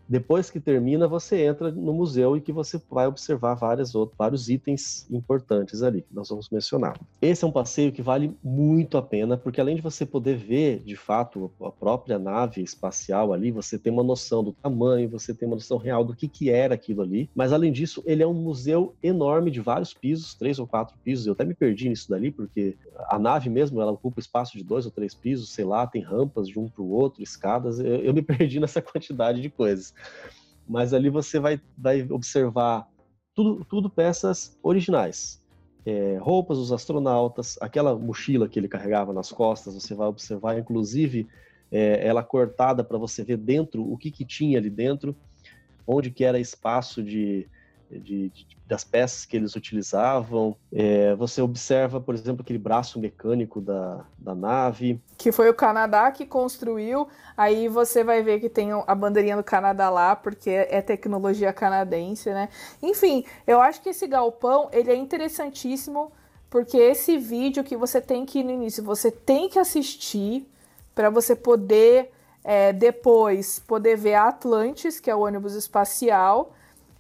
Depois 0.09 0.51
que 0.51 0.61
termina, 0.61 1.09
você 1.09 1.45
entra 1.45 1.71
no 1.71 1.93
museu 1.93 2.37
e 2.37 2.41
que 2.41 2.53
você 2.53 2.81
vai 2.91 3.07
observar 3.07 3.55
várias 3.55 3.95
outros, 3.95 4.17
vários 4.17 4.49
itens 4.49 5.07
importantes 5.11 5.83
ali 5.83 6.03
que 6.03 6.15
nós 6.15 6.29
vamos 6.29 6.49
mencionar. 6.49 6.99
Esse 7.21 7.45
é 7.45 7.49
um 7.49 7.53
passeio 7.53 7.91
que 7.91 8.03
vale 8.03 8.37
muito 8.43 8.97
a 8.97 9.03
pena, 9.03 9.37
porque 9.37 9.61
além 9.61 9.75
de 9.75 9.83
você 9.83 10.07
poder 10.07 10.37
ver, 10.37 10.81
de 10.85 10.97
fato, 10.97 11.51
a 11.61 11.71
própria 11.71 12.19
nave 12.19 12.63
espacial 12.63 13.33
ali, 13.33 13.51
você 13.51 13.79
tem 13.79 13.93
uma 13.93 14.05
noção 14.05 14.45
do 14.45 14.53
tamanho, 14.53 15.09
você 15.09 15.35
tem 15.35 15.49
uma 15.49 15.57
noção 15.57 15.77
real 15.77 16.05
do 16.05 16.15
que, 16.15 16.29
que 16.29 16.51
era 16.51 16.75
aquilo 16.75 17.03
ali. 17.03 17.29
Mas 17.35 17.53
além 17.53 17.73
disso, 17.73 18.03
ele 18.07 18.23
é 18.23 18.27
um 18.27 18.35
museu 18.35 18.95
enorme 19.03 19.51
de 19.51 19.61
vários 19.61 19.93
pisos, 19.93 20.35
três 20.35 20.59
ou 20.59 20.67
quatro 20.67 20.97
pisos. 21.03 21.27
Eu 21.27 21.33
até 21.33 21.45
me 21.45 21.55
perdi 21.55 21.89
nisso 21.89 22.09
dali, 22.09 22.31
porque 22.31 22.77
a 23.09 23.19
nave 23.19 23.51
mesmo, 23.51 23.81
ela 23.81 23.93
ocupa 23.93 24.21
espaço 24.21 24.57
de 24.57 24.63
dois 24.63 24.87
ou 24.87 24.93
três 24.93 25.15
pisos, 25.15 25.53
sei 25.53 25.65
lá, 25.65 25.87
tem 25.87 26.03
rampas 26.03 26.49
de 26.49 26.59
um 26.59 26.69
para 26.69 26.83
o 26.83 26.91
outro, 26.91 27.23
escadas. 27.23 27.81
Eu, 27.81 27.97
eu 27.97 28.15
me 28.15 28.23
perdi 28.23 28.61
nessa 28.61 28.81
quantidade 28.81 29.41
de 29.41 29.51
coisas 29.51 29.96
mas 30.69 30.93
ali 30.93 31.09
você 31.09 31.39
vai, 31.39 31.61
vai 31.77 32.03
observar 32.11 32.89
tudo, 33.35 33.65
tudo 33.65 33.91
peças 33.91 34.59
originais. 34.63 35.43
É, 35.85 36.19
roupas 36.21 36.59
dos 36.59 36.73
astronautas, 36.73 37.57
aquela 37.61 37.97
mochila 37.97 38.49
que 38.49 38.59
ele 38.59 38.67
carregava 38.67 39.13
nas 39.13 39.31
costas, 39.31 39.75
você 39.75 39.95
vai 39.95 40.09
observar, 40.09 40.59
inclusive, 40.59 41.29
é, 41.71 42.05
ela 42.07 42.25
cortada 42.25 42.83
para 42.83 42.99
você 42.99 43.23
ver 43.23 43.37
dentro 43.37 43.89
o 43.89 43.97
que, 43.97 44.11
que 44.11 44.25
tinha 44.25 44.59
ali 44.59 44.69
dentro, 44.69 45.15
onde 45.87 46.11
que 46.11 46.25
era 46.25 46.41
espaço 46.41 47.03
de, 47.03 47.49
de, 47.91 48.29
de, 48.31 48.47
das 48.67 48.85
peças 48.85 49.25
que 49.25 49.37
eles 49.37 49.55
utilizavam. 49.55 50.57
É, 50.73 51.15
você 51.15 51.41
observa, 51.41 52.01
por 52.01 52.15
exemplo, 52.15 52.43
aquele 52.43 52.59
braço 52.59 52.99
mecânico 52.99 53.61
da, 53.61 54.05
da 54.19 54.35
nave. 54.35 55.01
Que 55.17 55.31
foi 55.31 55.49
o 55.49 55.55
Canadá 55.55 56.11
que 56.11 56.27
construiu. 56.27 57.09
Aí 57.37 57.69
você 57.69 58.03
vai 58.03 58.23
ver 58.23 58.41
que 58.41 58.49
tem 58.49 58.71
a 58.73 58.95
bandeirinha 58.95 59.37
do 59.37 59.45
Canadá 59.45 59.89
lá, 59.91 60.17
porque 60.17 60.51
é 60.51 60.81
tecnologia 60.81 61.53
canadense, 61.53 62.31
né? 62.31 62.49
Enfim, 62.83 63.25
eu 63.47 63.61
acho 63.61 63.81
que 63.81 63.91
esse 63.91 64.07
galpão 64.07 64.69
ele 64.73 64.91
é 64.91 64.97
interessantíssimo, 64.97 66.11
porque 66.51 66.77
esse 66.77 67.19
vídeo 67.19 67.63
que 67.63 67.77
você 67.77 68.01
tem 68.01 68.25
que 68.25 68.41
ir 68.41 68.45
no 68.45 68.51
início, 68.51 68.83
você 68.83 69.11
tem 69.11 69.49
que 69.49 69.59
assistir 69.59 70.47
para 70.95 71.11
você 71.11 71.37
poder 71.37 72.11
é, 72.43 72.73
depois 72.73 73.59
poder 73.59 73.97
ver 73.97 74.15
a 74.15 74.29
Atlantis, 74.29 75.01
que 75.01 75.11
é 75.11 75.15
o 75.15 75.21
ônibus 75.21 75.55
espacial 75.55 76.53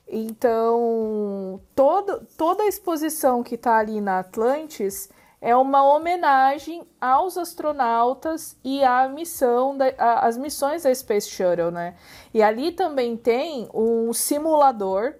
então, 0.08 1.60
todo, 1.74 2.24
toda 2.36 2.62
a 2.62 2.68
exposição 2.68 3.42
que 3.42 3.56
está 3.56 3.78
ali 3.78 4.00
na 4.00 4.20
Atlantis 4.20 5.08
é 5.40 5.54
uma 5.54 5.84
homenagem 5.84 6.86
aos 7.00 7.36
astronautas 7.36 8.56
e 8.64 8.82
à 8.84 9.08
missão 9.08 9.76
da, 9.76 9.92
a, 9.98 10.26
as 10.26 10.36
missões 10.36 10.84
da 10.84 10.94
Space 10.94 11.28
Shuttle, 11.28 11.70
né? 11.70 11.96
E 12.32 12.42
ali 12.42 12.72
também 12.72 13.16
tem 13.16 13.68
um 13.74 14.12
simulador 14.12 15.14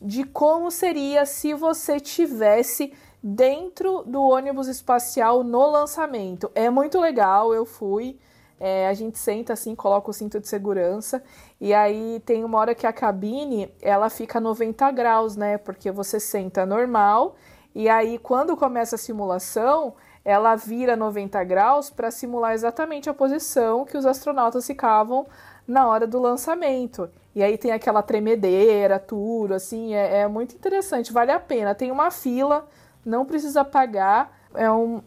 de 0.00 0.24
como 0.24 0.70
seria 0.70 1.26
se 1.26 1.52
você 1.52 2.00
tivesse 2.00 2.94
dentro 3.22 4.02
do 4.04 4.22
ônibus 4.22 4.66
espacial 4.66 5.44
no 5.44 5.66
lançamento. 5.70 6.50
É 6.54 6.70
muito 6.70 6.98
legal, 6.98 7.52
eu 7.52 7.66
fui. 7.66 8.18
É, 8.60 8.86
a 8.86 8.92
gente 8.92 9.18
senta 9.18 9.54
assim, 9.54 9.74
coloca 9.74 10.10
o 10.10 10.12
cinto 10.12 10.38
de 10.38 10.46
segurança 10.46 11.22
e 11.58 11.72
aí 11.72 12.20
tem 12.26 12.44
uma 12.44 12.58
hora 12.58 12.74
que 12.74 12.86
a 12.86 12.92
cabine 12.92 13.72
ela 13.80 14.10
fica 14.10 14.38
90 14.38 14.90
graus, 14.90 15.34
né? 15.34 15.56
Porque 15.56 15.90
você 15.90 16.20
senta 16.20 16.66
normal 16.66 17.36
e 17.74 17.88
aí 17.88 18.18
quando 18.18 18.54
começa 18.58 18.96
a 18.96 18.98
simulação 18.98 19.94
ela 20.24 20.54
vira 20.54 20.94
90 20.94 21.42
graus 21.44 21.88
para 21.88 22.10
simular 22.10 22.52
exatamente 22.52 23.08
a 23.08 23.14
posição 23.14 23.86
que 23.86 23.96
os 23.96 24.04
astronautas 24.04 24.66
ficavam 24.66 25.26
na 25.66 25.88
hora 25.88 26.06
do 26.06 26.20
lançamento. 26.20 27.08
E 27.34 27.42
aí 27.42 27.56
tem 27.56 27.70
aquela 27.70 28.02
tremedeira, 28.02 28.98
tudo, 28.98 29.54
assim, 29.54 29.94
é, 29.94 30.22
é 30.22 30.28
muito 30.28 30.54
interessante, 30.54 31.12
vale 31.12 31.30
a 31.30 31.38
pena. 31.38 31.74
Tem 31.74 31.90
uma 31.90 32.10
fila, 32.10 32.68
não 33.04 33.24
precisa 33.24 33.64
pagar, 33.64 34.36
é 34.54 34.70
um, 34.70 35.00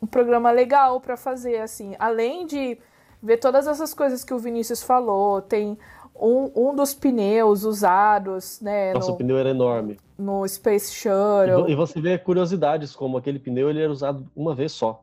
um 0.00 0.06
programa 0.06 0.50
legal 0.50 1.00
para 1.00 1.16
fazer, 1.16 1.60
assim. 1.60 1.96
Além 1.98 2.46
de 2.46 2.78
ver 3.22 3.38
todas 3.38 3.66
essas 3.66 3.92
coisas 3.92 4.24
que 4.24 4.34
o 4.34 4.38
Vinícius 4.38 4.82
falou. 4.82 5.42
Tem 5.42 5.76
um, 6.14 6.50
um 6.54 6.74
dos 6.74 6.94
pneus 6.94 7.64
usados, 7.64 8.60
né? 8.60 8.92
Nossa, 8.92 9.08
no, 9.08 9.14
o 9.14 9.18
pneu 9.18 9.38
era 9.38 9.50
enorme. 9.50 9.98
No 10.18 10.46
Space 10.46 10.92
Shuttle. 10.92 11.68
E 11.68 11.74
você 11.74 12.00
vê 12.00 12.18
curiosidades, 12.18 12.94
como 12.94 13.16
aquele 13.16 13.38
pneu 13.38 13.70
ele 13.70 13.80
era 13.80 13.92
usado 13.92 14.26
uma 14.34 14.54
vez 14.54 14.72
só. 14.72 15.02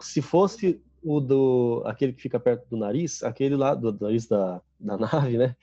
Se 0.00 0.22
fosse 0.22 0.80
o 1.02 1.20
do 1.20 1.82
aquele 1.86 2.12
que 2.12 2.22
fica 2.22 2.40
perto 2.40 2.68
do 2.68 2.76
nariz, 2.76 3.22
aquele 3.22 3.56
lá 3.56 3.74
do, 3.74 3.92
do 3.92 4.04
nariz 4.04 4.26
da, 4.26 4.60
da 4.78 4.96
nave, 4.98 5.36
né? 5.36 5.54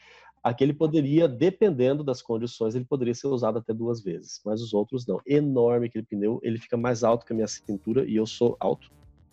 Aquele 0.43 0.73
poderia, 0.73 1.27
dependendo 1.27 2.03
das 2.03 2.21
condições, 2.21 2.75
ele 2.75 2.85
poderia 2.85 3.15
ser 3.15 3.25
usado 3.27 3.57
até 3.57 3.73
duas 3.73 4.03
vezes, 4.03 4.39
mas 4.45 4.61
os 4.61 4.75
outros 4.75 5.07
não. 5.07 5.19
Enorme 5.25 5.87
aquele 5.87 6.05
pneu, 6.05 6.39
ele 6.43 6.59
fica 6.59 6.77
mais 6.77 7.03
alto 7.03 7.25
que 7.25 7.33
a 7.33 7.35
minha 7.35 7.47
cintura 7.47 8.05
e 8.05 8.15
eu 8.15 8.27
sou 8.27 8.55
alto, 8.59 8.91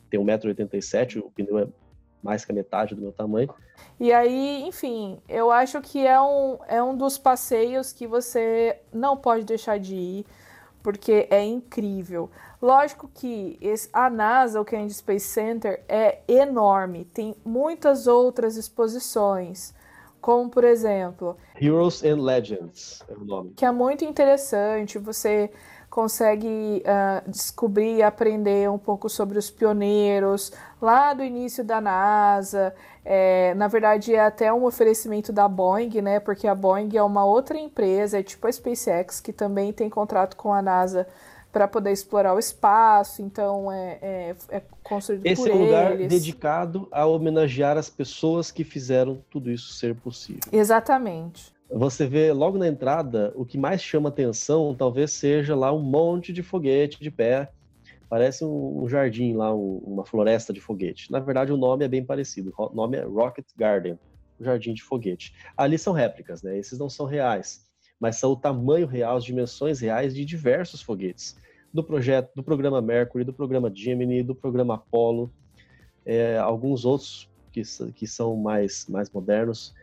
tenho 0.08 0.24
1,87m, 0.24 1.22
o 1.22 1.30
pneu 1.30 1.58
é 1.58 1.68
mais 2.22 2.44
que 2.44 2.52
a 2.52 2.54
metade 2.54 2.94
do 2.94 3.00
meu 3.00 3.12
tamanho. 3.12 3.52
E 3.98 4.12
aí, 4.12 4.62
enfim, 4.66 5.20
eu 5.28 5.50
acho 5.50 5.80
que 5.80 6.06
é 6.06 6.20
um, 6.20 6.58
é 6.68 6.82
um 6.82 6.96
dos 6.96 7.18
passeios 7.18 7.92
que 7.92 8.06
você 8.06 8.78
não 8.92 9.16
pode 9.16 9.44
deixar 9.44 9.78
de 9.78 9.94
ir, 9.94 10.26
porque 10.82 11.26
é 11.30 11.44
incrível. 11.44 12.30
Lógico 12.60 13.10
que 13.12 13.58
esse, 13.60 13.88
a 13.92 14.08
NASA, 14.08 14.60
o 14.60 14.64
Kennedy 14.64 14.94
Space 14.94 15.26
Center, 15.26 15.84
é 15.88 16.20
enorme, 16.28 17.04
tem 17.06 17.34
muitas 17.44 18.06
outras 18.06 18.56
exposições, 18.56 19.74
como 20.20 20.48
por 20.48 20.64
exemplo. 20.64 21.36
Heroes 21.60 22.04
and 22.04 22.22
Legends 22.22 23.02
é 23.08 23.14
o 23.14 23.24
nome. 23.24 23.52
Que 23.56 23.64
é 23.64 23.72
muito 23.72 24.04
interessante, 24.04 24.98
você 24.98 25.50
consegue 25.92 26.82
uh, 26.86 27.30
descobrir 27.30 27.96
e 27.96 28.02
aprender 28.02 28.70
um 28.70 28.78
pouco 28.78 29.10
sobre 29.10 29.38
os 29.38 29.50
pioneiros 29.50 30.50
lá 30.80 31.12
do 31.12 31.22
início 31.22 31.62
da 31.62 31.82
NASA. 31.82 32.74
É, 33.04 33.52
na 33.56 33.68
verdade, 33.68 34.14
é 34.14 34.20
até 34.20 34.50
um 34.50 34.64
oferecimento 34.64 35.34
da 35.34 35.46
Boeing, 35.46 36.00
né? 36.00 36.18
Porque 36.18 36.48
a 36.48 36.54
Boeing 36.54 36.96
é 36.96 37.02
uma 37.02 37.26
outra 37.26 37.58
empresa, 37.58 38.18
é 38.18 38.22
tipo 38.22 38.46
a 38.46 38.50
SpaceX, 38.50 39.20
que 39.20 39.34
também 39.34 39.70
tem 39.70 39.90
contrato 39.90 40.34
com 40.34 40.54
a 40.54 40.62
NASA 40.62 41.06
para 41.52 41.68
poder 41.68 41.92
explorar 41.92 42.32
o 42.32 42.38
espaço. 42.38 43.20
Então, 43.20 43.70
é, 43.70 43.98
é, 44.00 44.36
é 44.48 44.62
construído 44.82 45.26
Esse 45.26 45.42
por 45.42 45.50
é 45.50 45.54
um 45.54 45.62
lugar 45.62 45.92
eles. 45.92 46.08
dedicado 46.08 46.88
a 46.90 47.04
homenagear 47.04 47.76
as 47.76 47.90
pessoas 47.90 48.50
que 48.50 48.64
fizeram 48.64 49.22
tudo 49.28 49.50
isso 49.50 49.74
ser 49.74 49.94
possível. 49.94 50.40
Exatamente. 50.50 51.51
Você 51.74 52.06
vê 52.06 52.32
logo 52.32 52.58
na 52.58 52.68
entrada, 52.68 53.32
o 53.34 53.44
que 53.44 53.56
mais 53.56 53.82
chama 53.82 54.10
atenção 54.10 54.74
talvez 54.74 55.12
seja 55.12 55.56
lá 55.56 55.72
um 55.72 55.82
monte 55.82 56.32
de 56.32 56.42
foguete 56.42 57.00
de 57.00 57.10
pé. 57.10 57.50
Parece 58.08 58.44
um, 58.44 58.82
um 58.82 58.88
jardim 58.88 59.34
lá, 59.34 59.54
um, 59.54 59.78
uma 59.78 60.04
floresta 60.04 60.52
de 60.52 60.60
foguete. 60.60 61.10
Na 61.10 61.18
verdade, 61.18 61.50
o 61.50 61.56
nome 61.56 61.84
é 61.84 61.88
bem 61.88 62.04
parecido. 62.04 62.52
O 62.58 62.74
nome 62.74 62.98
é 62.98 63.04
Rocket 63.04 63.46
Garden, 63.56 63.98
o 64.38 64.44
jardim 64.44 64.74
de 64.74 64.82
foguete. 64.82 65.32
Ali 65.56 65.78
são 65.78 65.94
réplicas, 65.94 66.42
né? 66.42 66.58
Esses 66.58 66.78
não 66.78 66.90
são 66.90 67.06
reais, 67.06 67.66
mas 67.98 68.16
são 68.16 68.32
o 68.32 68.36
tamanho 68.36 68.86
real, 68.86 69.16
as 69.16 69.24
dimensões 69.24 69.80
reais 69.80 70.14
de 70.14 70.26
diversos 70.26 70.82
foguetes. 70.82 71.38
Do 71.72 71.82
projeto, 71.82 72.30
do 72.36 72.42
programa 72.42 72.82
Mercury, 72.82 73.24
do 73.24 73.32
programa 73.32 73.72
Gemini, 73.74 74.22
do 74.22 74.34
programa 74.34 74.74
Apollo, 74.74 75.32
é, 76.04 76.36
alguns 76.36 76.84
outros 76.84 77.30
que, 77.50 77.62
que 77.94 78.06
são 78.06 78.36
mais, 78.36 78.86
mais 78.88 79.08
modernos. 79.08 79.74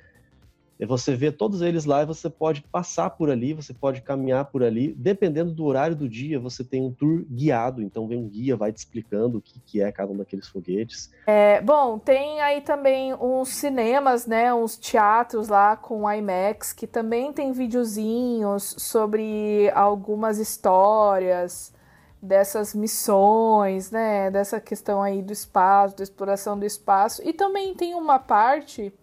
E 0.80 0.86
você 0.86 1.13
vê 1.13 1.30
todos 1.30 1.61
eles 1.61 1.84
lá 1.84 2.03
e 2.03 2.05
você 2.05 2.30
pode 2.30 2.61
passar 2.61 3.09
por 3.09 3.30
ali, 3.30 3.53
você 3.53 3.73
pode 3.73 4.01
caminhar 4.01 4.45
por 4.45 4.63
ali. 4.63 4.93
Dependendo 4.93 5.51
do 5.51 5.65
horário 5.65 5.93
do 5.93 6.07
dia, 6.07 6.39
você 6.39 6.63
tem 6.63 6.82
um 6.82 6.91
tour 6.91 7.25
guiado. 7.30 7.82
Então 7.82 8.07
vem 8.07 8.17
um 8.17 8.30
guia, 8.30 8.55
vai 8.55 8.71
te 8.71 8.77
explicando 8.77 9.39
o 9.39 9.41
que, 9.41 9.59
que 9.59 9.82
é 9.82 9.91
cada 9.91 10.09
um 10.09 10.15
daqueles 10.15 10.47
foguetes. 10.47 11.11
É, 11.27 11.59
bom, 11.59 11.99
tem 11.99 12.39
aí 12.39 12.61
também 12.61 13.13
uns 13.13 13.49
cinemas, 13.49 14.25
né? 14.25 14.53
Uns 14.53 14.77
teatros 14.77 15.49
lá 15.49 15.75
com 15.75 16.09
IMAX, 16.09 16.71
que 16.71 16.88
também 16.88 17.34
tem 17.34 17.51
videozinhos 17.51 18.75
sobre 18.77 19.69
algumas 19.71 20.38
histórias 20.38 21.73
dessas 22.21 22.73
missões, 22.73 23.91
né? 23.91 24.32
Dessa 24.32 24.61
questão 24.61 25.01
aí 25.01 25.21
do 25.21 25.34
espaço, 25.34 25.97
da 25.97 26.03
exploração 26.03 26.57
do 26.57 26.65
espaço. 26.65 27.21
E 27.27 27.34
também 27.34 27.75
tem 27.75 27.93
uma 27.95 28.17
parte 28.17 28.93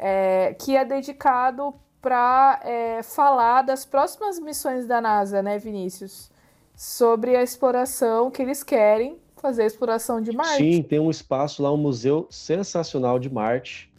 é, 0.00 0.54
que 0.58 0.74
é 0.74 0.84
dedicado 0.84 1.74
para 2.00 2.60
é, 2.64 3.02
falar 3.02 3.62
das 3.62 3.84
próximas 3.84 4.38
missões 4.38 4.86
da 4.86 5.00
NASA, 5.00 5.42
né, 5.42 5.58
Vinícius? 5.58 6.30
Sobre 6.74 7.36
a 7.36 7.42
exploração 7.42 8.30
que 8.30 8.40
eles 8.40 8.62
querem 8.62 9.18
fazer 9.36 9.62
a 9.62 9.66
exploração 9.66 10.20
de 10.20 10.32
Marte. 10.32 10.56
Sim, 10.56 10.82
tem 10.82 10.98
um 10.98 11.10
espaço 11.10 11.62
lá, 11.62 11.72
um 11.72 11.76
museu 11.76 12.26
sensacional 12.30 13.18
de 13.18 13.30
Marte. 13.30 13.89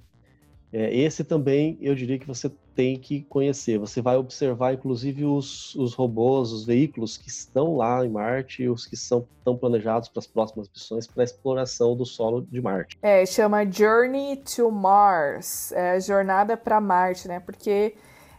É, 0.74 0.96
esse 0.96 1.24
também 1.24 1.78
eu 1.82 1.94
diria 1.94 2.18
que 2.18 2.26
você 2.26 2.50
tem 2.74 2.98
que 2.98 3.24
conhecer. 3.24 3.78
Você 3.78 4.02
vai 4.02 4.16
observar, 4.16 4.74
inclusive, 4.74 5.26
os, 5.26 5.76
os 5.76 5.94
robôs, 5.94 6.52
os 6.52 6.66
veículos 6.66 7.18
que 7.18 7.28
estão 7.28 7.76
lá 7.76 8.06
em 8.06 8.10
Marte, 8.10 8.68
os 8.70 8.86
que 8.86 8.96
são, 8.96 9.28
estão 9.38 9.58
planejados 9.58 10.08
para 10.08 10.20
as 10.20 10.28
próximas 10.28 10.70
missões 10.74 11.06
para 11.06 11.24
a 11.24 11.26
exploração 11.26 11.96
do 11.96 12.06
solo 12.06 12.42
de 12.50 12.62
Marte. 12.62 12.98
É, 13.02 13.26
chama 13.26 13.70
Journey 13.70 14.38
to 14.38 14.72
Mars, 14.72 15.74
é, 15.74 16.00
jornada 16.00 16.56
para 16.56 16.80
Marte, 16.80 17.28
né? 17.28 17.42
Porque 17.42 17.94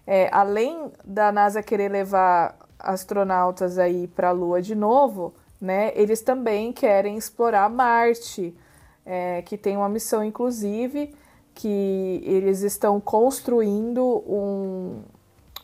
é, 0.07 0.31
além 0.33 0.91
da 1.05 1.31
NASA 1.31 1.63
querer 1.63 1.91
levar 1.91 2.59
astronautas 2.79 3.79
aí 3.79 4.09
para 4.09 4.31
a 4.31 4.33
Lua 4.33 4.63
de 4.63 4.75
novo, 4.75 5.35
né? 5.61 5.93
Eles 5.95 6.23
também 6.23 6.73
querem 6.73 7.19
explorar 7.19 7.69
Marte, 7.69 8.57
é, 9.05 9.43
que 9.43 9.59
tem 9.59 9.77
uma 9.77 9.89
missão, 9.89 10.25
inclusive 10.25 11.15
que 11.55 12.21
eles 12.25 12.63
estão 12.63 13.01
construindo 13.01 14.03
um, 14.27 15.03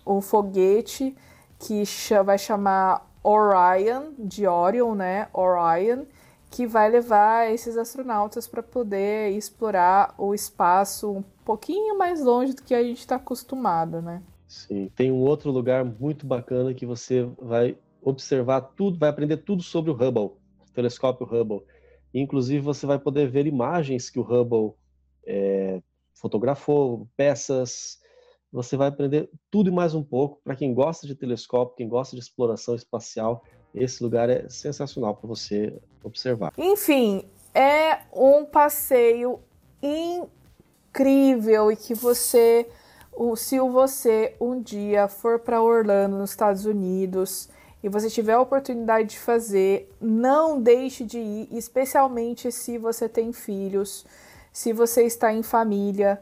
um 0.07 0.21
foguete 0.21 1.17
que 1.59 1.83
vai 2.25 2.39
chamar 2.39 3.07
Orion, 3.23 4.13
de 4.19 4.47
Orion, 4.47 4.95
né? 4.95 5.29
Orion, 5.33 6.05
que 6.51 6.67
vai 6.67 6.89
levar 6.91 7.53
esses 7.53 7.77
astronautas 7.77 8.47
para 8.47 8.63
poder 8.63 9.31
explorar 9.33 10.15
o 10.17 10.35
espaço 10.35 11.11
um 11.11 11.25
pouquinho 11.45 11.99
mais 11.99 12.23
longe 12.23 12.55
do 12.55 12.63
que 12.63 12.75
a 12.75 12.83
gente 12.83 13.01
está 13.01 13.17
acostumado, 13.17 14.01
né? 14.01 14.23
Sim, 14.47 14.91
tem 14.97 15.13
um 15.13 15.21
outro 15.21 15.51
lugar 15.51 15.85
muito 15.85 16.27
bacana 16.27 16.73
que 16.73 16.87
você 16.87 17.29
vai 17.41 17.77
observar 18.03 18.63
tudo, 18.63 18.99
vai 18.99 19.11
aprender 19.11 19.39
tudo 19.39 19.63
sobre 19.63 19.91
o 19.91 19.95
Hubble, 19.95 20.33
o 20.67 20.73
telescópio 20.73 21.27
Hubble. 21.27 21.63
Inclusive, 22.15 22.61
você 22.61 22.87
vai 22.87 22.99
poder 22.99 23.29
ver 23.29 23.47
imagens 23.47 24.09
que 24.09 24.19
o 24.19 24.23
Hubble 24.23 24.75
é, 25.29 25.81
fotografou, 26.15 27.07
peças. 27.17 27.99
Você 28.51 28.77
vai 28.77 28.89
aprender 28.89 29.29
tudo 29.51 29.69
e 29.69 29.73
mais 29.73 29.95
um 29.95 30.03
pouco. 30.03 30.41
Para 30.43 30.57
quem 30.57 30.73
gosta 30.73 31.07
de 31.07 31.15
telescópio, 31.15 31.77
quem 31.77 31.89
gosta 31.89 32.17
de 32.17 32.23
exploração 32.23 32.75
espacial, 32.75 33.45
esse 33.75 34.03
lugar 34.03 34.31
é 34.31 34.49
sensacional 34.49 35.15
para 35.15 35.29
você 35.29 35.79
observar. 36.03 36.55
Enfim, 36.57 37.29
é 37.55 38.01
um 38.13 38.47
passeio 38.47 39.41
incrível 39.83 41.71
e 41.71 41.77
que 41.77 41.93
você, 41.95 42.67
se 43.37 43.61
você 43.61 44.35
um 44.41 44.63
dia 44.63 45.09
for 45.09 45.39
para 45.39 45.63
Orlando, 45.63 46.17
nos 46.17 46.31
Estados 46.31 46.65
Unidos, 46.65 47.51
e 47.83 47.89
você 47.89 48.09
tiver 48.09 48.33
a 48.33 48.41
oportunidade 48.41 49.11
de 49.11 49.19
fazer, 49.19 49.95
não 50.01 50.61
deixe 50.61 51.05
de 51.05 51.19
ir, 51.19 51.49
especialmente 51.53 52.51
se 52.51 52.79
você 52.79 53.09
tem 53.09 53.33
filhos, 53.33 54.05
se 54.59 54.73
você 54.73 55.05
está 55.05 55.33
em 55.33 55.41
família. 55.41 56.21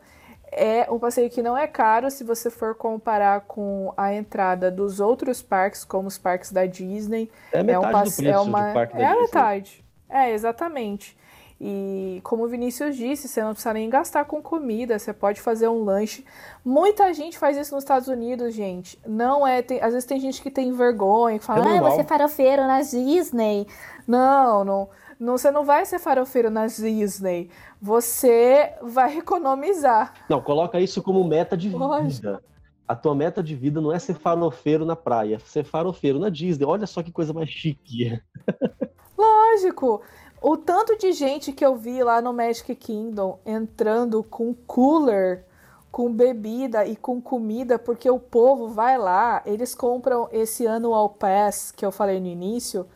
É 0.53 0.87
um 0.91 0.99
passeio 0.99 1.31
que 1.31 1.43
não 1.43 1.57
é 1.57 1.67
caro 1.67 2.11
se 2.11 2.23
você 2.23 2.51
for 2.51 2.75
comparar 2.75 3.41
com 3.41 3.95
a 3.97 4.13
entrada 4.13 4.71
dos 4.71 5.01
outros 5.01 5.41
parques, 5.41 5.87
como 5.87 6.07
os 6.07 6.19
parques 6.19 6.53
da 6.53 6.67
Disney. 6.67 7.31
É 7.51 7.63
metade 7.63 7.87
é 7.87 7.89
um 7.89 7.93
passe... 7.93 8.11
do 8.11 8.17
preço 8.17 8.39
é 8.39 8.41
uma... 8.41 8.73
parque 8.75 8.95
da 8.95 9.03
é 9.03 9.07
Disney. 9.07 9.23
metade. 9.23 9.85
É, 10.11 10.33
exatamente. 10.33 11.17
E 11.59 12.21
como 12.23 12.45
o 12.45 12.49
Vinícius 12.49 12.95
disse, 12.95 13.27
você 13.27 13.43
não 13.43 13.53
precisa 13.53 13.73
nem 13.73 13.89
gastar 13.89 14.27
com 14.27 14.43
comida, 14.43 14.99
você 14.99 15.15
pode 15.15 15.41
fazer 15.41 15.69
um 15.69 15.83
lanche. 15.83 16.23
Muita 16.63 17.15
gente 17.15 17.39
faz 17.39 17.57
isso 17.57 17.75
nos 17.75 17.85
Estados 17.85 18.07
Unidos, 18.07 18.55
gente. 18.55 18.99
Não 19.07 19.47
é. 19.47 19.63
Tem, 19.63 19.81
às 19.81 19.95
vezes 19.95 20.05
tem 20.05 20.21
gente 20.21 20.43
que 20.43 20.51
tem 20.51 20.71
vergonha, 20.73 21.39
que 21.39 21.45
fala, 21.47 21.67
é 21.75 21.79
ah, 21.79 21.81
você 21.81 22.03
é 22.03 22.05
farofeiro 22.05 22.67
na 22.67 22.83
Disney. 22.83 23.67
Não, 24.07 24.63
não. 24.63 24.89
Não, 25.19 25.39
você 25.39 25.51
não 25.51 25.65
vai 25.65 25.87
ser 25.87 25.99
farofeiro 25.99 26.51
na 26.51 26.67
Disney. 26.67 27.51
Você 27.81 28.75
vai 28.83 29.19
economizar. 29.19 30.15
Não, 30.29 30.41
coloca 30.41 30.79
isso 30.81 31.03
como 31.03 31.25
meta 31.25 31.57
de 31.57 31.69
vida. 31.69 32.43
A 32.87 32.95
tua 32.95 33.15
meta 33.15 33.43
de 33.43 33.55
vida 33.55 33.81
não 33.81 33.93
é 33.93 33.99
ser 33.99 34.15
farofeiro 34.15 34.85
na 34.85 34.95
praia, 34.95 35.37
é 35.37 35.39
ser 35.39 35.65
farofeiro 35.65 36.19
na 36.19 36.29
Disney. 36.29 36.65
Olha 36.65 36.87
só 36.87 37.03
que 37.03 37.11
coisa 37.11 37.33
mais 37.33 37.49
chique. 37.49 38.21
Lógico. 39.19 40.03
O 40.41 40.57
tanto 40.57 40.97
de 40.97 41.13
gente 41.13 41.53
que 41.53 41.65
eu 41.65 41.77
vi 41.77 42.03
lá 42.03 42.21
no 42.21 42.33
Magic 42.33 42.75
Kingdom 42.75 43.41
entrando 43.45 44.23
com 44.23 44.55
cooler, 44.55 45.45
com 45.91 46.13
bebida 46.13 46.85
e 46.85 46.95
com 46.95 47.21
comida, 47.23 47.79
porque 47.79 48.09
o 48.09 48.21
povo 48.21 48.69
vai 48.69 48.99
lá, 48.99 49.43
eles 49.47 49.75
compram 49.75 50.29
esse 50.31 50.67
annual 50.67 51.09
pass 51.09 51.73
que 51.73 51.87
eu 51.87 51.91
falei 51.91 52.21
no 52.21 52.27
início, 52.27 52.87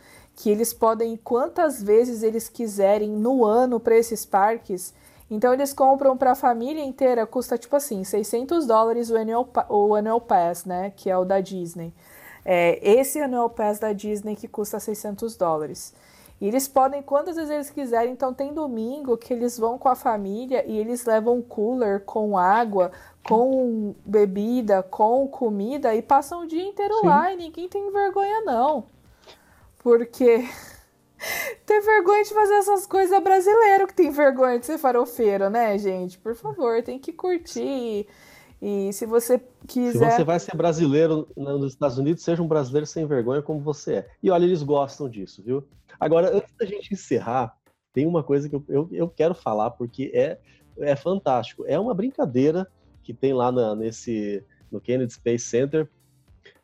que 0.41 0.49
eles 0.49 0.72
podem 0.72 1.12
ir 1.14 1.18
quantas 1.18 1.82
vezes 1.82 2.22
eles 2.22 2.49
quiserem 2.49 3.11
no 3.11 3.45
ano 3.45 3.78
para 3.78 3.97
esses 3.97 4.24
parques. 4.24 4.95
Então 5.30 5.53
eles 5.53 5.72
compram 5.74 6.16
para 6.16 6.32
a 6.32 6.34
família 6.34 6.82
inteira, 6.82 7.26
custa 7.26 7.59
tipo 7.59 7.76
assim, 7.76 8.03
600 8.03 8.66
dólares 8.66 9.11
o 9.11 9.16
annual, 9.16 9.47
o 9.68 9.95
annual 9.95 10.18
Pass, 10.18 10.64
né, 10.64 10.93
que 10.97 11.11
é 11.11 11.16
o 11.16 11.26
da 11.26 11.41
Disney. 11.41 11.93
É, 12.43 12.80
esse 12.82 13.20
Annual 13.20 13.51
Pass 13.51 13.78
da 13.78 13.93
Disney 13.93 14.34
que 14.34 14.49
custa 14.49 14.80
600 14.80 15.36
dólares. 15.36 15.95
E 16.41 16.49
eles 16.49 16.66
podem 16.66 17.03
quantas 17.03 17.36
vezes 17.36 17.51
eles 17.51 17.70
quiserem. 17.70 18.14
Então 18.14 18.32
tem 18.32 18.55
domingo 18.55 19.18
que 19.18 19.34
eles 19.34 19.59
vão 19.59 19.76
com 19.76 19.91
a 19.91 19.95
família 19.95 20.64
e 20.66 20.78
eles 20.78 21.05
levam 21.05 21.36
um 21.36 21.43
cooler 21.43 22.01
com 22.01 22.38
água, 22.38 22.93
com 23.22 23.95
bebida, 24.07 24.82
com 24.82 25.28
comida 25.28 25.95
e 25.95 26.01
passam 26.01 26.45
o 26.45 26.47
dia 26.47 26.64
inteiro 26.64 26.95
Sim. 27.01 27.07
lá 27.07 27.30
e 27.30 27.36
ninguém 27.36 27.68
tem 27.68 27.93
vergonha 27.93 28.41
não. 28.41 28.86
Porque 29.83 30.45
ter 31.66 31.81
vergonha 31.81 32.22
de 32.22 32.35
fazer 32.35 32.55
essas 32.55 32.87
coisas 32.87 33.12
é 33.12 33.20
brasileiro 33.20 33.87
que 33.87 33.95
tem 33.95 34.11
vergonha 34.11 34.59
de 34.59 34.66
ser 34.66 34.78
farofeiro, 34.78 35.51
né, 35.51 35.76
gente? 35.78 36.18
Por 36.18 36.35
favor, 36.35 36.83
tem 36.83 36.99
que 36.99 37.12
curtir. 37.12 38.07
E 38.62 38.93
se 38.93 39.07
você 39.07 39.43
quiser. 39.66 40.11
Se 40.11 40.16
você 40.18 40.24
vai 40.24 40.39
ser 40.39 40.55
brasileiro 40.55 41.26
nos 41.35 41.72
Estados 41.72 41.97
Unidos, 41.97 42.22
seja 42.22 42.43
um 42.43 42.49
brasileiro 42.49 42.87
sem 42.87 43.07
vergonha 43.07 43.41
como 43.41 43.61
você 43.61 43.95
é. 43.95 44.09
E 44.22 44.31
olha, 44.31 44.45
eles 44.45 44.62
gostam 44.62 45.09
disso, 45.09 45.43
viu? 45.43 45.66
Agora, 45.99 46.37
antes 46.37 46.55
da 46.59 46.66
gente 46.66 46.93
encerrar, 46.93 47.57
tem 47.93 48.07
uma 48.07 48.22
coisa 48.22 48.49
que 48.49 48.55
eu, 48.55 48.64
eu, 48.68 48.89
eu 48.93 49.09
quero 49.09 49.35
falar, 49.35 49.70
porque 49.70 50.11
é, 50.14 50.39
é 50.78 50.95
fantástico. 50.95 51.64
É 51.66 51.78
uma 51.78 51.95
brincadeira 51.95 52.66
que 53.03 53.14
tem 53.14 53.33
lá 53.33 53.51
na, 53.51 53.74
nesse, 53.74 54.45
no 54.70 54.78
Kennedy 54.81 55.14
Space 55.14 55.47
Center 55.47 55.89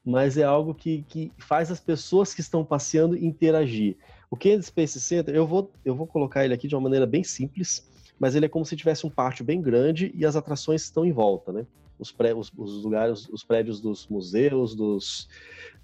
mas 0.07 0.39
é 0.39 0.45
algo 0.45 0.73
que, 0.73 1.05
que 1.09 1.33
faz 1.37 1.69
as 1.69 1.81
pessoas 1.81 2.33
que 2.33 2.41
estão 2.41 2.65
passeando 2.65 3.17
interagir. 3.17 3.97
O 4.31 4.37
Kennedy 4.37 4.65
Space 4.65 5.01
Center, 5.01 5.35
eu 5.35 5.45
vou, 5.45 5.73
eu 5.85 5.97
vou 5.97 6.07
colocar 6.07 6.45
ele 6.45 6.55
aqui 6.55 6.69
de 6.69 6.77
uma 6.77 6.83
maneira 6.83 7.05
bem 7.05 7.25
simples, 7.25 7.85
mas 8.17 8.37
ele 8.37 8.47
é 8.47 8.49
como 8.49 8.65
se 8.65 8.77
tivesse 8.77 9.05
um 9.05 9.11
pátio 9.11 9.45
bem 9.45 9.61
grande 9.61 10.13
e 10.15 10.25
as 10.25 10.37
atrações 10.37 10.83
estão 10.83 11.05
em 11.05 11.11
volta, 11.11 11.53
né? 11.53 11.67
Os, 11.99 12.13
pré, 12.13 12.33
os, 12.33 12.53
os 12.57 12.85
lugares, 12.85 13.29
os 13.31 13.43
prédios 13.43 13.81
dos 13.81 14.07
museus, 14.07 14.77
dos, 14.77 15.29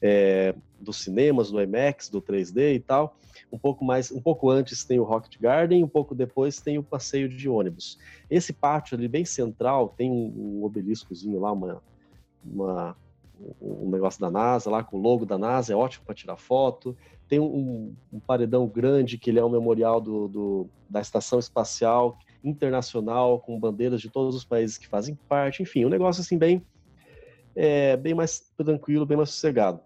é, 0.00 0.54
dos 0.80 0.98
cinemas, 0.98 1.50
do 1.50 1.60
IMAX, 1.60 2.08
do 2.08 2.22
3D 2.22 2.76
e 2.76 2.80
tal. 2.80 3.16
Um 3.50 3.58
pouco 3.58 3.84
mais, 3.84 4.12
um 4.12 4.20
pouco 4.20 4.50
antes 4.50 4.84
tem 4.84 5.00
o 5.00 5.04
Rocket 5.04 5.36
Garden, 5.40 5.82
um 5.82 5.88
pouco 5.88 6.14
depois 6.14 6.60
tem 6.60 6.78
o 6.78 6.82
passeio 6.82 7.28
de 7.28 7.48
ônibus. 7.48 7.98
Esse 8.30 8.52
pátio 8.52 8.96
ali 8.96 9.08
bem 9.08 9.24
central 9.24 9.92
tem 9.96 10.10
um, 10.10 10.60
um 10.60 10.64
obeliscozinho 10.64 11.40
lá, 11.40 11.50
uma, 11.50 11.82
uma, 12.44 12.96
um 13.60 13.90
negócio 13.90 14.20
da 14.20 14.30
NASA 14.30 14.70
lá, 14.70 14.82
com 14.82 14.96
o 14.96 15.00
logo 15.00 15.24
da 15.24 15.38
NASA, 15.38 15.72
é 15.72 15.76
ótimo 15.76 16.04
para 16.04 16.14
tirar 16.14 16.36
foto. 16.36 16.96
Tem 17.28 17.40
um, 17.40 17.94
um, 18.12 18.20
paredão 18.20 18.66
grande, 18.66 19.18
que 19.18 19.30
ele 19.30 19.38
é 19.38 19.44
um 19.44 19.48
memorial 19.48 20.00
do, 20.00 20.28
do, 20.28 20.68
da 20.88 21.00
Estação 21.00 21.38
Espacial 21.38 22.18
Internacional, 22.44 23.40
com 23.40 23.58
bandeiras 23.58 24.00
de 24.00 24.10
todos 24.10 24.34
os 24.34 24.44
países 24.44 24.76
que 24.76 24.86
fazem 24.86 25.18
parte. 25.28 25.62
Enfim, 25.62 25.84
um 25.84 25.88
negócio 25.88 26.20
assim 26.20 26.36
bem, 26.36 26.62
é, 27.54 27.96
bem 27.96 28.14
mais 28.14 28.40
tranquilo, 28.56 29.06
bem 29.06 29.16
mais 29.16 29.30
sossegado. 29.30 29.80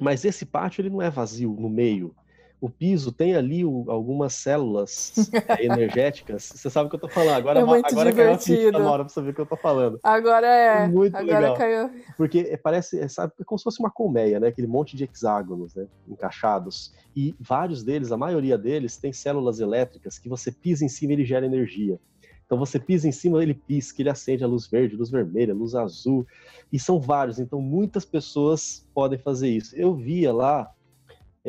Mas 0.00 0.24
esse 0.24 0.46
pátio 0.46 0.80
ele 0.80 0.90
não 0.90 1.02
é 1.02 1.10
vazio 1.10 1.56
no 1.58 1.68
meio 1.68 2.14
o 2.60 2.68
piso 2.68 3.12
tem 3.12 3.36
ali 3.36 3.64
o, 3.64 3.84
algumas 3.88 4.32
células 4.34 5.12
energéticas. 5.60 6.52
Você 6.54 6.68
sabe 6.68 6.86
o 6.86 6.90
que 6.90 6.96
eu 6.96 7.00
tô 7.00 7.08
falando. 7.08 7.36
Agora, 7.36 7.60
é 7.60 7.64
muito 7.64 7.86
agora 7.86 8.10
divertido. 8.10 8.72
caiu 8.72 8.88
a 8.88 8.90
hora 8.90 9.04
pra 9.04 9.12
saber 9.12 9.30
o 9.30 9.34
que 9.34 9.40
eu 9.40 9.46
tô 9.46 9.56
falando. 9.56 10.00
Agora 10.02 10.46
é. 10.46 10.88
Muito 10.88 11.16
agora 11.16 11.40
legal. 11.40 11.56
caiu. 11.56 11.90
Porque 12.16 12.58
parece, 12.62 12.98
é, 12.98 13.08
sabe, 13.08 13.32
é 13.40 13.44
como 13.44 13.58
se 13.58 13.64
fosse 13.64 13.80
uma 13.80 13.90
colmeia, 13.90 14.40
né? 14.40 14.48
Aquele 14.48 14.66
monte 14.66 14.96
de 14.96 15.04
hexágonos, 15.04 15.74
né? 15.74 15.86
Encaixados. 16.08 16.92
E 17.14 17.34
vários 17.40 17.84
deles, 17.84 18.10
a 18.10 18.16
maioria 18.16 18.58
deles, 18.58 18.96
tem 18.96 19.12
células 19.12 19.60
elétricas 19.60 20.18
que 20.18 20.28
você 20.28 20.50
pisa 20.50 20.84
em 20.84 20.88
cima 20.88 21.12
e 21.12 21.16
ele 21.16 21.24
gera 21.24 21.46
energia. 21.46 21.98
Então 22.44 22.58
você 22.58 22.80
pisa 22.80 23.06
em 23.06 23.12
cima, 23.12 23.42
ele 23.42 23.52
pisca, 23.52 24.00
ele 24.00 24.08
acende 24.08 24.42
a 24.42 24.46
luz 24.46 24.66
verde, 24.66 24.96
luz 24.96 25.10
vermelha, 25.10 25.52
luz 25.54 25.74
azul. 25.74 26.26
E 26.72 26.78
são 26.78 26.98
vários. 26.98 27.38
Então 27.38 27.60
muitas 27.60 28.04
pessoas 28.04 28.86
podem 28.94 29.18
fazer 29.18 29.48
isso. 29.48 29.76
Eu 29.76 29.94
via 29.94 30.32
lá 30.32 30.72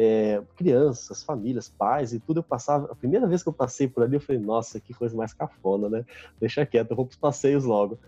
é, 0.02 0.42
crianças, 0.56 1.22
famílias, 1.22 1.68
pais 1.68 2.14
e 2.14 2.20
tudo. 2.22 2.40
Eu 2.40 2.44
passava, 2.44 2.90
a 2.90 2.96
primeira 2.96 3.28
vez 3.28 3.44
que 3.44 3.50
eu 3.50 3.54
passei 3.54 3.86
por 3.86 4.02
ali, 4.02 4.16
eu 4.16 4.22
falei, 4.22 4.42
nossa, 4.42 4.80
que 4.80 4.94
coisa 4.94 5.14
mais 5.14 5.34
cafona, 5.34 5.90
né? 5.90 6.06
Deixa 6.40 6.66
quieto, 6.66 6.92
eu 6.92 6.96
vou 6.96 7.06
para 7.06 7.12
os 7.12 7.18
passeios 7.18 7.66
logo. 7.66 8.00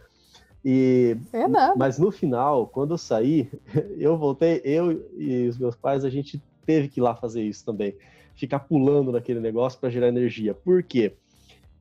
E, 0.64 1.18
é 1.34 1.50
nada. 1.50 1.76
Mas 1.76 2.00
no 2.00 2.10
final, 2.10 2.66
quando 2.66 2.92
eu 2.94 2.98
saí, 2.98 3.52
eu 4.00 4.18
voltei, 4.18 4.62
eu 4.64 5.06
e 5.18 5.50
os 5.50 5.58
meus 5.58 5.76
pais, 5.76 6.06
a 6.06 6.10
gente 6.10 6.42
teve 6.66 6.88
que 6.88 7.02
ir 7.02 7.04
lá 7.04 7.14
fazer 7.14 7.44
isso 7.44 7.66
também. 7.66 7.94
Ficar 8.36 8.60
pulando 8.60 9.12
naquele 9.12 9.42
negócio 9.42 9.78
para 9.78 9.90
gerar 9.90 10.08
energia. 10.08 10.54
Por 10.54 10.82
quê? 10.84 11.14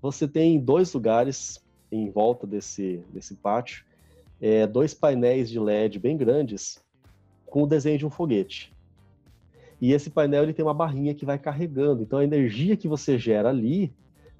Você 0.02 0.26
tem 0.26 0.58
dois 0.58 0.92
lugares 0.92 1.64
em 1.92 2.11
volta 2.11 2.48
desse, 2.48 3.00
desse 3.12 3.36
pátio, 3.36 3.84
é, 4.40 4.66
dois 4.66 4.92
painéis 4.92 5.48
de 5.48 5.61
LED 5.61 6.00
bem 6.00 6.16
grandes 6.16 6.82
com 7.46 7.62
o 7.62 7.66
desenho 7.66 7.98
de 7.98 8.06
um 8.06 8.11
foguete. 8.11 8.72
E 9.81 9.93
esse 9.93 10.11
painel 10.11 10.43
ele 10.43 10.53
tem 10.53 10.64
uma 10.64 10.74
barrinha 10.74 11.14
que 11.14 11.24
vai 11.24 11.39
carregando. 11.39 12.03
Então 12.03 12.18
a 12.18 12.24
energia 12.24 12.76
que 12.76 12.87
você 12.87 13.18
gera 13.18 13.49
ali 13.49 13.93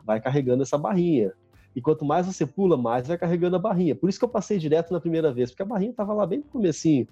vai 0.05 0.20
carregando 0.20 0.62
essa 0.62 0.76
barrinha. 0.76 1.32
E 1.74 1.80
quanto 1.80 2.05
mais 2.05 2.26
você 2.26 2.45
pula, 2.45 2.76
mais 2.76 3.07
vai 3.07 3.16
carregando 3.16 3.57
a 3.57 3.59
barrinha. 3.59 3.95
Por 3.95 4.11
isso 4.11 4.18
que 4.18 4.24
eu 4.24 4.28
passei 4.28 4.59
direto 4.59 4.93
na 4.93 5.01
primeira 5.01 5.32
vez, 5.32 5.51
porque 5.51 5.62
a 5.62 5.66
barrinha 5.66 5.93
estava 5.93 6.12
lá 6.12 6.26
bem 6.26 6.41
no 6.41 6.45
comecinho. 6.45 7.07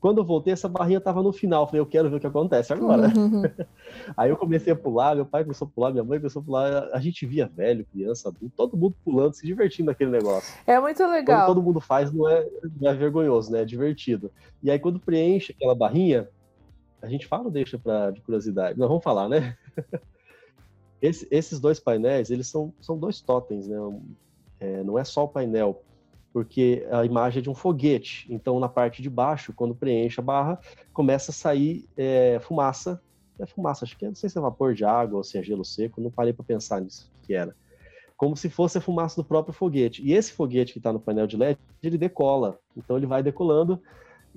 Quando 0.00 0.18
eu 0.18 0.24
voltei, 0.24 0.52
essa 0.52 0.68
barrinha 0.68 0.98
estava 0.98 1.22
no 1.22 1.32
final. 1.32 1.66
Falei, 1.66 1.80
eu 1.80 1.86
quero 1.86 2.08
ver 2.08 2.16
o 2.16 2.20
que 2.20 2.26
acontece 2.26 2.72
agora. 2.72 3.12
Uhum. 3.16 3.42
Aí 4.16 4.30
eu 4.30 4.36
comecei 4.36 4.72
a 4.72 4.76
pular, 4.76 5.16
meu 5.16 5.26
pai 5.26 5.42
começou 5.42 5.66
a 5.66 5.70
pular, 5.70 5.90
minha 5.90 6.04
mãe 6.04 6.18
começou 6.18 6.40
a 6.40 6.44
pular. 6.44 6.88
A 6.92 7.00
gente 7.00 7.26
via 7.26 7.50
velho, 7.52 7.84
criança, 7.92 8.28
adulto, 8.28 8.54
todo 8.56 8.76
mundo 8.76 8.94
pulando, 9.04 9.34
se 9.34 9.44
divertindo 9.44 9.86
naquele 9.86 10.12
negócio. 10.12 10.54
É 10.66 10.78
muito 10.78 11.04
legal. 11.04 11.40
Quando 11.40 11.56
todo 11.56 11.62
mundo 11.62 11.80
faz, 11.80 12.12
não 12.12 12.28
é, 12.28 12.48
não 12.80 12.90
é 12.90 12.94
vergonhoso, 12.94 13.50
né? 13.50 13.62
É 13.62 13.64
divertido. 13.64 14.30
E 14.62 14.70
aí, 14.70 14.78
quando 14.78 15.00
preenche 15.00 15.52
aquela 15.52 15.74
barrinha, 15.74 16.28
a 17.00 17.08
gente 17.08 17.26
fala 17.26 17.44
ou 17.44 17.50
deixa 17.50 17.78
para 17.78 18.10
de 18.10 18.20
curiosidade? 18.20 18.78
Não, 18.78 18.88
vamos 18.88 19.04
falar, 19.04 19.28
né? 19.28 19.56
Esse, 21.00 21.28
esses 21.30 21.60
dois 21.60 21.78
painéis, 21.78 22.28
eles 22.28 22.48
são, 22.48 22.74
são 22.80 22.98
dois 22.98 23.20
totens, 23.20 23.68
né? 23.68 23.76
É, 24.58 24.82
não 24.82 24.98
é 24.98 25.04
só 25.04 25.22
o 25.22 25.28
painel, 25.28 25.80
porque 26.32 26.84
a 26.90 27.04
imagem 27.04 27.38
é 27.38 27.42
de 27.42 27.48
um 27.48 27.54
foguete. 27.54 28.26
Então, 28.28 28.58
na 28.58 28.68
parte 28.68 29.00
de 29.00 29.08
baixo, 29.08 29.52
quando 29.52 29.74
preenche 29.74 30.18
a 30.18 30.22
barra, 30.22 30.58
começa 30.92 31.30
a 31.30 31.34
sair 31.34 31.88
é, 31.96 32.40
fumaça. 32.40 33.00
É 33.38 33.46
fumaça, 33.46 33.84
acho 33.84 33.96
que 33.96 34.04
é, 34.04 34.08
não 34.08 34.16
sei 34.16 34.28
se 34.28 34.36
é 34.36 34.40
vapor 34.40 34.74
de 34.74 34.84
água 34.84 35.18
ou 35.18 35.22
se 35.22 35.38
é 35.38 35.42
gelo 35.42 35.64
seco, 35.64 36.00
não 36.00 36.10
parei 36.10 36.32
para 36.32 36.44
pensar 36.44 36.80
nisso 36.80 37.08
que 37.22 37.32
era. 37.32 37.54
Como 38.16 38.36
se 38.36 38.50
fosse 38.50 38.78
a 38.78 38.80
fumaça 38.80 39.14
do 39.14 39.24
próprio 39.24 39.54
foguete. 39.54 40.02
E 40.02 40.12
esse 40.12 40.32
foguete 40.32 40.72
que 40.72 40.80
está 40.80 40.92
no 40.92 40.98
painel 40.98 41.28
de 41.28 41.36
LED, 41.36 41.56
ele 41.80 41.96
decola. 41.96 42.58
Então, 42.76 42.96
ele 42.96 43.06
vai 43.06 43.22
decolando 43.22 43.80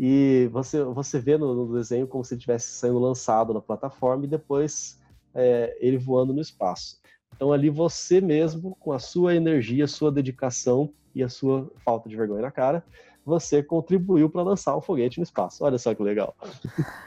e 0.04 0.50
você, 0.52 0.84
você 0.84 1.20
vê 1.20 1.38
no, 1.38 1.54
no 1.54 1.74
desenho 1.76 2.08
como 2.08 2.26
se 2.26 2.34
estivesse 2.34 2.66
sendo 2.72 2.98
lançado 2.98 3.54
na 3.54 3.62
plataforma 3.62 4.26
e 4.26 4.28
depois 4.28 5.00
é, 5.36 5.78
ele 5.80 6.00
voando 6.00 6.34
no 6.34 6.42
espaço. 6.42 7.00
Então 7.36 7.54
ali 7.54 7.70
você 7.70 8.20
mesmo, 8.20 8.76
com 8.80 8.92
a 8.92 8.98
sua 8.98 9.36
energia, 9.36 9.86
sua 9.86 10.12
dedicação 10.12 10.92
e 11.14 11.22
a 11.24 11.30
sua 11.30 11.72
falta 11.86 12.10
de 12.10 12.16
vergonha 12.16 12.42
na 12.42 12.50
cara, 12.50 12.84
você 13.24 13.62
contribuiu 13.62 14.28
para 14.28 14.42
lançar 14.42 14.76
o 14.76 14.82
foguete 14.82 15.20
no 15.20 15.24
espaço. 15.24 15.64
Olha 15.64 15.78
só 15.78 15.94
que 15.94 16.02
legal. 16.02 16.36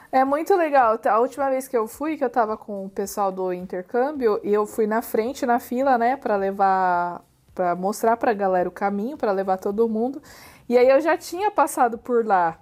É 0.09 0.23
muito 0.23 0.55
legal. 0.55 0.97
A 1.05 1.19
última 1.19 1.49
vez 1.49 1.67
que 1.67 1.75
eu 1.75 1.89
fui, 1.89 2.15
que 2.15 2.23
eu 2.23 2.29
estava 2.29 2.55
com 2.55 2.85
o 2.85 2.89
pessoal 2.89 3.29
do 3.29 3.51
intercâmbio, 3.51 4.39
e 4.41 4.53
eu 4.53 4.65
fui 4.65 4.87
na 4.87 5.01
frente 5.01 5.45
na 5.45 5.59
fila, 5.59 5.97
né, 5.97 6.15
para 6.15 6.37
levar, 6.37 7.21
para 7.53 7.75
mostrar 7.75 8.15
para 8.15 8.31
a 8.31 8.33
galera 8.33 8.69
o 8.69 8.71
caminho, 8.71 9.17
para 9.17 9.33
levar 9.33 9.57
todo 9.57 9.89
mundo. 9.89 10.21
E 10.69 10.77
aí 10.77 10.87
eu 10.87 11.01
já 11.01 11.17
tinha 11.17 11.51
passado 11.51 11.97
por 11.97 12.25
lá. 12.25 12.57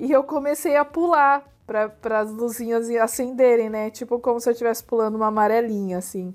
E 0.00 0.10
eu 0.10 0.24
comecei 0.24 0.76
a 0.76 0.84
pular 0.84 1.44
para 1.66 2.18
as 2.18 2.32
luzinhas 2.32 2.88
acenderem, 2.90 3.68
né? 3.68 3.90
Tipo 3.90 4.18
como 4.18 4.40
se 4.40 4.48
eu 4.48 4.52
estivesse 4.52 4.82
pulando 4.82 5.14
uma 5.14 5.26
amarelinha, 5.26 5.98
assim. 5.98 6.34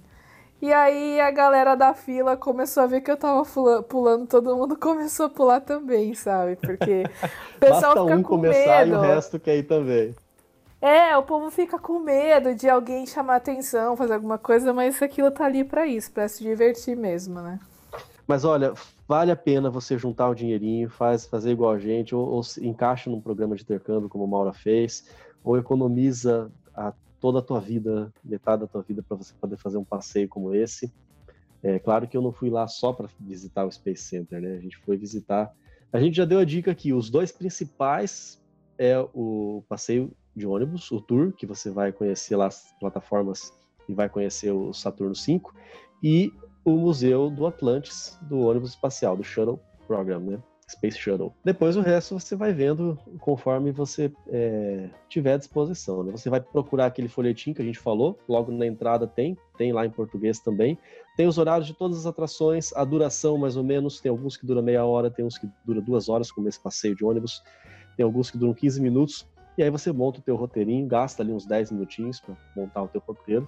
E 0.62 0.72
aí 0.72 1.20
a 1.20 1.32
galera 1.32 1.76
da 1.76 1.94
fila 1.94 2.38
começou 2.38 2.84
a 2.84 2.88
ver 2.88 3.02
que 3.02 3.12
eu 3.12 3.18
tava 3.18 3.44
pulando, 3.84 4.28
todo 4.28 4.56
mundo 4.56 4.78
começou 4.80 5.26
a 5.26 5.30
pular 5.30 5.60
também, 5.62 6.14
sabe? 6.14 6.56
Porque 6.56 7.04
o 7.56 7.60
pessoal 7.60 7.82
Basta 7.82 8.02
fica 8.04 8.16
um 8.16 8.24
com 8.24 8.30
começar 8.30 8.86
medo. 8.86 8.96
e 8.96 8.98
o 8.98 9.02
resto 9.02 9.40
quer 9.40 9.58
ir 9.58 9.64
também. 9.64 10.16
É, 10.80 11.18
o 11.18 11.24
povo 11.24 11.50
fica 11.50 11.80
com 11.80 12.00
medo 12.00 12.54
de 12.54 12.70
alguém 12.70 13.08
chamar 13.08 13.38
atenção, 13.38 13.98
fazer 13.98 14.14
alguma 14.14 14.38
coisa, 14.38 14.72
mas 14.72 15.02
aquilo 15.02 15.32
tá 15.32 15.46
ali 15.46 15.64
para 15.64 15.88
isso, 15.88 16.12
para 16.12 16.28
se 16.28 16.44
divertir 16.44 16.96
mesmo, 16.96 17.42
né? 17.42 17.60
Mas 18.28 18.46
olha, 18.46 18.74
vale 19.08 19.32
a 19.32 19.36
pena 19.36 19.70
você 19.70 19.98
juntar 19.98 20.30
o 20.30 20.36
dinheirinho, 20.36 20.90
faz, 20.90 21.26
fazer 21.26 21.52
igual 21.52 21.72
a 21.72 21.80
gente, 21.80 22.16
ou, 22.16 22.28
ou 22.28 22.42
encaixa 22.62 23.10
num 23.10 23.22
programa 23.22 23.56
de 23.56 23.64
intercâmbio, 23.64 24.10
como 24.10 24.24
a 24.24 24.28
Maura 24.28 24.54
fez, 24.54 25.10
ou 25.44 25.58
economiza 25.58 26.52
a, 26.74 26.94
toda 27.20 27.40
a 27.40 27.42
tua 27.42 27.60
vida, 27.60 28.12
metade 28.24 28.62
da 28.62 28.68
tua 28.68 28.82
vida, 28.82 29.04
para 29.04 29.18
você 29.18 29.34
poder 29.40 29.58
fazer 29.58 29.78
um 29.78 29.84
passeio 29.84 30.28
como 30.28 30.54
esse. 30.54 30.92
É 31.62 31.80
claro 31.80 32.08
que 32.08 32.16
eu 32.16 32.22
não 32.22 32.32
fui 32.32 32.50
lá 32.50 32.68
só 32.68 32.94
para 32.94 33.10
visitar 33.20 33.66
o 33.66 33.72
Space 33.72 34.04
Center, 34.04 34.40
né? 34.40 34.54
A 34.54 34.60
gente 34.60 34.78
foi 34.78 34.98
visitar. 34.98 35.52
A 35.92 36.00
gente 36.00 36.16
já 36.16 36.26
deu 36.26 36.38
a 36.38 36.46
dica 36.46 36.72
aqui: 36.72 36.94
os 36.94 37.10
dois 37.10 37.32
principais 37.32 38.40
é 38.78 39.00
o 39.14 39.64
passeio 39.68 40.12
de 40.36 40.46
ônibus, 40.46 40.92
o 40.92 41.02
tour, 41.02 41.32
que 41.32 41.46
você 41.46 41.72
vai 41.72 41.92
conhecer 41.92 42.36
lá 42.36 42.48
as 42.48 42.72
plataformas 42.80 43.52
e 43.88 43.94
vai 43.94 44.10
conhecer 44.10 44.52
o 44.52 44.74
Saturno 44.74 45.16
5, 45.16 45.56
e 46.04 46.32
o 46.66 46.72
Museu 46.72 47.30
do 47.30 47.46
Atlantis, 47.46 48.18
do 48.24 48.40
ônibus 48.40 48.72
espacial, 48.72 49.16
do 49.16 49.24
Shuttle 49.24 49.60
Program, 49.88 50.20
né? 50.20 50.40
Space 50.68 50.98
Shuttle. 50.98 51.32
Depois 51.44 51.78
o 51.78 51.82
resto 51.82 52.20
você 52.20 52.36
vai 52.36 52.52
vendo 52.52 52.98
conforme 53.20 53.72
você 53.72 54.12
é, 54.28 54.90
tiver 55.08 55.34
à 55.34 55.38
disposição. 55.38 56.04
Né? 56.04 56.12
Você 56.14 56.28
vai 56.28 56.42
procurar 56.42 56.88
aquele 56.88 57.08
folhetim 57.08 57.54
que 57.54 57.62
a 57.62 57.66
gente 57.66 57.78
falou, 57.78 58.18
logo 58.28 58.52
na 58.52 58.66
entrada 58.66 59.06
tem, 59.06 59.38
tem 59.60 59.72
lá 59.72 59.86
em 59.86 59.92
português 59.92 60.40
também. 60.40 60.76
Tem 61.16 61.28
os 61.28 61.38
horários 61.38 61.68
de 61.68 61.76
todas 61.76 62.00
as 62.00 62.08
atrações, 62.08 62.74
a 62.74 62.84
duração 62.84 63.38
mais 63.38 63.56
ou 63.56 63.64
menos, 63.64 64.02
tem 64.02 64.10
alguns 64.10 64.36
que 64.36 64.46
duram 64.48 64.64
meia 64.64 64.84
hora, 64.84 65.12
tem 65.12 65.24
uns 65.24 65.38
que 65.38 65.48
duram 65.64 65.84
duas 65.84 66.10
horas, 66.10 66.32
como 66.32 66.50
esse 66.50 66.60
passeio 66.60 66.96
de 66.96 67.06
ônibus, 67.06 67.44
tem 67.96 68.04
alguns 68.04 68.32
que 68.32 68.38
duram 68.38 68.54
15 68.54 68.82
minutos, 68.82 69.30
e 69.58 69.64
aí 69.64 69.70
você 69.70 69.92
monta 69.92 70.20
o 70.20 70.24
teu 70.24 70.36
roteirinho, 70.36 70.88
gasta 70.88 71.22
ali 71.22 71.32
uns 71.32 71.46
10 71.46 71.72
minutinhos 71.72 72.20
para 72.20 72.36
montar 72.56 72.82
o 72.82 72.88
teu 72.88 73.02
roteiro 73.06 73.48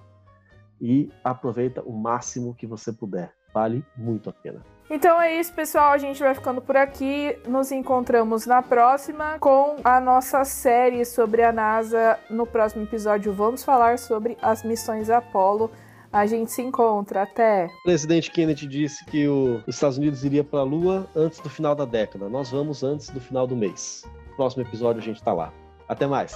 e 0.80 1.10
aproveita 1.22 1.82
o 1.82 1.92
máximo 1.92 2.54
que 2.54 2.66
você 2.66 2.92
puder. 2.92 3.32
Vale 3.52 3.84
muito 3.96 4.30
a 4.30 4.32
pena. 4.32 4.62
Então 4.90 5.20
é 5.20 5.38
isso, 5.38 5.52
pessoal. 5.52 5.92
A 5.92 5.98
gente 5.98 6.20
vai 6.20 6.34
ficando 6.34 6.62
por 6.62 6.76
aqui. 6.76 7.36
Nos 7.46 7.70
encontramos 7.70 8.46
na 8.46 8.62
próxima 8.62 9.38
com 9.38 9.76
a 9.84 10.00
nossa 10.00 10.44
série 10.44 11.04
sobre 11.04 11.42
a 11.42 11.52
NASA. 11.52 12.18
No 12.30 12.46
próximo 12.46 12.84
episódio, 12.84 13.32
vamos 13.32 13.62
falar 13.62 13.98
sobre 13.98 14.36
as 14.40 14.62
missões 14.62 15.10
Apollo. 15.10 15.70
A 16.10 16.24
gente 16.24 16.50
se 16.50 16.62
encontra. 16.62 17.22
Até. 17.22 17.66
O 17.66 17.82
presidente 17.82 18.30
Kennedy 18.30 18.66
disse 18.66 19.04
que 19.04 19.28
o, 19.28 19.62
os 19.66 19.74
Estados 19.74 19.98
Unidos 19.98 20.24
iria 20.24 20.42
para 20.42 20.60
a 20.60 20.64
Lua 20.64 21.06
antes 21.14 21.38
do 21.40 21.50
final 21.50 21.74
da 21.74 21.84
década. 21.84 22.28
Nós 22.28 22.50
vamos 22.50 22.82
antes 22.82 23.10
do 23.10 23.20
final 23.20 23.46
do 23.46 23.54
mês. 23.54 24.04
No 24.30 24.36
próximo 24.36 24.62
episódio, 24.62 25.02
a 25.02 25.04
gente 25.04 25.16
está 25.16 25.34
lá. 25.34 25.52
Até 25.86 26.06
mais. 26.06 26.34